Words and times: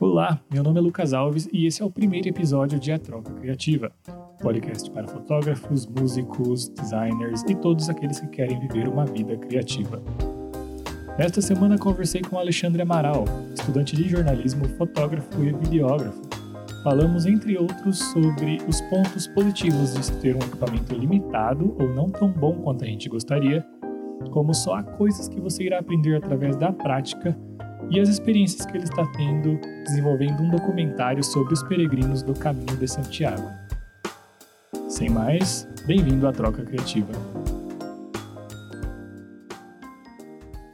Olá, 0.00 0.40
meu 0.48 0.62
nome 0.62 0.78
é 0.78 0.80
Lucas 0.80 1.12
Alves 1.12 1.48
e 1.52 1.66
esse 1.66 1.82
é 1.82 1.84
o 1.84 1.90
primeiro 1.90 2.28
episódio 2.28 2.78
de 2.78 2.92
A 2.92 3.00
Troca 3.00 3.32
Criativa, 3.32 3.90
podcast 4.40 4.88
para 4.92 5.08
fotógrafos, 5.08 5.88
músicos, 5.88 6.68
designers 6.68 7.42
e 7.48 7.54
todos 7.56 7.90
aqueles 7.90 8.20
que 8.20 8.28
querem 8.28 8.60
viver 8.60 8.86
uma 8.86 9.04
vida 9.04 9.36
criativa. 9.36 10.00
Nesta 11.18 11.42
semana 11.42 11.76
conversei 11.76 12.22
com 12.22 12.38
Alexandre 12.38 12.80
Amaral, 12.80 13.24
estudante 13.52 13.96
de 13.96 14.08
jornalismo, 14.08 14.68
fotógrafo 14.76 15.42
e 15.42 15.52
videógrafo. 15.52 16.22
Falamos, 16.84 17.26
entre 17.26 17.58
outros, 17.58 17.98
sobre 17.98 18.58
os 18.68 18.80
pontos 18.82 19.26
positivos 19.26 19.94
de 19.94 20.12
ter 20.20 20.36
um 20.36 20.46
equipamento 20.46 20.94
limitado 20.94 21.74
ou 21.76 21.92
não 21.92 22.08
tão 22.08 22.30
bom 22.30 22.52
quanto 22.62 22.84
a 22.84 22.86
gente 22.86 23.08
gostaria, 23.08 23.66
como 24.30 24.54
só 24.54 24.74
há 24.76 24.82
coisas 24.84 25.28
que 25.28 25.40
você 25.40 25.64
irá 25.64 25.80
aprender 25.80 26.14
através 26.14 26.54
da 26.54 26.72
prática 26.72 27.36
e 27.90 27.98
as 27.98 28.08
experiências 28.08 28.66
que 28.66 28.76
ele 28.76 28.84
está 28.84 29.06
tendo 29.12 29.58
desenvolvendo 29.84 30.42
um 30.42 30.50
documentário 30.50 31.24
sobre 31.24 31.54
os 31.54 31.62
peregrinos 31.62 32.22
do 32.22 32.34
Caminho 32.34 32.76
de 32.76 32.86
Santiago. 32.86 33.50
Sem 34.88 35.08
mais, 35.08 35.66
bem-vindo 35.86 36.26
à 36.26 36.32
Troca 36.32 36.62
Criativa. 36.64 37.12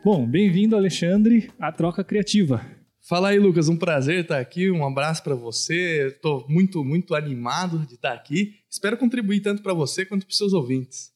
Bom, 0.05 0.27
bem-vindo, 0.27 0.75
Alexandre, 0.75 1.51
à 1.59 1.71
Troca 1.71 2.03
Criativa. 2.03 2.61
Fala 3.09 3.29
aí, 3.29 3.39
Lucas, 3.39 3.69
um 3.69 3.77
prazer 3.77 4.23
estar 4.23 4.41
aqui, 4.41 4.71
um 4.71 4.85
abraço 4.85 5.23
para 5.23 5.37
você. 5.37 6.09
Estou 6.09 6.45
muito, 6.49 6.85
muito 6.85 7.15
animado 7.15 7.87
de 7.87 7.95
estar 7.95 8.13
aqui. 8.13 8.55
Espero 8.69 8.97
contribuir 8.97 9.41
tanto 9.41 9.63
para 9.63 9.73
você 9.73 10.05
quanto 10.05 10.27
para 10.27 10.33
os 10.33 10.39
seus 10.39 10.53
ouvintes. 10.53 11.13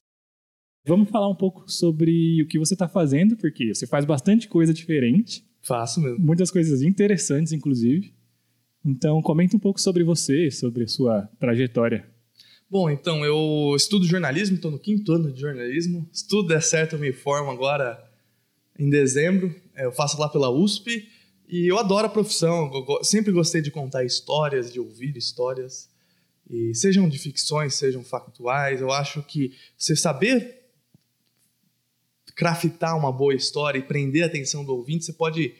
Vamos 0.86 1.10
falar 1.10 1.28
um 1.28 1.34
pouco 1.34 1.68
sobre 1.68 2.40
o 2.42 2.46
que 2.46 2.58
você 2.58 2.74
está 2.74 2.86
fazendo, 2.86 3.36
porque 3.36 3.74
você 3.74 3.86
faz 3.86 4.04
bastante 4.04 4.48
coisa 4.48 4.72
diferente. 4.72 5.47
Faço 5.60 6.00
mesmo. 6.00 6.18
Muitas 6.18 6.50
coisas 6.50 6.82
interessantes, 6.82 7.52
inclusive. 7.52 8.14
Então, 8.84 9.20
comenta 9.20 9.56
um 9.56 9.60
pouco 9.60 9.80
sobre 9.80 10.04
você, 10.04 10.50
sobre 10.50 10.84
a 10.84 10.88
sua 10.88 11.28
trajetória. 11.38 12.08
Bom, 12.70 12.90
então, 12.90 13.24
eu 13.24 13.74
estudo 13.76 14.06
jornalismo, 14.06 14.56
estou 14.56 14.70
no 14.70 14.78
quinto 14.78 15.12
ano 15.12 15.32
de 15.32 15.40
jornalismo. 15.40 16.08
Se 16.12 16.26
tudo 16.28 16.48
der 16.48 16.62
certo, 16.62 16.94
eu 16.96 16.98
me 16.98 17.12
formo 17.12 17.50
agora 17.50 17.98
em 18.78 18.88
dezembro. 18.88 19.54
É, 19.74 19.84
eu 19.84 19.92
faço 19.92 20.18
lá 20.18 20.28
pela 20.28 20.50
USP 20.50 21.08
e 21.48 21.66
eu 21.66 21.78
adoro 21.78 22.06
a 22.06 22.10
profissão. 22.10 22.70
Sempre 23.02 23.32
gostei 23.32 23.60
de 23.60 23.70
contar 23.70 24.04
histórias, 24.04 24.72
de 24.72 24.78
ouvir 24.78 25.16
histórias. 25.16 25.88
E 26.48 26.74
sejam 26.74 27.08
de 27.08 27.18
ficções, 27.18 27.74
sejam 27.74 28.02
factuais. 28.02 28.80
Eu 28.80 28.90
acho 28.90 29.22
que 29.22 29.52
você 29.76 29.96
saber 29.96 30.57
craftar 32.38 32.96
uma 32.96 33.10
boa 33.10 33.34
história 33.34 33.80
e 33.80 33.82
prender 33.82 34.22
a 34.22 34.26
atenção 34.26 34.64
do 34.64 34.72
ouvinte, 34.72 35.04
você 35.04 35.12
pode 35.12 35.52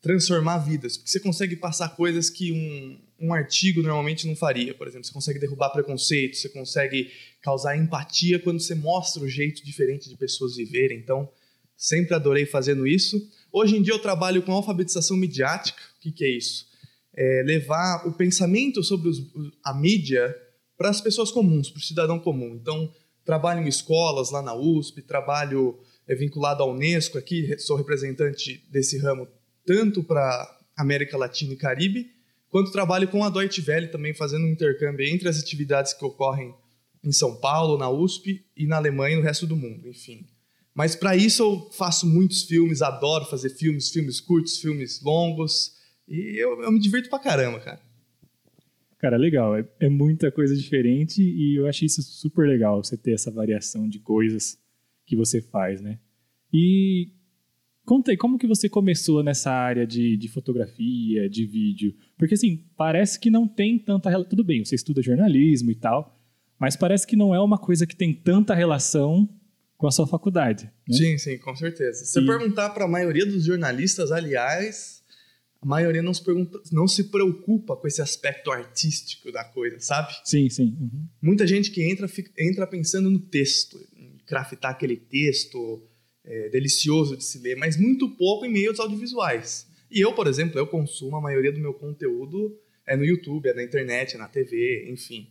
transformar 0.00 0.58
vidas, 0.58 0.96
porque 0.96 1.10
você 1.10 1.18
consegue 1.18 1.56
passar 1.56 1.96
coisas 1.96 2.30
que 2.30 2.52
um, 2.52 3.26
um 3.26 3.34
artigo 3.34 3.82
normalmente 3.82 4.24
não 4.28 4.36
faria. 4.36 4.72
Por 4.72 4.86
exemplo, 4.86 5.04
você 5.04 5.12
consegue 5.12 5.40
derrubar 5.40 5.70
preconceito, 5.70 6.36
você 6.36 6.48
consegue 6.48 7.10
causar 7.40 7.76
empatia 7.76 8.38
quando 8.38 8.60
você 8.60 8.72
mostra 8.72 9.20
o 9.20 9.28
jeito 9.28 9.64
diferente 9.64 10.08
de 10.08 10.16
pessoas 10.16 10.54
viverem. 10.54 10.96
Então, 10.96 11.28
sempre 11.76 12.14
adorei 12.14 12.46
fazendo 12.46 12.86
isso. 12.86 13.20
Hoje 13.50 13.76
em 13.76 13.82
dia 13.82 13.92
eu 13.92 13.98
trabalho 13.98 14.42
com 14.42 14.52
alfabetização 14.52 15.16
midiática. 15.16 15.82
O 15.98 16.00
que, 16.02 16.12
que 16.12 16.24
é 16.24 16.30
isso? 16.30 16.68
É 17.14 17.42
levar 17.44 18.06
o 18.06 18.12
pensamento 18.12 18.80
sobre 18.84 19.08
os, 19.08 19.20
a 19.64 19.74
mídia 19.74 20.32
para 20.78 20.88
as 20.88 21.00
pessoas 21.00 21.32
comuns, 21.32 21.68
para 21.68 21.80
o 21.80 21.82
cidadão 21.82 22.20
comum. 22.20 22.54
Então, 22.54 22.92
trabalho 23.24 23.60
em 23.60 23.68
escolas 23.68 24.30
lá 24.30 24.40
na 24.40 24.54
USP, 24.54 25.02
trabalho 25.02 25.78
é 26.06 26.14
vinculado 26.14 26.62
à 26.62 26.66
Unesco 26.66 27.18
aqui, 27.18 27.56
sou 27.58 27.76
representante 27.76 28.64
desse 28.70 28.98
ramo 28.98 29.28
tanto 29.64 30.02
para 30.02 30.58
América 30.76 31.16
Latina 31.16 31.52
e 31.52 31.56
Caribe, 31.56 32.10
quanto 32.48 32.72
trabalho 32.72 33.08
com 33.08 33.24
a 33.24 33.30
Deutsche 33.30 33.64
Welle 33.66 33.88
também 33.88 34.12
fazendo 34.12 34.44
um 34.44 34.50
intercâmbio 34.50 35.06
entre 35.06 35.28
as 35.28 35.38
atividades 35.38 35.92
que 35.92 36.04
ocorrem 36.04 36.54
em 37.04 37.12
São 37.12 37.36
Paulo, 37.36 37.78
na 37.78 37.90
USP 37.90 38.44
e 38.56 38.66
na 38.66 38.76
Alemanha 38.76 39.14
e 39.14 39.18
no 39.18 39.24
resto 39.24 39.46
do 39.46 39.56
mundo, 39.56 39.88
enfim. 39.88 40.26
Mas 40.74 40.96
para 40.96 41.16
isso 41.16 41.42
eu 41.42 41.70
faço 41.72 42.06
muitos 42.06 42.44
filmes, 42.44 42.80
adoro 42.80 43.26
fazer 43.26 43.50
filmes, 43.50 43.90
filmes 43.90 44.20
curtos, 44.20 44.58
filmes 44.58 45.02
longos, 45.02 45.76
e 46.08 46.40
eu, 46.40 46.62
eu 46.62 46.72
me 46.72 46.80
divirto 46.80 47.08
pra 47.10 47.18
caramba, 47.18 47.60
cara. 47.60 47.80
Cara, 48.98 49.16
legal. 49.16 49.56
É, 49.56 49.64
é, 49.80 49.88
muita 49.88 50.30
coisa 50.30 50.56
diferente 50.56 51.20
e 51.20 51.58
eu 51.58 51.66
achei 51.66 51.86
isso 51.86 52.02
super 52.02 52.46
legal, 52.46 52.82
você 52.82 52.96
ter 52.96 53.12
essa 53.12 53.30
variação 53.30 53.88
de 53.88 53.98
coisas 53.98 54.56
que 55.06 55.16
você 55.16 55.40
faz, 55.40 55.80
né? 55.80 55.98
E 56.52 57.08
conta 57.84 58.10
aí, 58.10 58.16
como 58.16 58.38
que 58.38 58.46
você 58.46 58.68
começou 58.68 59.22
nessa 59.22 59.50
área 59.50 59.86
de, 59.86 60.16
de 60.16 60.28
fotografia, 60.28 61.28
de 61.28 61.46
vídeo? 61.46 61.94
Porque 62.16 62.34
assim, 62.34 62.64
parece 62.76 63.18
que 63.18 63.30
não 63.30 63.48
tem 63.48 63.78
tanta 63.78 64.08
relação. 64.10 64.30
Tudo 64.30 64.44
bem, 64.44 64.64
você 64.64 64.74
estuda 64.74 65.02
jornalismo 65.02 65.70
e 65.70 65.74
tal, 65.74 66.18
mas 66.58 66.76
parece 66.76 67.06
que 67.06 67.16
não 67.16 67.34
é 67.34 67.40
uma 67.40 67.58
coisa 67.58 67.86
que 67.86 67.96
tem 67.96 68.14
tanta 68.14 68.54
relação 68.54 69.28
com 69.76 69.88
a 69.88 69.90
sua 69.90 70.06
faculdade. 70.06 70.70
Né? 70.88 70.96
Sim, 70.96 71.18
sim, 71.18 71.38
com 71.38 71.56
certeza. 71.56 72.04
Se 72.04 72.20
e... 72.20 72.24
perguntar 72.24 72.70
para 72.70 72.84
a 72.84 72.88
maioria 72.88 73.26
dos 73.26 73.44
jornalistas, 73.44 74.12
aliás, 74.12 75.02
a 75.60 75.66
maioria 75.66 76.02
não 76.02 76.14
se, 76.14 76.22
pergunta, 76.22 76.60
não 76.70 76.86
se 76.86 77.04
preocupa 77.04 77.76
com 77.76 77.86
esse 77.88 78.00
aspecto 78.00 78.52
artístico 78.52 79.32
da 79.32 79.42
coisa, 79.42 79.80
sabe? 79.80 80.12
Sim, 80.24 80.48
sim. 80.48 80.76
Uhum. 80.80 81.06
Muita 81.20 81.46
gente 81.46 81.70
que 81.70 81.82
entra, 81.82 82.06
fica, 82.06 82.30
entra 82.38 82.64
pensando 82.64 83.10
no 83.10 83.18
texto, 83.18 83.76
craftar 84.32 84.70
aquele 84.70 84.96
texto 84.96 85.86
é, 86.24 86.48
delicioso 86.48 87.18
de 87.18 87.22
se 87.22 87.38
ler, 87.38 87.54
mas 87.54 87.76
muito 87.76 88.08
pouco 88.16 88.46
em 88.46 88.50
meios 88.50 88.80
audiovisuais. 88.80 89.66
E 89.90 90.00
eu, 90.00 90.14
por 90.14 90.26
exemplo, 90.26 90.58
eu 90.58 90.66
consumo 90.66 91.16
a 91.16 91.20
maioria 91.20 91.52
do 91.52 91.60
meu 91.60 91.74
conteúdo 91.74 92.58
é 92.86 92.96
no 92.96 93.04
YouTube, 93.04 93.46
é 93.46 93.52
na 93.52 93.62
internet, 93.62 94.14
é 94.14 94.18
na 94.18 94.26
TV, 94.26 94.88
enfim, 94.90 95.28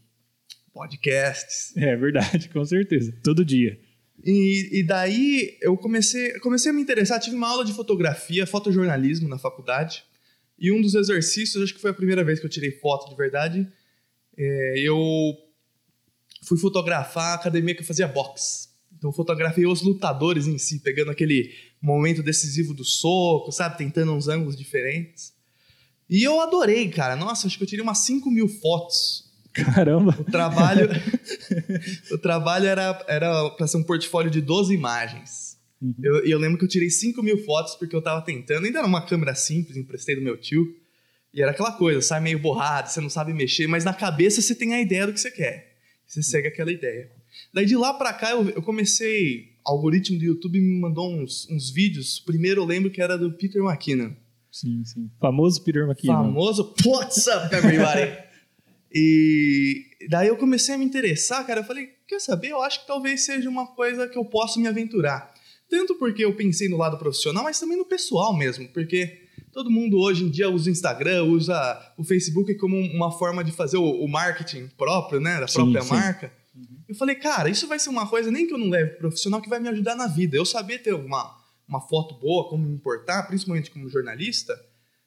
podcasts. 0.71 1.75
É 1.75 1.95
verdade, 1.95 2.47
com 2.49 2.63
certeza, 2.63 3.11
todo 3.23 3.43
dia. 3.43 3.79
E, 4.23 4.79
e, 4.79 4.83
daí 4.83 5.57
eu 5.61 5.75
comecei, 5.75 6.37
comecei 6.39 6.69
a 6.69 6.73
me 6.73 6.81
interessar, 6.83 7.19
tive 7.19 7.35
uma 7.35 7.49
aula 7.49 7.65
de 7.65 7.73
fotografia, 7.73 8.45
fotojornalismo 8.45 9.27
na 9.27 9.39
faculdade, 9.39 10.03
e 10.59 10.71
um 10.71 10.79
dos 10.79 10.93
exercícios, 10.93 11.63
acho 11.63 11.73
que 11.73 11.81
foi 11.81 11.89
a 11.89 11.95
primeira 11.95 12.23
vez 12.23 12.39
que 12.39 12.45
eu 12.45 12.49
tirei 12.49 12.69
foto 12.69 13.09
de 13.09 13.15
verdade, 13.15 13.67
é, 14.37 14.73
eu 14.77 14.99
fui 16.43 16.59
fotografar 16.59 17.31
a 17.31 17.33
academia 17.33 17.73
que 17.73 17.81
eu 17.81 17.85
fazia 17.85 18.07
boxe. 18.07 18.70
Então 19.01 19.11
fotografei 19.11 19.65
os 19.65 19.81
lutadores 19.81 20.45
em 20.45 20.59
si, 20.59 20.77
pegando 20.77 21.09
aquele 21.09 21.51
momento 21.81 22.21
decisivo 22.21 22.71
do 22.71 22.85
soco, 22.85 23.51
sabe? 23.51 23.75
Tentando 23.75 24.13
uns 24.13 24.27
ângulos 24.27 24.55
diferentes. 24.55 25.33
E 26.07 26.23
eu 26.23 26.39
adorei, 26.39 26.87
cara. 26.87 27.15
Nossa, 27.15 27.47
acho 27.47 27.57
que 27.57 27.63
eu 27.63 27.67
tirei 27.67 27.81
umas 27.81 27.97
5 27.97 28.29
mil 28.29 28.47
fotos. 28.47 29.27
Caramba! 29.53 30.15
O 30.19 30.23
trabalho, 30.23 30.87
o 32.13 32.17
trabalho 32.19 32.67
era, 32.67 33.03
era 33.07 33.49
para 33.49 33.65
ser 33.65 33.77
um 33.77 33.83
portfólio 33.83 34.29
de 34.29 34.39
12 34.39 34.71
imagens. 34.71 35.57
Uhum. 35.81 35.95
E 35.97 36.05
eu, 36.05 36.25
eu, 36.25 36.37
lembro 36.37 36.59
que 36.59 36.63
eu 36.63 36.69
tirei 36.69 36.91
5 36.91 37.23
mil 37.23 37.43
fotos 37.43 37.73
porque 37.73 37.95
eu 37.95 38.03
tava 38.03 38.23
tentando. 38.23 38.65
Ainda 38.65 38.77
era 38.77 38.87
uma 38.87 39.03
câmera 39.03 39.33
simples, 39.33 39.77
emprestei 39.77 40.15
do 40.15 40.21
meu 40.21 40.37
tio. 40.37 40.63
E 41.33 41.41
era 41.41 41.49
aquela 41.49 41.71
coisa, 41.71 42.03
sai 42.03 42.19
meio 42.19 42.37
borrado, 42.37 42.91
você 42.91 43.01
não 43.01 43.09
sabe 43.09 43.33
mexer, 43.33 43.65
mas 43.65 43.83
na 43.83 43.95
cabeça 43.95 44.41
você 44.41 44.53
tem 44.53 44.75
a 44.75 44.81
ideia 44.81 45.07
do 45.07 45.13
que 45.13 45.19
você 45.19 45.31
quer. 45.31 45.75
Você 46.05 46.21
segue 46.21 46.47
aquela 46.47 46.71
ideia. 46.71 47.09
Daí 47.53 47.65
de 47.65 47.75
lá 47.75 47.93
pra 47.93 48.13
cá 48.13 48.31
eu, 48.31 48.49
eu 48.49 48.61
comecei. 48.61 49.51
O 49.65 49.71
algoritmo 49.71 50.17
do 50.17 50.25
YouTube 50.25 50.59
me 50.59 50.79
mandou 50.79 51.13
uns, 51.13 51.47
uns 51.49 51.69
vídeos. 51.69 52.19
Primeiro 52.19 52.61
eu 52.61 52.65
lembro 52.65 52.89
que 52.89 53.01
era 53.01 53.17
do 53.17 53.31
Peter 53.33 53.61
McKinnon. 53.61 54.13
Sim, 54.51 54.83
sim. 54.83 55.09
Famoso 55.19 55.63
Peter 55.63 55.83
McKinnon. 55.83 56.13
Famoso 56.13 56.73
What's 56.85 57.27
up, 57.27 57.53
everybody? 57.53 58.11
e 58.93 59.85
daí 60.09 60.27
eu 60.27 60.37
comecei 60.37 60.75
a 60.75 60.77
me 60.77 60.85
interessar, 60.85 61.45
cara. 61.45 61.61
Eu 61.61 61.63
falei, 61.63 61.89
quer 62.07 62.19
saber? 62.19 62.49
Eu 62.49 62.61
acho 62.61 62.81
que 62.81 62.87
talvez 62.87 63.21
seja 63.21 63.49
uma 63.49 63.67
coisa 63.67 64.07
que 64.07 64.17
eu 64.17 64.25
possa 64.25 64.59
me 64.59 64.67
aventurar. 64.67 65.31
Tanto 65.69 65.95
porque 65.95 66.25
eu 66.25 66.35
pensei 66.35 66.67
no 66.67 66.77
lado 66.77 66.97
profissional, 66.97 67.43
mas 67.43 67.59
também 67.59 67.77
no 67.77 67.85
pessoal 67.85 68.35
mesmo. 68.35 68.67
Porque 68.69 69.21
todo 69.53 69.71
mundo 69.71 69.97
hoje 69.99 70.25
em 70.25 70.29
dia 70.29 70.49
usa 70.49 70.69
o 70.69 70.71
Instagram, 70.71 71.23
usa 71.23 71.93
o 71.97 72.03
Facebook 72.03 72.55
como 72.55 72.77
uma 72.77 73.11
forma 73.11 73.43
de 73.43 73.53
fazer 73.53 73.77
o, 73.77 74.07
marketing 74.07 74.67
próprio, 74.77 75.21
né? 75.21 75.39
Da 75.39 75.45
própria 75.45 75.81
sim, 75.81 75.89
marca. 75.89 76.27
Sim. 76.27 76.40
Eu 76.87 76.95
falei, 76.95 77.15
cara, 77.15 77.49
isso 77.49 77.67
vai 77.67 77.79
ser 77.79 77.89
uma 77.89 78.07
coisa 78.07 78.29
nem 78.29 78.45
que 78.45 78.53
eu 78.53 78.57
não 78.57 78.69
leve 78.69 78.97
profissional 78.97 79.41
que 79.41 79.49
vai 79.49 79.59
me 79.59 79.69
ajudar 79.69 79.95
na 79.95 80.07
vida. 80.07 80.35
Eu 80.35 80.45
saber 80.45 80.79
ter 80.79 80.93
uma, 80.93 81.37
uma 81.67 81.79
foto 81.79 82.15
boa, 82.15 82.49
como 82.49 82.65
me 82.65 82.73
importar, 82.73 83.23
principalmente 83.23 83.71
como 83.71 83.89
jornalista, 83.89 84.53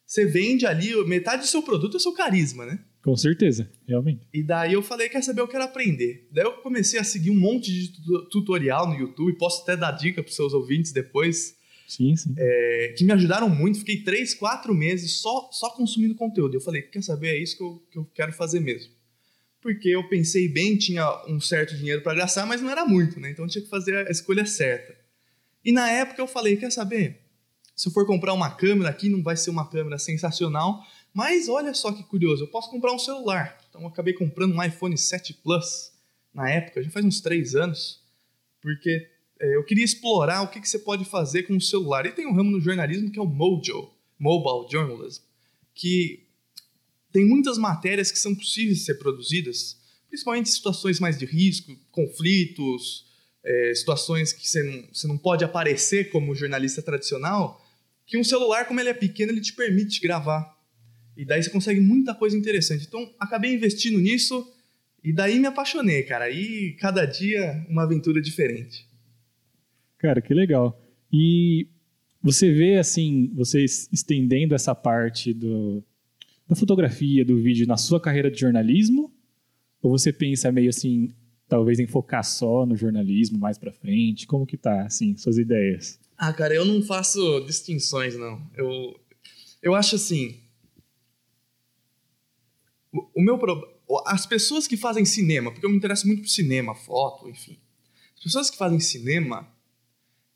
você 0.06 0.24
vende 0.24 0.66
ali, 0.66 0.92
metade 1.04 1.42
do 1.42 1.48
seu 1.48 1.62
produto 1.62 1.96
é 1.96 2.00
seu 2.00 2.12
carisma, 2.12 2.64
né? 2.64 2.78
Com 3.02 3.16
certeza, 3.16 3.70
realmente. 3.86 4.26
E 4.32 4.42
daí 4.42 4.72
eu 4.72 4.82
falei, 4.82 5.10
quer 5.10 5.22
saber, 5.22 5.42
eu 5.42 5.48
quero 5.48 5.64
aprender. 5.64 6.26
Daí 6.32 6.44
eu 6.44 6.52
comecei 6.62 6.98
a 6.98 7.04
seguir 7.04 7.30
um 7.30 7.38
monte 7.38 7.70
de 7.70 7.92
tutorial 8.30 8.88
no 8.88 8.94
YouTube, 8.94 9.36
posso 9.36 9.62
até 9.62 9.76
dar 9.76 9.92
dica 9.92 10.22
para 10.22 10.30
os 10.30 10.36
seus 10.36 10.54
ouvintes 10.54 10.90
depois. 10.90 11.54
Sim, 11.86 12.16
sim. 12.16 12.34
É, 12.38 12.94
que 12.96 13.04
me 13.04 13.12
ajudaram 13.12 13.50
muito. 13.50 13.80
Fiquei 13.80 14.02
três, 14.02 14.32
quatro 14.32 14.74
meses 14.74 15.20
só, 15.20 15.50
só 15.52 15.68
consumindo 15.68 16.14
conteúdo. 16.14 16.54
Eu 16.54 16.62
falei, 16.62 16.80
quer 16.80 17.02
saber, 17.02 17.28
é 17.28 17.38
isso 17.38 17.58
que 17.58 17.62
eu, 17.62 17.82
que 17.90 17.98
eu 17.98 18.04
quero 18.14 18.32
fazer 18.32 18.60
mesmo 18.60 18.90
porque 19.64 19.88
eu 19.88 20.06
pensei 20.06 20.46
bem, 20.46 20.76
tinha 20.76 21.24
um 21.26 21.40
certo 21.40 21.74
dinheiro 21.74 22.02
para 22.02 22.18
gastar, 22.18 22.44
mas 22.44 22.60
não 22.60 22.68
era 22.68 22.84
muito, 22.84 23.18
né? 23.18 23.30
Então 23.30 23.46
eu 23.46 23.48
tinha 23.48 23.64
que 23.64 23.70
fazer 23.70 24.06
a 24.06 24.10
escolha 24.10 24.44
certa. 24.44 24.94
E 25.64 25.72
na 25.72 25.90
época 25.90 26.20
eu 26.20 26.26
falei, 26.26 26.54
quer 26.58 26.70
saber? 26.70 27.22
Se 27.74 27.88
eu 27.88 27.92
for 27.92 28.06
comprar 28.06 28.34
uma 28.34 28.50
câmera 28.50 28.90
aqui, 28.90 29.08
não 29.08 29.22
vai 29.22 29.38
ser 29.38 29.48
uma 29.48 29.66
câmera 29.66 29.98
sensacional, 29.98 30.86
mas 31.14 31.48
olha 31.48 31.72
só 31.72 31.90
que 31.92 32.02
curioso, 32.02 32.44
eu 32.44 32.48
posso 32.48 32.70
comprar 32.70 32.92
um 32.92 32.98
celular. 32.98 33.58
Então 33.70 33.80
eu 33.80 33.88
acabei 33.88 34.12
comprando 34.12 34.54
um 34.54 34.62
iPhone 34.62 34.98
7 34.98 35.32
Plus 35.42 35.92
na 36.34 36.50
época, 36.50 36.82
já 36.82 36.90
faz 36.90 37.02
uns 37.02 37.22
três 37.22 37.54
anos, 37.54 38.02
porque 38.60 39.08
é, 39.40 39.56
eu 39.56 39.64
queria 39.64 39.84
explorar 39.84 40.42
o 40.42 40.48
que, 40.48 40.60
que 40.60 40.68
você 40.68 40.78
pode 40.78 41.06
fazer 41.06 41.44
com 41.44 41.56
o 41.56 41.60
celular. 41.60 42.04
E 42.04 42.12
tem 42.12 42.26
um 42.26 42.34
ramo 42.34 42.50
no 42.50 42.60
jornalismo 42.60 43.10
que 43.10 43.18
é 43.18 43.22
o 43.22 43.26
Mojo, 43.26 43.90
Mobile 44.18 44.70
Journalism, 44.70 45.22
que 45.74 46.23
tem 47.14 47.24
muitas 47.24 47.56
matérias 47.58 48.10
que 48.10 48.18
são 48.18 48.34
possíveis 48.34 48.78
de 48.78 48.84
ser 48.86 48.94
produzidas, 48.94 49.78
principalmente 50.08 50.48
situações 50.48 50.98
mais 50.98 51.16
de 51.16 51.24
risco, 51.24 51.72
conflitos, 51.92 53.06
é, 53.44 53.72
situações 53.72 54.32
que 54.32 54.48
você 54.48 54.64
não, 54.64 54.88
você 54.92 55.06
não 55.06 55.16
pode 55.16 55.44
aparecer 55.44 56.10
como 56.10 56.34
jornalista 56.34 56.82
tradicional, 56.82 57.64
que 58.04 58.18
um 58.18 58.24
celular, 58.24 58.66
como 58.66 58.80
ele 58.80 58.88
é 58.88 58.94
pequeno, 58.94 59.30
ele 59.30 59.40
te 59.40 59.52
permite 59.52 60.00
gravar. 60.00 60.58
E 61.16 61.24
daí 61.24 61.40
você 61.40 61.50
consegue 61.50 61.80
muita 61.80 62.16
coisa 62.16 62.36
interessante. 62.36 62.84
Então, 62.88 63.08
acabei 63.20 63.54
investindo 63.54 64.00
nisso 64.00 64.52
e 65.04 65.12
daí 65.12 65.38
me 65.38 65.46
apaixonei, 65.46 66.02
cara. 66.02 66.28
E 66.28 66.72
cada 66.80 67.06
dia 67.06 67.64
uma 67.68 67.84
aventura 67.84 68.20
diferente. 68.20 68.88
Cara, 69.98 70.20
que 70.20 70.34
legal. 70.34 70.82
E 71.12 71.68
você 72.20 72.50
vê, 72.50 72.76
assim, 72.76 73.30
vocês 73.36 73.88
estendendo 73.92 74.52
essa 74.52 74.74
parte 74.74 75.32
do, 75.32 75.84
da 76.48 76.54
fotografia, 76.54 77.24
do 77.24 77.36
vídeo 77.36 77.66
na 77.66 77.76
sua 77.76 78.00
carreira 78.00 78.30
de 78.30 78.38
jornalismo? 78.38 79.12
Ou 79.82 79.90
você 79.90 80.12
pensa 80.12 80.50
meio 80.52 80.70
assim, 80.70 81.12
talvez 81.48 81.78
em 81.78 81.86
focar 81.86 82.24
só 82.24 82.64
no 82.66 82.76
jornalismo 82.76 83.38
mais 83.38 83.58
para 83.58 83.72
frente? 83.72 84.26
Como 84.26 84.46
que 84.46 84.56
tá, 84.56 84.86
assim, 84.86 85.16
suas 85.16 85.38
ideias? 85.38 85.98
Ah, 86.16 86.32
cara, 86.32 86.54
eu 86.54 86.64
não 86.64 86.82
faço 86.82 87.40
distinções, 87.40 88.16
não. 88.16 88.50
Eu, 88.54 88.98
eu 89.62 89.74
acho 89.74 89.96
assim. 89.96 90.40
O, 92.92 93.20
o 93.20 93.22
meu 93.22 93.38
problema. 93.38 93.72
As 94.06 94.24
pessoas 94.24 94.66
que 94.66 94.76
fazem 94.76 95.04
cinema, 95.04 95.50
porque 95.50 95.66
eu 95.66 95.70
me 95.70 95.76
interesso 95.76 96.06
muito 96.06 96.22
por 96.22 96.28
cinema, 96.28 96.74
foto, 96.74 97.28
enfim. 97.28 97.58
As 98.16 98.22
pessoas 98.22 98.50
que 98.50 98.56
fazem 98.56 98.80
cinema, 98.80 99.46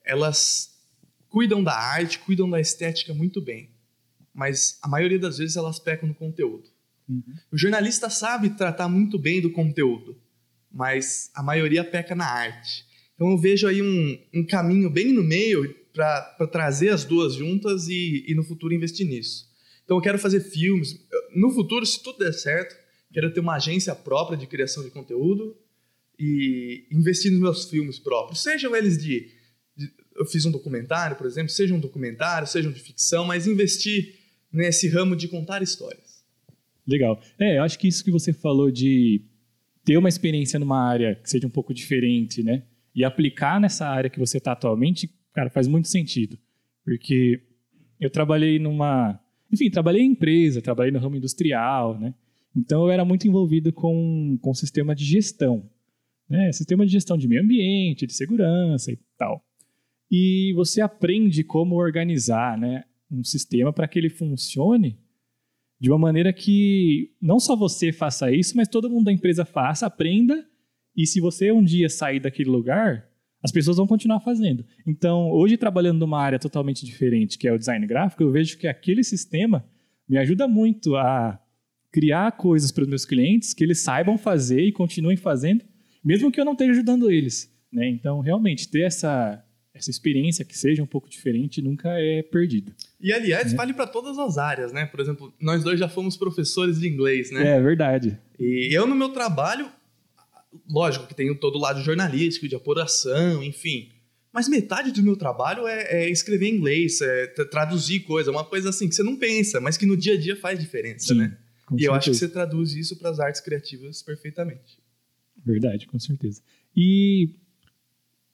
elas 0.05 0.79
cuidam 1.29 1.63
da 1.63 1.75
arte, 1.75 2.19
cuidam 2.19 2.49
da 2.49 2.61
estética 2.61 3.15
muito 3.15 3.41
bem. 3.41 3.71
Mas 4.39 4.79
a 4.81 4.87
maioria 4.87 5.19
das 5.19 5.39
vezes 5.39 5.57
elas 5.57 5.81
pecam 5.81 6.09
no 6.09 6.15
conteúdo. 6.15 6.71
Uhum. 7.09 7.25
O 7.51 7.59
jornalista 7.59 8.09
sabe 8.09 8.51
tratar 8.51 8.89
muito 8.89 9.19
bem 9.19 9.41
do 9.41 9.51
conteúdo, 9.51 10.17
mas 10.71 11.29
a 11.35 11.43
maioria 11.43 11.83
peca 11.83 12.15
na 12.15 12.25
arte. 12.25 12.87
Então 13.17 13.33
eu 13.33 13.37
vejo 13.37 13.67
aí 13.67 13.83
um, 13.83 14.17
um 14.33 14.47
caminho 14.47 14.89
bem 14.89 15.13
no 15.13 15.25
meio 15.25 15.75
para 15.93 16.47
trazer 16.47 16.91
as 16.91 17.05
duas 17.05 17.35
juntas 17.35 17.89
e, 17.89 18.25
e 18.29 18.35
no 18.37 18.45
futuro 18.45 18.73
investir 18.73 19.09
nisso. 19.09 19.49
Então 19.85 19.97
eu 19.97 20.01
quero 20.01 20.21
fazer 20.21 20.39
filmes. 20.39 21.05
No 21.35 21.51
futuro, 21.51 21.85
se 21.85 22.01
tudo 22.01 22.21
der 22.21 22.33
certo, 22.33 22.77
quero 23.13 23.33
ter 23.33 23.41
uma 23.41 23.57
agência 23.57 23.93
própria 23.93 24.39
de 24.39 24.47
criação 24.47 24.85
de 24.85 24.91
conteúdo 24.91 25.57
e 26.17 26.87
investir 26.93 27.33
nos 27.33 27.41
meus 27.41 27.69
filmes 27.69 27.99
próprios, 27.99 28.41
sejam 28.41 28.77
eles 28.77 28.99
de, 28.99 29.33
de 29.77 29.91
eu 30.15 30.25
fiz 30.27 30.45
um 30.45 30.53
documentário, 30.53 31.17
por 31.17 31.27
exemplo, 31.27 31.51
seja 31.51 31.75
um 31.75 31.81
documentário, 31.81 32.47
sejam 32.47 32.71
de 32.71 32.79
ficção, 32.79 33.25
mas 33.25 33.49
investir 33.49 34.18
nesse 34.53 34.89
ramo 34.89 35.17
de 35.17 35.29
contar 35.29 35.63
histórias. 35.63 36.25
Legal. 36.87 37.21
É, 37.39 37.59
eu 37.59 37.63
acho 37.63 37.79
que 37.79 37.89
isso 37.89 38.03
que 38.03 38.11
você 38.11 38.33
falou 38.33 38.71
de 38.71 39.23
ter 39.85 39.97
uma 39.97 40.09
experiência 40.09 40.59
numa 40.59 40.83
área 40.83 41.15
que 41.15 41.29
seja 41.29 41.47
um 41.47 41.51
pouco 41.51 41.75
diferente, 41.75 42.43
né? 42.43 42.63
E 42.95 43.05
aplicar 43.05 43.61
nessa 43.61 43.87
área 43.87 44.11
que 44.11 44.19
você 44.19 44.39
está 44.39 44.53
atualmente, 44.53 45.11
cara, 45.35 45.51
faz 45.51 45.69
muito 45.69 45.89
sentido. 45.89 46.39
Porque 46.85 47.43
eu 48.01 48.11
trabalhei 48.11 48.59
numa. 48.59 49.21
Enfim, 49.53 49.71
trabalhei 49.71 50.03
em 50.03 50.13
empresa, 50.13 50.63
trabalhei 50.63 50.93
no 50.93 50.99
ramo 50.99 51.17
industrial, 51.17 51.99
né? 51.99 52.15
Então 52.57 52.85
eu 52.85 52.91
era 52.91 53.05
muito 53.05 53.27
envolvido 53.29 53.73
com, 53.73 54.39
com 54.41 54.55
sistema 54.55 54.95
de 54.95 55.05
gestão. 55.05 55.69
Né? 56.29 56.53
Sistema 56.53 56.85
de 56.85 56.93
gestão 56.93 57.17
de 57.17 57.29
meio 57.29 57.43
ambiente, 57.43 58.07
de 58.07 58.13
segurança 58.13 58.93
e 58.93 58.99
tal. 59.17 59.43
E 60.11 60.53
você 60.55 60.81
aprende 60.81 61.45
como 61.45 61.77
organizar 61.77 62.59
né, 62.59 62.85
um 63.11 63.25
sistema 63.25 63.73
para 63.73 63.89
que 63.89 63.99
ele 63.99 64.11
funcione 64.11 64.99
de 65.81 65.91
uma 65.91 65.99
maneira 65.99 66.33
que 66.33 67.13
não 67.21 67.39
só 67.39 67.55
você 67.55 67.93
faça 67.93 68.33
isso, 68.33 68.57
mas 68.57 68.69
todo 68.69 68.91
mundo 68.91 69.05
da 69.05 69.13
empresa 69.13 69.45
faça, 69.45 69.87
aprenda, 69.87 70.47
e 70.97 71.07
se 71.07 71.21
você 71.21 71.53
um 71.53 71.63
dia 71.63 71.89
sair 71.89 72.19
daquele 72.19 72.51
lugar, 72.51 73.09
as 73.43 73.53
pessoas 73.53 73.77
vão 73.77 73.87
continuar 73.87 74.21
fazendo. 74.21 74.65
Então, 74.87 75.31
hoje 75.31 75.57
trabalhando 75.57 76.01
numa 76.01 76.21
área 76.21 76.39
totalmente 76.39 76.85
diferente, 76.85 77.39
que 77.39 77.47
é 77.47 77.53
o 77.53 77.59
design 77.59 77.87
gráfico, 77.87 78.23
eu 78.23 78.33
vejo 78.33 78.59
que 78.59 78.67
aquele 78.67 79.05
sistema 79.05 79.65
me 80.09 80.19
ajuda 80.19 80.49
muito 80.49 80.97
a 80.97 81.41
criar 81.93 82.33
coisas 82.33 82.73
para 82.73 82.83
os 82.83 82.89
meus 82.89 83.05
clientes 83.05 83.55
que 83.55 83.63
eles 83.63 83.81
saibam 83.81 84.19
fazer 84.19 84.61
e 84.61 84.73
continuem 84.73 85.17
fazendo, 85.17 85.65
mesmo 86.05 86.33
que 86.33 86.41
eu 86.41 86.45
não 86.45 86.53
esteja 86.53 86.73
ajudando 86.73 87.11
eles. 87.11 87.55
Né? 87.73 87.89
Então, 87.89 88.21
realmente, 88.21 88.69
ter 88.69 88.83
essa 88.83 89.45
essa 89.79 89.91
experiência 89.91 90.45
que 90.45 90.57
seja 90.57 90.83
um 90.83 90.87
pouco 90.87 91.09
diferente 91.09 91.63
nunca 91.63 91.89
é 91.91 92.23
perdida. 92.23 92.75
E 93.01 93.13
aliás, 93.13 93.53
é. 93.53 93.57
vale 93.57 93.73
para 93.73 93.87
todas 93.87 94.19
as 94.19 94.39
áreas, 94.39 94.73
né? 94.73 94.87
Por 94.87 95.01
exemplo, 95.01 95.33
nós 95.41 95.63
dois 95.63 95.79
já 95.79 95.89
fomos 95.89 96.17
professores 96.17 96.79
de 96.79 96.89
inglês, 96.89 97.31
né? 97.31 97.57
É 97.57 97.61
verdade. 97.61 98.19
E 98.39 98.69
eu 98.73 98.87
no 98.87 98.95
meu 98.95 99.11
trabalho, 99.11 99.71
lógico 100.69 101.07
que 101.07 101.15
tenho 101.15 101.35
todo 101.35 101.57
o 101.57 101.61
lado 101.61 101.81
jornalístico, 101.83 102.49
de 102.49 102.55
apuração, 102.55 103.43
enfim. 103.43 103.91
Mas 104.33 104.49
metade 104.49 104.93
do 104.93 105.03
meu 105.03 105.17
trabalho 105.17 105.67
é, 105.67 106.05
é 106.05 106.11
escrever 106.11 106.49
inglês, 106.49 107.01
é 107.01 107.27
traduzir 107.51 108.01
coisa, 108.01 108.31
uma 108.31 108.45
coisa 108.45 108.69
assim 108.69 108.89
que 108.89 108.95
você 108.95 109.03
não 109.03 109.17
pensa, 109.17 109.61
mas 109.61 109.77
que 109.77 109.87
no 109.87 109.97
dia 109.97 110.15
a 110.15 110.19
dia 110.19 110.37
faz 110.37 110.59
diferença, 110.59 111.09
Sim, 111.09 111.15
né? 111.15 111.39
E 111.71 111.71
certeza. 111.71 111.87
eu 111.87 111.95
acho 111.95 112.11
que 112.11 112.17
você 112.17 112.29
traduz 112.29 112.75
isso 112.75 112.97
para 112.97 113.11
as 113.11 113.21
artes 113.21 113.41
criativas 113.41 114.03
perfeitamente. 114.03 114.79
Verdade, 115.45 115.87
com 115.87 115.99
certeza. 115.99 116.43
E 116.77 117.31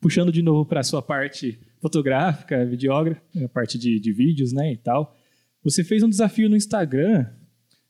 puxando 0.04 0.30
de 0.30 0.42
novo 0.42 0.66
para 0.66 0.80
a 0.80 0.82
sua 0.82 1.00
parte 1.00 1.58
fotográfica, 1.80 2.62
videógrafa, 2.66 3.22
a 3.42 3.48
parte 3.48 3.78
de, 3.78 3.98
de 3.98 4.12
vídeos, 4.12 4.52
né, 4.52 4.70
e 4.70 4.76
tal. 4.76 5.16
Você 5.62 5.82
fez 5.82 6.02
um 6.02 6.10
desafio 6.10 6.46
no 6.46 6.54
Instagram, 6.54 7.26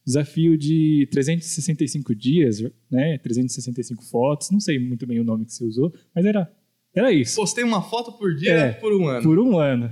desafio 0.06 0.56
de 0.56 1.08
365 1.11 2.14
dias, 2.14 2.62
né, 2.88 3.19
365 3.19 4.05
fotos, 4.05 4.52
não 4.52 4.61
sei 4.61 4.78
muito 4.78 5.05
bem 5.08 5.19
o 5.19 5.25
nome 5.25 5.44
que 5.44 5.52
você 5.52 5.64
usou, 5.64 5.93
mas 6.14 6.25
era, 6.25 6.49
era 6.94 7.11
isso. 7.11 7.34
Postei 7.34 7.64
uma 7.64 7.82
foto 7.82 8.12
por 8.12 8.32
dia 8.37 8.52
é, 8.52 8.72
por 8.75 8.93
um 8.93 9.08
ano. 9.08 9.22
Por 9.25 9.38
um 9.40 9.58
ano. 9.58 9.90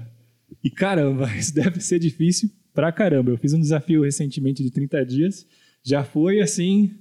E 0.62 0.70
caramba, 0.70 1.28
isso 1.36 1.52
deve 1.52 1.80
ser 1.80 1.98
difícil 1.98 2.48
pra 2.72 2.92
caramba. 2.92 3.32
Eu 3.32 3.36
fiz 3.36 3.52
um 3.52 3.60
desafio 3.60 4.04
recentemente 4.04 4.62
de 4.62 4.70
30 4.70 5.04
dias, 5.04 5.44
já 5.82 6.04
foi 6.04 6.41
assim, 6.41 6.94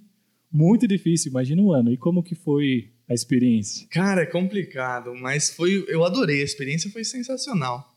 muito 0.51 0.87
difícil, 0.87 1.29
imagina 1.29 1.61
um 1.61 1.71
ano. 1.71 1.93
E 1.93 1.97
como 1.97 2.23
que 2.23 2.33
foi 2.33 2.90
a 3.11 3.13
experiência? 3.13 3.85
Cara, 3.89 4.21
é 4.21 4.25
complicado, 4.25 5.13
mas 5.13 5.49
foi, 5.49 5.85
eu 5.87 6.03
adorei, 6.05 6.41
a 6.41 6.45
experiência 6.45 6.89
foi 6.89 7.03
sensacional. 7.03 7.93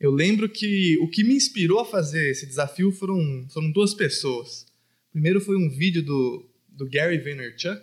Eu 0.00 0.10
lembro 0.10 0.48
que 0.48 0.96
o 1.00 1.08
que 1.08 1.22
me 1.22 1.34
inspirou 1.34 1.80
a 1.80 1.84
fazer 1.84 2.30
esse 2.30 2.46
desafio 2.46 2.90
foram, 2.90 3.46
foram 3.50 3.70
duas 3.70 3.92
pessoas. 3.92 4.66
Primeiro 5.12 5.40
foi 5.40 5.56
um 5.56 5.68
vídeo 5.68 6.02
do, 6.02 6.48
do 6.68 6.88
Gary 6.88 7.18
Vaynerchuk 7.18 7.82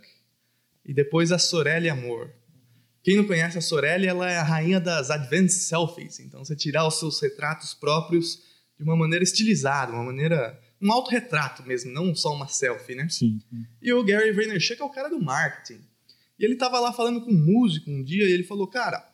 e 0.83 0.93
depois 0.93 1.31
a 1.31 1.37
Sorelli 1.37 1.89
Amor. 1.89 2.31
Quem 3.03 3.17
não 3.17 3.25
conhece 3.25 3.57
a 3.57 3.61
Sorelli, 3.61 4.07
ela 4.07 4.31
é 4.31 4.37
a 4.37 4.43
rainha 4.43 4.79
das 4.79 5.11
advanced 5.11 5.61
selfies. 5.61 6.19
Então, 6.19 6.43
você 6.43 6.55
tirar 6.55 6.87
os 6.87 6.97
seus 6.97 7.21
retratos 7.21 7.75
próprios 7.75 8.41
de 8.77 8.83
uma 8.83 8.95
maneira 8.95 9.23
estilizada, 9.23 9.91
uma 9.91 10.05
maneira 10.05 10.59
um 10.81 10.91
autorretrato 10.91 11.63
mesmo, 11.63 11.91
não 11.91 12.15
só 12.15 12.33
uma 12.33 12.47
selfie, 12.47 12.95
né? 12.95 13.07
Sim. 13.09 13.39
E 13.81 13.93
o 13.93 14.03
Gary 14.03 14.31
Vaynerchuk 14.31 14.81
é 14.81 14.85
o 14.85 14.89
cara 14.89 15.09
do 15.09 15.21
marketing. 15.21 15.81
E 16.37 16.45
ele 16.45 16.53
estava 16.53 16.79
lá 16.79 16.91
falando 16.91 17.21
com 17.21 17.31
um 17.31 17.45
músico 17.45 17.89
um 17.89 18.03
dia 18.03 18.27
e 18.27 18.31
ele 18.31 18.43
falou: 18.43 18.67
Cara, 18.67 19.07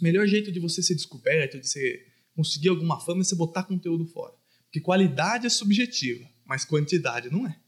o 0.00 0.04
melhor 0.04 0.26
jeito 0.26 0.50
de 0.50 0.60
você 0.60 0.82
ser 0.82 0.94
descoberto, 0.94 1.60
de 1.60 1.68
você 1.68 2.06
conseguir 2.34 2.68
alguma 2.68 3.00
fama 3.00 3.20
é 3.20 3.24
você 3.24 3.34
botar 3.34 3.64
conteúdo 3.64 4.06
fora. 4.06 4.34
Porque 4.64 4.80
qualidade 4.80 5.46
é 5.46 5.50
subjetiva, 5.50 6.28
mas 6.44 6.64
quantidade 6.64 7.30
não 7.30 7.46
é. 7.46 7.58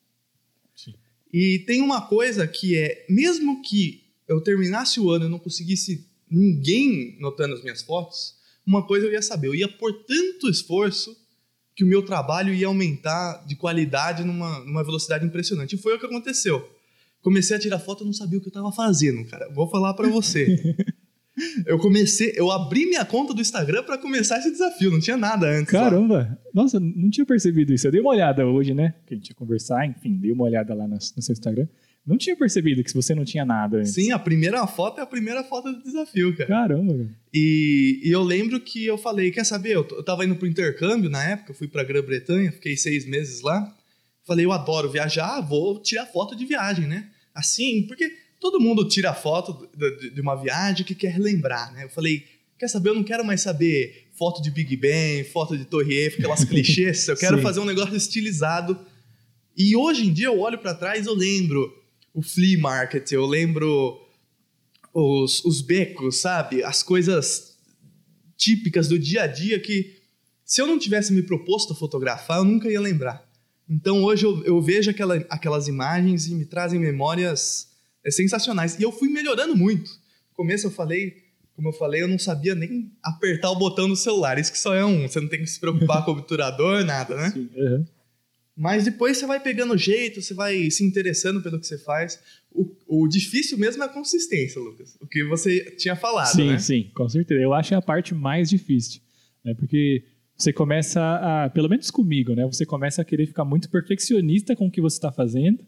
Sim. 0.74 0.94
E 1.32 1.60
tem 1.60 1.80
uma 1.80 2.06
coisa 2.06 2.46
que 2.46 2.76
é: 2.76 3.06
mesmo 3.08 3.62
que 3.62 4.04
eu 4.28 4.40
terminasse 4.40 5.00
o 5.00 5.10
ano 5.10 5.26
e 5.26 5.28
não 5.28 5.38
conseguisse 5.38 6.08
ninguém 6.30 7.16
notando 7.18 7.54
as 7.54 7.62
minhas 7.62 7.82
fotos, 7.82 8.36
uma 8.66 8.86
coisa 8.86 9.06
eu 9.06 9.12
ia 9.12 9.22
saber: 9.22 9.48
eu 9.48 9.54
ia 9.54 9.68
pôr 9.68 10.04
tanto 10.04 10.48
esforço 10.48 11.16
que 11.74 11.84
o 11.84 11.86
meu 11.86 12.04
trabalho 12.04 12.52
ia 12.52 12.66
aumentar 12.66 13.44
de 13.46 13.56
qualidade 13.56 14.22
numa, 14.24 14.60
numa 14.60 14.84
velocidade 14.84 15.24
impressionante. 15.24 15.74
E 15.74 15.78
foi 15.78 15.94
o 15.94 15.98
que 15.98 16.06
aconteceu. 16.06 16.79
Comecei 17.22 17.56
a 17.56 17.60
tirar 17.60 17.78
foto, 17.78 18.02
eu 18.02 18.06
não 18.06 18.12
sabia 18.12 18.38
o 18.38 18.40
que 18.40 18.48
eu 18.48 18.50
estava 18.50 18.72
fazendo, 18.72 19.24
cara. 19.26 19.48
Vou 19.52 19.68
falar 19.68 19.94
para 19.94 20.08
você. 20.08 20.74
eu 21.66 21.78
comecei, 21.78 22.32
eu 22.34 22.50
abri 22.50 22.86
minha 22.86 23.04
conta 23.04 23.34
do 23.34 23.40
Instagram 23.40 23.82
para 23.82 23.98
começar 23.98 24.38
esse 24.38 24.50
desafio, 24.50 24.90
não 24.90 25.00
tinha 25.00 25.16
nada 25.16 25.46
antes. 25.46 25.70
Caramba! 25.70 26.38
Nossa, 26.52 26.80
não 26.80 27.10
tinha 27.10 27.26
percebido 27.26 27.72
isso. 27.72 27.86
Eu 27.86 27.92
dei 27.92 28.00
uma 28.00 28.10
olhada 28.10 28.46
hoje, 28.46 28.74
né? 28.74 28.94
Que 29.06 29.14
a 29.14 29.16
gente 29.16 29.28
ia 29.28 29.34
conversar, 29.34 29.86
enfim, 29.86 30.16
dei 30.16 30.32
uma 30.32 30.44
olhada 30.44 30.74
lá 30.74 30.86
no, 30.86 30.94
no 30.94 31.22
seu 31.22 31.32
Instagram. 31.32 31.66
Não 32.06 32.16
tinha 32.16 32.34
percebido 32.34 32.82
que 32.82 32.92
você 32.94 33.14
não 33.14 33.24
tinha 33.24 33.44
nada 33.44 33.78
antes. 33.78 33.92
Sim, 33.92 34.10
a 34.10 34.18
primeira 34.18 34.66
foto 34.66 34.98
é 34.98 35.02
a 35.02 35.06
primeira 35.06 35.44
foto 35.44 35.70
do 35.70 35.82
desafio, 35.82 36.34
cara. 36.34 36.48
Caramba, 36.48 36.94
cara. 36.94 37.10
E, 37.32 38.00
e 38.02 38.10
eu 38.10 38.22
lembro 38.22 38.58
que 38.60 38.84
eu 38.86 38.96
falei, 38.96 39.30
quer 39.30 39.44
saber, 39.44 39.74
eu, 39.74 39.86
eu 39.90 40.02
tava 40.02 40.24
indo 40.24 40.34
pro 40.34 40.48
intercâmbio 40.48 41.10
na 41.10 41.22
época, 41.22 41.52
eu 41.52 41.54
fui 41.54 41.68
pra 41.68 41.84
Grã-Bretanha, 41.84 42.50
fiquei 42.52 42.76
seis 42.76 43.06
meses 43.06 43.42
lá. 43.42 43.76
Falei, 44.30 44.44
eu 44.44 44.52
adoro 44.52 44.88
viajar, 44.88 45.40
vou 45.40 45.80
tirar 45.80 46.06
foto 46.06 46.36
de 46.36 46.44
viagem, 46.44 46.86
né? 46.86 47.10
Assim, 47.34 47.82
porque 47.82 48.16
todo 48.38 48.60
mundo 48.60 48.86
tira 48.86 49.12
foto 49.12 49.68
de, 49.76 50.20
uma 50.20 50.36
viagem 50.36 50.86
que 50.86 50.94
quer 50.94 51.18
lembrar, 51.18 51.72
né? 51.72 51.82
Eu 51.82 51.88
falei, 51.88 52.24
quer 52.56 52.68
saber, 52.68 52.90
eu 52.90 52.94
não 52.94 53.02
quero 53.02 53.24
mais 53.24 53.40
saber 53.40 54.06
foto 54.16 54.40
de 54.40 54.48
Big 54.48 54.76
Ben, 54.76 55.24
foto 55.24 55.58
de 55.58 55.64
Torre 55.64 55.94
Eiffel, 55.94 56.20
aquelas 56.20 56.44
clichês, 56.48 57.08
eu 57.08 57.16
quero 57.16 57.38
Sim. 57.38 57.42
fazer 57.42 57.58
um 57.58 57.64
negócio 57.64 57.96
estilizado. 57.96 58.78
E 59.56 59.74
hoje 59.74 60.06
em 60.06 60.12
dia 60.12 60.26
eu 60.26 60.38
olho 60.38 60.58
pra 60.58 60.74
trás, 60.74 61.08
eu 61.08 61.14
lembro 61.14 61.76
o 62.14 62.22
flea 62.22 62.56
market, 62.56 63.10
eu 63.10 63.26
lembro 63.26 64.00
os, 64.94 65.44
os 65.44 65.60
becos, 65.60 66.18
sabe? 66.18 66.62
As 66.62 66.84
coisas 66.84 67.58
típicas 68.36 68.86
do 68.86 68.96
dia 68.96 69.22
a 69.22 69.26
dia 69.26 69.58
que 69.58 69.98
se 70.44 70.62
eu 70.62 70.68
não 70.68 70.78
tivesse 70.78 71.12
me 71.12 71.24
proposto 71.24 71.72
a 71.72 71.76
fotografar, 71.76 72.38
eu 72.38 72.44
nunca 72.44 72.70
ia 72.70 72.80
lembrar. 72.80 73.28
Então 73.70 74.02
hoje 74.02 74.26
eu, 74.26 74.44
eu 74.44 74.60
vejo 74.60 74.90
aquela, 74.90 75.16
aquelas 75.30 75.68
imagens 75.68 76.26
e 76.26 76.34
me 76.34 76.44
trazem 76.44 76.80
memórias 76.80 77.68
é, 78.04 78.10
sensacionais. 78.10 78.78
E 78.78 78.82
eu 78.82 78.90
fui 78.90 79.08
melhorando 79.08 79.56
muito. 79.56 79.88
No 80.30 80.34
começo 80.34 80.66
eu 80.66 80.70
falei, 80.72 81.14
como 81.54 81.68
eu 81.68 81.72
falei, 81.72 82.02
eu 82.02 82.08
não 82.08 82.18
sabia 82.18 82.54
nem 82.54 82.90
apertar 83.00 83.50
o 83.50 83.56
botão 83.56 83.88
do 83.88 83.94
celular. 83.94 84.38
Isso 84.38 84.50
que 84.50 84.58
só 84.58 84.74
é 84.74 84.84
um. 84.84 85.06
Você 85.06 85.20
não 85.20 85.28
tem 85.28 85.38
que 85.38 85.46
se 85.46 85.60
preocupar 85.60 86.02
com 86.04 86.10
o 86.10 86.14
obturador, 86.14 86.84
nada, 86.84 87.14
né? 87.14 87.30
Sim. 87.30 87.48
aham. 87.56 87.86
Mas 88.56 88.84
depois 88.84 89.16
você 89.16 89.24
vai 89.24 89.40
pegando 89.40 89.74
jeito, 89.78 90.20
você 90.20 90.34
vai 90.34 90.70
se 90.70 90.84
interessando 90.84 91.40
pelo 91.40 91.58
que 91.58 91.66
você 91.66 91.78
faz. 91.78 92.20
O, 92.52 92.76
o 92.86 93.08
difícil 93.08 93.56
mesmo 93.56 93.82
é 93.82 93.86
a 93.86 93.88
consistência, 93.88 94.60
Lucas. 94.60 94.98
O 95.00 95.06
que 95.06 95.24
você 95.24 95.70
tinha 95.76 95.96
falado, 95.96 96.34
sim, 96.34 96.48
né? 96.48 96.58
sim, 96.58 96.90
com 96.94 97.08
certeza. 97.08 97.40
Eu 97.40 97.54
acho 97.54 97.70
que 97.70 97.74
é 97.74 97.78
a 97.78 97.82
parte 97.82 98.14
mais 98.14 98.50
difícil. 98.50 99.00
Né? 99.42 99.54
Porque 99.54 100.04
você 100.42 100.52
começa 100.52 101.00
a, 101.00 101.50
pelo 101.50 101.68
menos 101.68 101.90
comigo, 101.90 102.34
né? 102.34 102.46
Você 102.46 102.64
começa 102.64 103.02
a 103.02 103.04
querer 103.04 103.26
ficar 103.26 103.44
muito 103.44 103.68
perfeccionista 103.68 104.56
com 104.56 104.66
o 104.66 104.70
que 104.70 104.80
você 104.80 104.96
está 104.96 105.12
fazendo. 105.12 105.64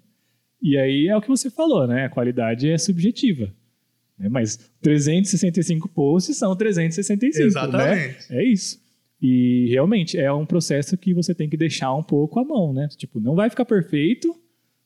E 0.60 0.78
aí 0.78 1.08
é 1.08 1.16
o 1.16 1.20
que 1.20 1.28
você 1.28 1.50
falou, 1.50 1.86
né? 1.86 2.06
A 2.06 2.08
qualidade 2.08 2.70
é 2.70 2.78
subjetiva. 2.78 3.52
Né? 4.18 4.28
Mas 4.28 4.70
365 4.80 5.88
posts 5.88 6.36
são 6.36 6.56
365, 6.56 7.38
né? 7.38 7.46
Exatamente. 7.46 8.26
É 8.30 8.44
isso. 8.44 8.80
E 9.20 9.68
realmente 9.68 10.18
é 10.18 10.32
um 10.32 10.46
processo 10.46 10.96
que 10.96 11.12
você 11.12 11.34
tem 11.34 11.48
que 11.48 11.56
deixar 11.56 11.94
um 11.94 12.02
pouco 12.02 12.40
à 12.40 12.44
mão, 12.44 12.72
né? 12.72 12.88
Tipo, 12.96 13.20
não 13.20 13.34
vai 13.34 13.50
ficar 13.50 13.64
perfeito, 13.64 14.34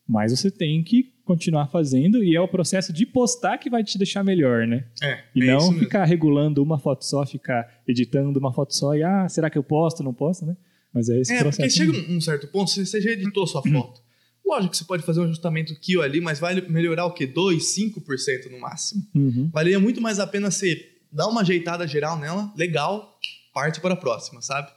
mas 0.06 0.32
você 0.32 0.50
tem 0.50 0.82
que 0.82 1.12
continuar 1.26 1.66
fazendo 1.66 2.22
e 2.24 2.34
é 2.34 2.40
o 2.40 2.48
processo 2.48 2.92
de 2.92 3.04
postar 3.04 3.58
que 3.58 3.68
vai 3.68 3.82
te 3.84 3.98
deixar 3.98 4.22
melhor, 4.24 4.66
né? 4.66 4.84
É, 5.02 5.24
E 5.34 5.42
é 5.42 5.46
não 5.52 5.72
ficar 5.78 6.04
regulando 6.04 6.62
uma 6.62 6.78
foto 6.78 7.04
só, 7.04 7.26
ficar 7.26 7.68
editando 7.86 8.38
uma 8.38 8.52
foto 8.52 8.74
só 8.74 8.94
e, 8.94 9.02
ah, 9.02 9.28
será 9.28 9.50
que 9.50 9.58
eu 9.58 9.62
posto, 9.64 10.02
não 10.02 10.14
posto, 10.14 10.46
né? 10.46 10.56
Mas 10.94 11.08
é 11.10 11.20
esse 11.20 11.32
É, 11.32 11.42
porque 11.42 11.56
processo. 11.56 11.76
chega 11.76 11.92
mesmo. 11.92 12.14
um 12.14 12.16
um 12.16 12.20
certo 12.20 12.46
ponto, 12.48 12.70
você 12.70 12.86
você 12.86 13.00
já 13.00 13.10
editou 13.10 13.46
sua 13.46 13.60
foto. 13.62 14.00
Lógico 14.46 14.70
que 14.70 14.76
você 14.78 14.84
pode 14.84 15.02
fazer 15.02 15.20
um 15.20 15.24
ajustamento 15.24 15.72
aqui 15.72 15.96
ou 15.96 16.02
ali, 16.04 16.20
mas 16.20 16.38
vai 16.38 16.54
melhorar 16.68 17.04
o 17.06 17.12
quê? 17.12 17.26
2, 17.26 17.62
5% 17.62 18.48
no 18.50 18.60
máximo. 18.60 19.02
Uhum. 19.12 19.50
Valeria 19.52 19.80
muito 19.80 20.00
mais 20.00 20.20
a 20.20 20.26
pena 20.26 20.50
você 20.50 20.88
dar 21.10 21.26
uma 21.26 21.40
ajeitada 21.40 21.86
geral 21.88 22.16
nela, 22.18 22.52
legal, 22.56 23.18
parte 23.52 23.80
para 23.80 23.94
a 23.94 23.96
próxima, 23.96 24.40
sabe? 24.40 24.70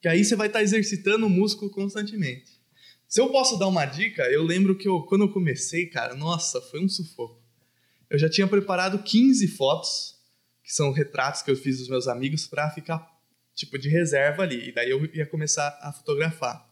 Que 0.00 0.06
aí 0.06 0.24
você 0.24 0.36
vai 0.36 0.46
estar 0.46 0.62
exercitando 0.62 1.26
o 1.26 1.30
músculo 1.30 1.68
constantemente. 1.72 2.52
Se 3.08 3.20
eu 3.20 3.30
posso 3.30 3.56
dar 3.56 3.68
uma 3.68 3.86
dica, 3.86 4.22
eu 4.24 4.42
lembro 4.42 4.76
que 4.76 4.88
eu, 4.88 5.02
quando 5.02 5.22
eu 5.22 5.32
comecei, 5.32 5.86
cara, 5.86 6.14
nossa, 6.14 6.60
foi 6.60 6.84
um 6.84 6.88
sufoco. 6.88 7.40
Eu 8.10 8.18
já 8.18 8.28
tinha 8.28 8.48
preparado 8.48 9.02
15 9.02 9.46
fotos, 9.48 10.16
que 10.62 10.72
são 10.72 10.90
retratos 10.90 11.42
que 11.42 11.50
eu 11.50 11.56
fiz 11.56 11.78
dos 11.78 11.88
meus 11.88 12.08
amigos, 12.08 12.46
para 12.46 12.70
ficar, 12.70 13.06
tipo, 13.54 13.78
de 13.78 13.88
reserva 13.88 14.42
ali. 14.42 14.68
E 14.68 14.72
daí 14.72 14.90
eu 14.90 15.04
ia 15.14 15.24
começar 15.24 15.78
a 15.80 15.92
fotografar. 15.92 16.68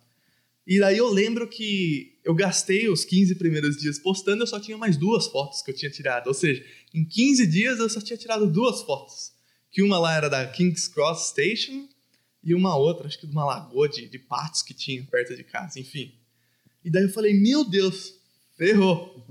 E 0.66 0.80
daí 0.80 0.98
eu 0.98 1.08
lembro 1.08 1.46
que 1.46 2.18
eu 2.24 2.34
gastei 2.34 2.88
os 2.88 3.04
15 3.04 3.36
primeiros 3.36 3.76
dias 3.76 3.98
postando, 3.98 4.42
eu 4.42 4.46
só 4.46 4.58
tinha 4.58 4.78
mais 4.78 4.96
duas 4.96 5.26
fotos 5.26 5.62
que 5.62 5.70
eu 5.70 5.74
tinha 5.74 5.90
tirado. 5.90 6.26
Ou 6.26 6.34
seja, 6.34 6.64
em 6.92 7.04
15 7.04 7.46
dias 7.46 7.78
eu 7.78 7.88
só 7.88 8.00
tinha 8.00 8.16
tirado 8.16 8.50
duas 8.50 8.82
fotos. 8.82 9.32
Que 9.70 9.82
uma 9.82 9.98
lá 9.98 10.16
era 10.16 10.28
da 10.28 10.46
King's 10.46 10.88
Cross 10.88 11.28
Station 11.28 11.88
e 12.42 12.54
uma 12.54 12.76
outra, 12.76 13.06
acho 13.06 13.18
que 13.18 13.26
de 13.26 13.32
uma 13.32 13.44
lagoa 13.44 13.88
de, 13.88 14.08
de 14.08 14.18
patos 14.18 14.62
que 14.62 14.74
tinha 14.74 15.04
perto 15.04 15.36
de 15.36 15.44
casa, 15.44 15.78
enfim. 15.78 16.14
E 16.84 16.90
daí 16.90 17.04
eu 17.04 17.08
falei, 17.08 17.40
meu 17.40 17.64
Deus, 17.64 18.12
ferrou. 18.56 19.26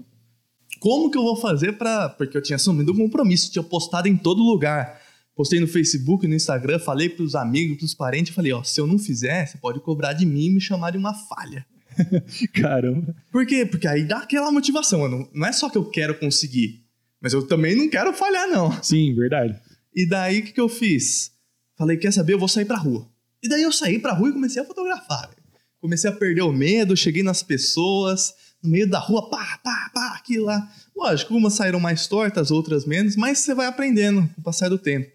Como 0.79 1.09
que 1.11 1.17
eu 1.17 1.23
vou 1.23 1.35
fazer 1.35 1.73
pra... 1.73 2.09
Porque 2.09 2.35
eu 2.35 2.41
tinha 2.41 2.55
assumido 2.55 2.91
um 2.91 2.97
compromisso, 2.97 3.51
tinha 3.51 3.63
postado 3.63 4.07
em 4.07 4.17
todo 4.17 4.41
lugar. 4.41 5.01
Postei 5.35 5.59
no 5.59 5.67
Facebook, 5.67 6.27
no 6.27 6.35
Instagram, 6.35 6.77
falei 6.79 7.09
pros 7.09 7.35
amigos, 7.35 7.77
pros 7.77 7.93
parentes, 7.93 8.33
falei, 8.33 8.51
ó, 8.51 8.63
se 8.63 8.79
eu 8.79 8.85
não 8.85 8.99
fizer, 8.99 9.45
você 9.45 9.57
pode 9.57 9.79
cobrar 9.79 10.13
de 10.13 10.25
mim 10.25 10.45
e 10.45 10.53
me 10.55 10.61
chamar 10.61 10.91
de 10.91 10.97
uma 10.97 11.13
falha. 11.13 11.65
Caramba. 12.53 13.15
Por 13.31 13.45
quê? 13.45 13.65
Porque 13.65 13.87
aí 13.87 14.03
dá 14.03 14.19
aquela 14.19 14.51
motivação. 14.51 15.03
eu 15.03 15.29
Não, 15.33 15.47
é 15.47 15.51
só 15.51 15.69
que 15.69 15.77
eu 15.77 15.85
quero 15.89 16.17
conseguir, 16.19 16.83
mas 17.21 17.33
eu 17.33 17.47
também 17.47 17.75
não 17.75 17.89
quero 17.89 18.13
falhar, 18.13 18.47
não. 18.47 18.71
Sim, 18.83 19.13
verdade. 19.15 19.59
E 19.95 20.07
daí 20.07 20.39
o 20.39 20.43
que, 20.43 20.51
que 20.51 20.61
eu 20.61 20.69
fiz? 20.69 21.31
Falei, 21.77 21.97
quer 21.97 22.11
saber? 22.11 22.33
Eu 22.33 22.39
vou 22.39 22.47
sair 22.47 22.65
pra 22.65 22.77
rua. 22.77 23.07
E 23.41 23.49
daí 23.49 23.61
eu 23.61 23.71
saí 23.71 23.99
pra 23.99 24.13
rua 24.13 24.29
e 24.29 24.33
comecei 24.33 24.61
a 24.61 24.65
fotografar. 24.65 25.29
velho. 25.29 25.42
Comecei 25.83 26.09
a 26.09 26.13
perder 26.13 26.43
o 26.43 26.53
medo, 26.53 26.95
cheguei 26.95 27.21
nas 27.23 27.43
pessoas, 27.43 28.33
no 28.63 28.69
meio 28.69 28.89
da 28.89 28.99
rua, 28.99 29.29
pá, 29.29 29.59
pá, 29.61 29.91
pá, 29.93 30.15
aqui 30.15 30.39
lá. 30.39 30.73
Lógico, 30.95 31.35
umas 31.35 31.55
saíram 31.55 31.77
mais 31.77 32.07
tortas, 32.07 32.51
outras 32.51 32.85
menos, 32.85 33.17
mas 33.17 33.39
você 33.39 33.53
vai 33.53 33.65
aprendendo 33.65 34.21
com 34.33 34.39
o 34.39 34.43
passar 34.45 34.69
do 34.69 34.77
tempo. 34.77 35.11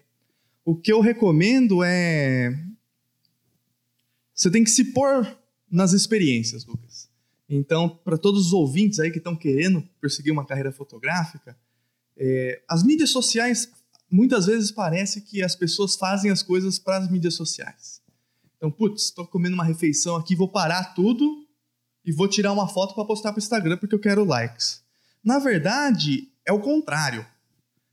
O 0.63 0.75
que 0.75 0.93
eu 0.93 1.01
recomendo 1.01 1.83
é. 1.83 2.55
Você 4.31 4.51
tem 4.51 4.63
que 4.63 4.69
se 4.69 4.93
pôr 4.93 5.35
nas 5.71 5.91
experiências, 5.93 6.63
Lucas. 6.67 7.09
Então, 7.49 7.89
para 7.89 8.15
todos 8.15 8.45
os 8.45 8.53
ouvintes 8.53 8.99
aí 8.99 9.09
que 9.09 9.17
estão 9.17 9.35
querendo 9.35 9.81
perseguir 9.99 10.31
uma 10.31 10.45
carreira 10.45 10.71
fotográfica, 10.71 11.57
é, 12.15 12.61
as 12.69 12.83
mídias 12.83 13.09
sociais 13.09 13.71
muitas 14.07 14.45
vezes 14.45 14.69
parece 14.69 15.21
que 15.21 15.41
as 15.41 15.55
pessoas 15.55 15.95
fazem 15.95 16.29
as 16.29 16.43
coisas 16.43 16.77
para 16.77 16.99
as 16.99 17.09
mídias 17.09 17.33
sociais. 17.33 17.98
Então, 18.59 18.69
putz, 18.69 19.05
estou 19.05 19.25
comendo 19.25 19.55
uma 19.55 19.63
refeição 19.63 20.17
aqui, 20.17 20.35
vou 20.35 20.51
parar 20.51 20.93
tudo 20.93 21.47
e 22.03 22.11
vou 22.11 22.27
tirar 22.27 22.51
uma 22.51 22.67
foto 22.67 22.93
para 22.93 23.05
postar 23.05 23.31
para 23.31 23.39
o 23.39 23.41
Instagram 23.41 23.77
porque 23.77 23.95
eu 23.95 23.99
quero 23.99 24.25
likes. 24.25 24.83
Na 25.23 25.39
verdade, 25.39 26.29
é 26.45 26.51
o 26.51 26.59
contrário. 26.59 27.25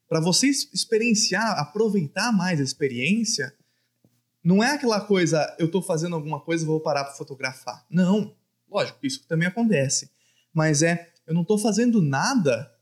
Para 0.08 0.20
você 0.20 0.48
experienciar, 0.48 1.56
aproveitar 1.56 2.32
mais 2.32 2.60
a 2.60 2.64
experiência, 2.64 3.54
não 4.42 4.62
é 4.62 4.72
aquela 4.72 5.00
coisa, 5.00 5.54
eu 5.56 5.66
estou 5.66 5.80
fazendo 5.80 6.16
alguma 6.16 6.40
coisa, 6.40 6.66
vou 6.66 6.80
parar 6.80 7.04
para 7.04 7.14
fotografar. 7.14 7.86
Não. 7.88 8.34
Lógico, 8.68 8.98
isso 9.06 9.24
também 9.28 9.46
acontece. 9.46 10.10
Mas 10.52 10.82
é, 10.82 11.12
eu 11.26 11.34
não 11.34 11.42
estou 11.42 11.58
fazendo 11.58 12.02
nada 12.02 12.72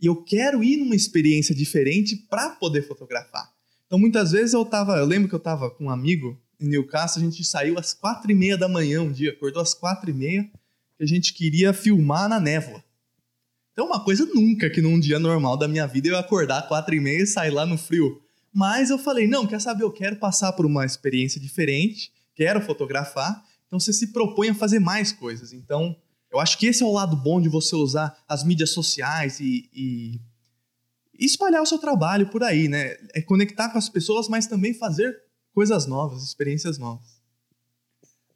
e 0.00 0.06
eu 0.06 0.22
quero 0.22 0.62
ir 0.62 0.76
numa 0.76 0.94
experiência 0.94 1.54
diferente 1.54 2.14
para 2.28 2.50
poder 2.50 2.82
fotografar. 2.82 3.52
Então, 3.86 3.98
muitas 3.98 4.30
vezes 4.30 4.52
eu 4.52 4.64
tava, 4.64 4.98
eu 4.98 5.04
lembro 5.04 5.28
que 5.28 5.34
eu 5.34 5.40
tava 5.40 5.70
com 5.70 5.84
um 5.84 5.90
amigo 5.90 6.40
em 6.60 6.68
Newcastle, 6.68 7.22
a 7.22 7.24
gente 7.24 7.44
saiu 7.44 7.78
às 7.78 7.92
quatro 7.94 8.30
e 8.30 8.34
meia 8.34 8.56
da 8.56 8.68
manhã 8.68 9.02
um 9.02 9.12
dia, 9.12 9.30
acordou 9.32 9.62
às 9.62 9.74
quatro 9.74 10.10
e 10.10 10.12
meia, 10.12 10.44
que 10.96 11.02
a 11.02 11.06
gente 11.06 11.32
queria 11.32 11.72
filmar 11.72 12.28
na 12.28 12.38
névoa. 12.40 12.82
Então, 13.72 13.86
uma 13.86 14.02
coisa 14.04 14.24
nunca 14.26 14.70
que 14.70 14.80
num 14.80 15.00
dia 15.00 15.18
normal 15.18 15.56
da 15.56 15.66
minha 15.66 15.86
vida 15.86 16.08
eu 16.08 16.16
acordar 16.16 16.60
às 16.60 16.68
quatro 16.68 16.94
e 16.94 17.00
meia 17.00 17.22
e 17.22 17.26
sair 17.26 17.50
lá 17.50 17.66
no 17.66 17.76
frio. 17.76 18.22
Mas 18.52 18.88
eu 18.90 18.98
falei, 18.98 19.26
não, 19.26 19.46
quer 19.46 19.60
saber, 19.60 19.82
eu 19.82 19.90
quero 19.90 20.16
passar 20.16 20.52
por 20.52 20.64
uma 20.64 20.86
experiência 20.86 21.40
diferente, 21.40 22.12
quero 22.36 22.60
fotografar, 22.60 23.44
então 23.66 23.80
você 23.80 23.92
se 23.92 24.12
propõe 24.12 24.50
a 24.50 24.54
fazer 24.54 24.78
mais 24.78 25.10
coisas. 25.10 25.52
Então, 25.52 25.96
eu 26.30 26.38
acho 26.38 26.56
que 26.56 26.66
esse 26.66 26.82
é 26.82 26.86
o 26.86 26.92
lado 26.92 27.16
bom 27.16 27.40
de 27.40 27.48
você 27.48 27.74
usar 27.74 28.16
as 28.28 28.44
mídias 28.44 28.70
sociais 28.70 29.40
e- 29.40 29.68
e 29.74 30.20
espalhar 31.18 31.62
o 31.62 31.66
seu 31.66 31.78
trabalho 31.78 32.28
por 32.28 32.42
aí, 32.44 32.68
né? 32.68 32.96
É 33.12 33.20
conectar 33.20 33.70
com 33.70 33.78
as 33.78 33.88
pessoas, 33.88 34.28
mas 34.28 34.46
também 34.46 34.74
fazer 34.74 35.16
coisas 35.54 35.86
novas, 35.86 36.22
experiências 36.22 36.76
novas. 36.76 37.22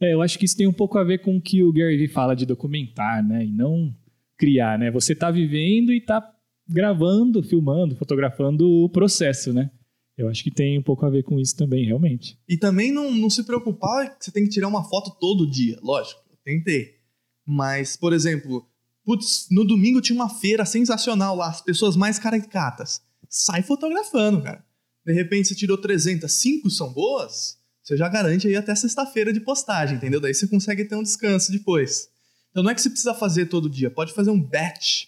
É, 0.01 0.15
eu 0.15 0.23
acho 0.23 0.39
que 0.39 0.45
isso 0.45 0.57
tem 0.57 0.67
um 0.67 0.73
pouco 0.73 0.97
a 0.97 1.05
ver 1.05 1.19
com 1.19 1.37
o 1.37 1.41
que 1.41 1.63
o 1.63 1.73
Gary 1.73 1.97
Vee 1.97 2.09
fala 2.09 2.35
de 2.35 2.47
documentar, 2.47 3.23
né? 3.27 3.45
E 3.45 3.51
não 3.51 3.93
criar, 4.37 4.79
né? 4.79 4.91
Você 4.93 5.15
tá 5.15 5.31
vivendo 5.31 5.93
e 5.93 6.01
tá 6.01 6.23
gravando, 6.69 7.43
filmando, 7.43 7.97
fotografando 7.97 8.85
o 8.85 8.89
processo, 8.89 9.53
né? 9.53 9.71
Eu 10.17 10.29
acho 10.29 10.43
que 10.43 10.51
tem 10.51 10.79
um 10.79 10.83
pouco 10.83 11.05
a 11.05 11.11
ver 11.11 11.25
com 11.25 11.39
isso 11.39 11.57
também, 11.57 11.85
realmente. 11.85 12.39
E 12.49 12.57
também 12.57 12.93
não, 12.93 13.11
não 13.11 13.31
se 13.31 13.45
preocupar 13.45 14.17
que 14.17 14.25
você 14.25 14.33
tem 14.33 14.45
que 14.45 14.51
tirar 14.51 14.69
uma 14.69 14.85
foto 14.85 15.17
todo 15.19 15.49
dia. 15.49 15.79
Lógico, 15.83 16.21
tentei. 16.45 16.97
Mas, 17.45 17.97
por 17.97 18.13
exemplo, 18.13 18.69
putz, 19.05 19.47
no 19.51 19.65
domingo 19.65 20.01
tinha 20.01 20.17
uma 20.17 20.29
feira 20.29 20.65
sensacional 20.65 21.35
lá, 21.37 21.49
as 21.49 21.63
pessoas 21.63 21.97
mais 21.97 22.19
caricatas. 22.19 23.01
Sai 23.29 23.63
fotografando, 23.63 24.43
cara. 24.43 24.65
De 25.09 25.15
repente 25.15 25.49
você 25.49 25.55
tirou 25.55 25.77
300, 25.77 26.31
5 26.31 26.71
são 26.71 26.93
boas, 26.93 27.59
você 27.83 27.97
já 27.97 28.09
garante 28.09 28.47
aí 28.47 28.55
até 28.55 28.75
sexta-feira 28.75 29.33
de 29.33 29.41
postagem, 29.41 29.97
entendeu? 29.97 30.21
Daí 30.21 30.35
você 30.35 30.47
consegue 30.47 30.85
ter 30.85 30.95
um 30.95 31.03
descanso 31.03 31.51
depois. 31.51 32.09
Então 32.51 32.63
não 32.63 32.71
é 32.71 32.75
que 32.75 32.81
você 32.81 32.91
precisa 32.91 33.15
fazer 33.15 33.47
todo 33.47 33.69
dia, 33.69 33.91
pode 33.91 34.13
fazer 34.13 34.31
um 34.31 34.41
batch 34.41 35.07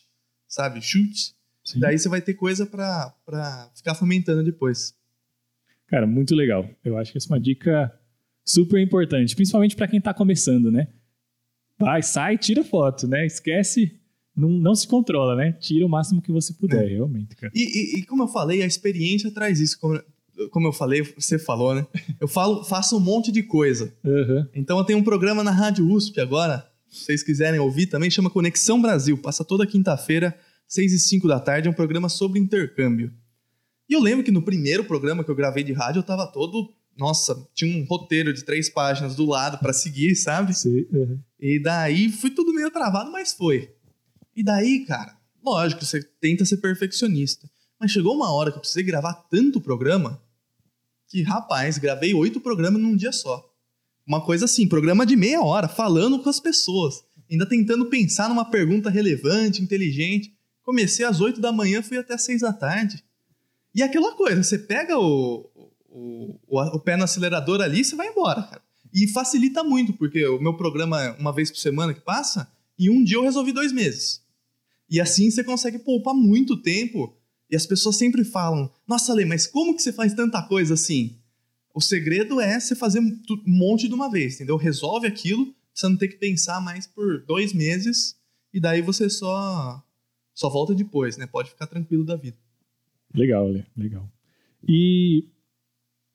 sabe? 0.50 0.82
Chute. 0.82 1.34
Sim. 1.64 1.78
Daí 1.78 1.98
você 1.98 2.08
vai 2.08 2.20
ter 2.20 2.34
coisa 2.34 2.66
pra 2.66 3.70
ficar 3.74 3.94
fomentando 3.94 4.42
depois. 4.42 4.94
Cara, 5.86 6.06
muito 6.06 6.34
legal. 6.34 6.68
Eu 6.84 6.98
acho 6.98 7.12
que 7.12 7.18
essa 7.18 7.28
é 7.28 7.32
uma 7.32 7.40
dica 7.40 7.96
super 8.44 8.80
importante, 8.80 9.34
principalmente 9.36 9.76
para 9.76 9.86
quem 9.86 10.00
tá 10.00 10.12
começando, 10.12 10.70
né? 10.70 10.88
Vai, 11.78 12.02
sai, 12.02 12.36
tira 12.36 12.64
foto, 12.64 13.06
né? 13.06 13.24
Esquece, 13.24 13.99
não, 14.40 14.48
não 14.50 14.74
se 14.74 14.88
controla, 14.88 15.36
né? 15.36 15.52
Tira 15.52 15.84
o 15.84 15.88
máximo 15.88 16.22
que 16.22 16.32
você 16.32 16.52
puder, 16.52 16.84
É. 16.84 16.88
realmente, 16.94 17.36
cara. 17.36 17.52
E, 17.54 17.62
e- 17.62 17.98
e 18.00 18.02
como 18.06 18.22
eu 18.24 18.28
falei, 18.28 18.62
a 18.62 18.66
experiência 18.66 19.30
traz 19.30 19.60
isso. 19.60 19.78
Como, 19.78 20.00
como 20.50 20.66
eu 20.66 20.72
falei, 20.72 21.02
você 21.02 21.38
falou, 21.38 21.74
né? 21.74 21.86
Eu 22.18 22.26
falo, 22.26 22.64
faço 22.64 22.96
um 22.96 23.00
monte 23.00 23.30
de 23.30 23.42
coisa. 23.42 23.92
Aham. 24.04 24.48
Então 24.54 24.78
eu 24.78 24.84
tenho 24.84 24.98
um 24.98 25.04
programa 25.04 25.44
na 25.44 25.50
Rádio 25.50 25.86
USP 25.90 26.20
agora, 26.20 26.66
se 26.88 27.04
vocês 27.04 27.22
quiserem 27.22 27.60
ouvir 27.60 27.86
também, 27.86 28.10
chama 28.10 28.30
Conexão 28.30 28.80
Brasil. 28.80 29.16
Passa 29.18 29.44
toda 29.44 29.66
quinta-feira, 29.66 30.36
6 30.66 30.92
e 30.92 30.98
5 30.98 31.28
da 31.28 31.38
tarde, 31.38 31.68
é 31.68 31.70
um 31.70 31.74
programa 31.74 32.08
sobre 32.08 32.40
intercâmbio. 32.40 33.12
E 33.88 33.92
eu 33.94 34.00
lembro 34.00 34.24
que 34.24 34.30
no 34.30 34.40
primeiro 34.42 34.84
programa 34.84 35.22
que 35.24 35.30
eu 35.30 35.34
gravei 35.34 35.62
de 35.64 35.72
rádio, 35.72 35.98
eu 36.00 36.04
tava 36.04 36.26
todo. 36.26 36.72
Nossa, 36.96 37.34
tinha 37.54 37.76
um 37.80 37.84
roteiro 37.86 38.32
de 38.32 38.44
três 38.44 38.68
páginas 38.68 39.14
do 39.16 39.24
lado 39.26 39.58
pra 39.58 39.72
seguir, 39.72 40.14
sabe? 40.16 40.52
Sei, 40.54 40.88
aham. 40.92 41.18
E 41.40 41.58
daí 41.62 42.08
foi 42.10 42.30
tudo 42.30 42.52
meio 42.52 42.70
travado, 42.70 43.10
mas 43.10 43.32
foi. 43.32 43.70
E 44.34 44.42
daí, 44.42 44.84
cara, 44.86 45.16
lógico, 45.42 45.84
você 45.84 46.02
tenta 46.20 46.44
ser 46.44 46.58
perfeccionista. 46.58 47.50
Mas 47.78 47.90
chegou 47.90 48.14
uma 48.14 48.32
hora 48.32 48.50
que 48.50 48.58
eu 48.58 48.60
precisei 48.60 48.82
gravar 48.82 49.14
tanto 49.30 49.60
programa 49.60 50.20
que, 51.08 51.22
rapaz, 51.22 51.78
gravei 51.78 52.14
oito 52.14 52.40
programas 52.40 52.80
num 52.80 52.94
dia 52.94 53.10
só. 53.10 53.44
Uma 54.06 54.24
coisa 54.24 54.44
assim, 54.44 54.68
programa 54.68 55.04
de 55.04 55.16
meia 55.16 55.42
hora, 55.42 55.68
falando 55.68 56.22
com 56.22 56.28
as 56.28 56.38
pessoas. 56.38 57.02
Ainda 57.30 57.46
tentando 57.46 57.86
pensar 57.86 58.28
numa 58.28 58.44
pergunta 58.44 58.90
relevante, 58.90 59.62
inteligente. 59.62 60.34
Comecei 60.62 61.04
às 61.04 61.20
oito 61.20 61.40
da 61.40 61.52
manhã, 61.52 61.82
fui 61.82 61.96
até 61.96 62.14
às 62.14 62.22
seis 62.22 62.42
da 62.42 62.52
tarde. 62.52 63.02
E 63.74 63.82
aquela 63.82 64.14
coisa, 64.14 64.42
você 64.42 64.58
pega 64.58 64.98
o, 64.98 65.48
o, 65.88 66.40
o, 66.46 66.60
o 66.60 66.80
pé 66.80 66.96
no 66.96 67.04
acelerador 67.04 67.60
ali, 67.60 67.84
você 67.84 67.96
vai 67.96 68.08
embora, 68.08 68.42
cara. 68.42 68.62
E 68.92 69.08
facilita 69.08 69.62
muito, 69.62 69.92
porque 69.92 70.26
o 70.26 70.40
meu 70.40 70.56
programa 70.56 71.16
uma 71.18 71.32
vez 71.32 71.50
por 71.50 71.58
semana 71.58 71.94
que 71.94 72.00
passa, 72.00 72.50
e 72.80 72.88
um 72.88 73.04
dia 73.04 73.18
eu 73.18 73.22
resolvi 73.22 73.52
dois 73.52 73.72
meses. 73.72 74.24
E 74.88 74.98
assim 74.98 75.30
você 75.30 75.44
consegue 75.44 75.78
poupar 75.78 76.14
muito 76.14 76.56
tempo. 76.56 77.14
E 77.50 77.54
as 77.54 77.66
pessoas 77.66 77.96
sempre 77.96 78.24
falam: 78.24 78.72
Nossa, 78.88 79.12
Lê, 79.12 79.26
mas 79.26 79.46
como 79.46 79.76
que 79.76 79.82
você 79.82 79.92
faz 79.92 80.14
tanta 80.14 80.42
coisa 80.42 80.72
assim? 80.72 81.18
O 81.74 81.80
segredo 81.82 82.40
é 82.40 82.58
você 82.58 82.74
fazer 82.74 83.00
um 83.00 83.20
monte 83.46 83.86
de 83.86 83.94
uma 83.94 84.10
vez, 84.10 84.36
entendeu? 84.36 84.56
Resolve 84.56 85.06
aquilo, 85.06 85.54
você 85.74 85.88
não 85.88 85.96
ter 85.96 86.08
que 86.08 86.16
pensar 86.16 86.60
mais 86.62 86.86
por 86.86 87.22
dois 87.26 87.52
meses, 87.52 88.16
e 88.52 88.58
daí 88.58 88.80
você 88.80 89.10
só, 89.10 89.84
só 90.34 90.48
volta 90.48 90.74
depois, 90.74 91.18
né? 91.18 91.26
Pode 91.26 91.50
ficar 91.50 91.66
tranquilo 91.66 92.04
da 92.04 92.16
vida. 92.16 92.38
Legal, 93.14 93.46
Lê, 93.46 93.62
legal. 93.76 94.10
E, 94.66 95.28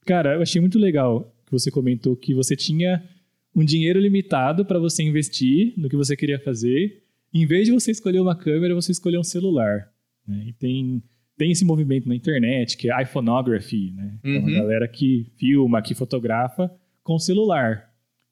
cara, 0.05 0.33
eu 0.33 0.41
achei 0.41 0.59
muito 0.59 0.79
legal 0.79 1.31
que 1.45 1.51
você 1.51 1.69
comentou 1.69 2.17
que 2.17 2.33
você 2.33 2.55
tinha 2.55 3.07
um 3.55 3.63
dinheiro 3.63 3.99
limitado 3.99 4.65
para 4.65 4.77
você 4.79 5.01
investir 5.03 5.73
no 5.77 5.87
que 5.89 5.95
você 5.95 6.15
queria 6.15 6.39
fazer. 6.39 7.03
Em 7.33 7.45
vez 7.45 7.65
de 7.67 7.71
você 7.73 7.91
escolher 7.91 8.19
uma 8.19 8.35
câmera, 8.35 8.73
você 8.75 8.91
escolheu 8.91 9.19
um 9.21 9.23
celular. 9.23 9.89
né? 10.27 10.45
E 10.47 10.53
tem, 10.53 11.03
tem 11.37 11.51
esse 11.51 11.63
movimento 11.63 12.07
na 12.09 12.15
internet 12.15 12.75
que 12.77 12.91
é 12.91 13.01
iPhoneography, 13.03 13.91
né? 13.91 14.19
É 14.23 14.37
uma 14.39 14.47
Uhum. 14.47 14.53
galera 14.55 14.87
que 14.87 15.31
filma, 15.37 15.81
que 15.81 15.93
fotografa 15.95 16.69
com 17.03 17.17
celular. 17.19 17.89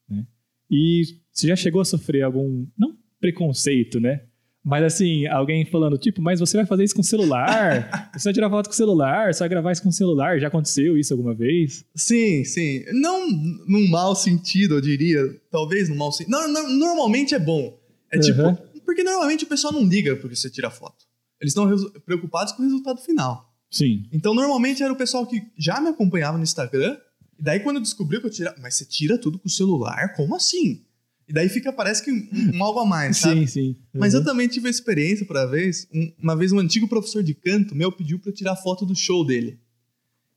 Né? 0.08 0.26
E 0.70 1.02
você 1.30 1.46
já 1.48 1.56
chegou 1.56 1.80
a 1.80 1.84
sofrer 1.84 2.22
algum, 2.22 2.66
não 2.76 2.96
preconceito, 3.20 3.98
né? 4.00 4.22
Mas 4.64 4.82
assim, 4.82 5.26
alguém 5.26 5.66
falando, 5.66 5.98
tipo, 5.98 6.22
mas 6.22 6.40
você 6.40 6.56
vai 6.56 6.64
fazer 6.64 6.84
isso 6.84 6.94
com 6.94 7.02
celular? 7.02 8.10
você 8.16 8.24
vai 8.24 8.32
tirar 8.32 8.48
foto 8.48 8.68
com 8.68 8.74
celular? 8.74 9.32
Você 9.32 9.40
vai 9.40 9.48
gravar 9.50 9.72
isso 9.72 9.82
com 9.82 9.92
celular? 9.92 10.40
Já 10.40 10.48
aconteceu 10.48 10.96
isso 10.96 11.12
alguma 11.12 11.34
vez? 11.34 11.84
Sim, 11.94 12.44
sim. 12.44 12.82
Não 12.92 13.28
num 13.30 13.86
mau 13.90 14.16
sentido, 14.16 14.76
eu 14.76 14.80
diria. 14.80 15.20
Talvez 15.50 15.90
num 15.90 15.96
mau 15.96 16.10
sentido. 16.10 16.30
Não, 16.30 16.48
não, 16.48 16.70
normalmente 16.70 17.34
é 17.34 17.38
bom. 17.38 17.78
É 18.10 18.18
tipo. 18.18 18.40
Aham. 18.40 18.58
Porque 18.86 19.02
normalmente 19.02 19.44
o 19.44 19.46
pessoal 19.46 19.72
não 19.72 19.84
liga 19.84 20.16
porque 20.16 20.36
você 20.36 20.50
tira 20.50 20.70
foto. 20.70 21.04
Eles 21.40 21.54
estão 21.54 21.68
preocupados 22.06 22.52
com 22.52 22.62
o 22.62 22.64
resultado 22.64 23.00
final. 23.00 23.52
Sim. 23.70 24.04
Então, 24.12 24.34
normalmente 24.34 24.82
era 24.82 24.92
o 24.92 24.96
pessoal 24.96 25.26
que 25.26 25.42
já 25.58 25.80
me 25.80 25.88
acompanhava 25.88 26.38
no 26.38 26.44
Instagram. 26.44 26.96
E 27.38 27.42
daí, 27.42 27.60
quando 27.60 27.76
eu 27.76 27.82
descobri 27.82 28.20
que 28.20 28.26
eu 28.26 28.30
tirava. 28.30 28.56
Mas 28.60 28.76
você 28.76 28.84
tira 28.84 29.18
tudo 29.18 29.38
com 29.38 29.48
o 29.48 29.50
celular? 29.50 30.14
Como 30.14 30.34
assim? 30.34 30.84
E 31.26 31.32
daí 31.32 31.48
fica, 31.48 31.72
parece 31.72 32.04
que 32.04 32.12
um, 32.12 32.28
um 32.54 32.62
algo 32.64 32.80
a 32.80 32.84
mais, 32.86 33.16
sabe? 33.18 33.40
Sim, 33.40 33.46
sim. 33.46 33.76
Mas 33.94 34.12
eu 34.12 34.20
Uhum. 34.20 34.26
também 34.26 34.46
tive 34.48 34.68
a 34.68 34.70
experiência 34.70 35.24
por 35.24 35.36
uma 35.36 35.46
vez. 35.46 35.88
Um- 35.92 36.12
uma 36.22 36.36
vez 36.36 36.52
um 36.52 36.58
antigo 36.58 36.86
professor 36.86 37.22
de 37.22 37.32
canto 37.34 37.74
meu 37.74 37.90
pediu 37.90 38.20
eu 38.24 38.32
tirar 38.32 38.56
foto 38.56 38.84
do 38.84 38.94
show 38.94 39.24
dele. 39.24 39.58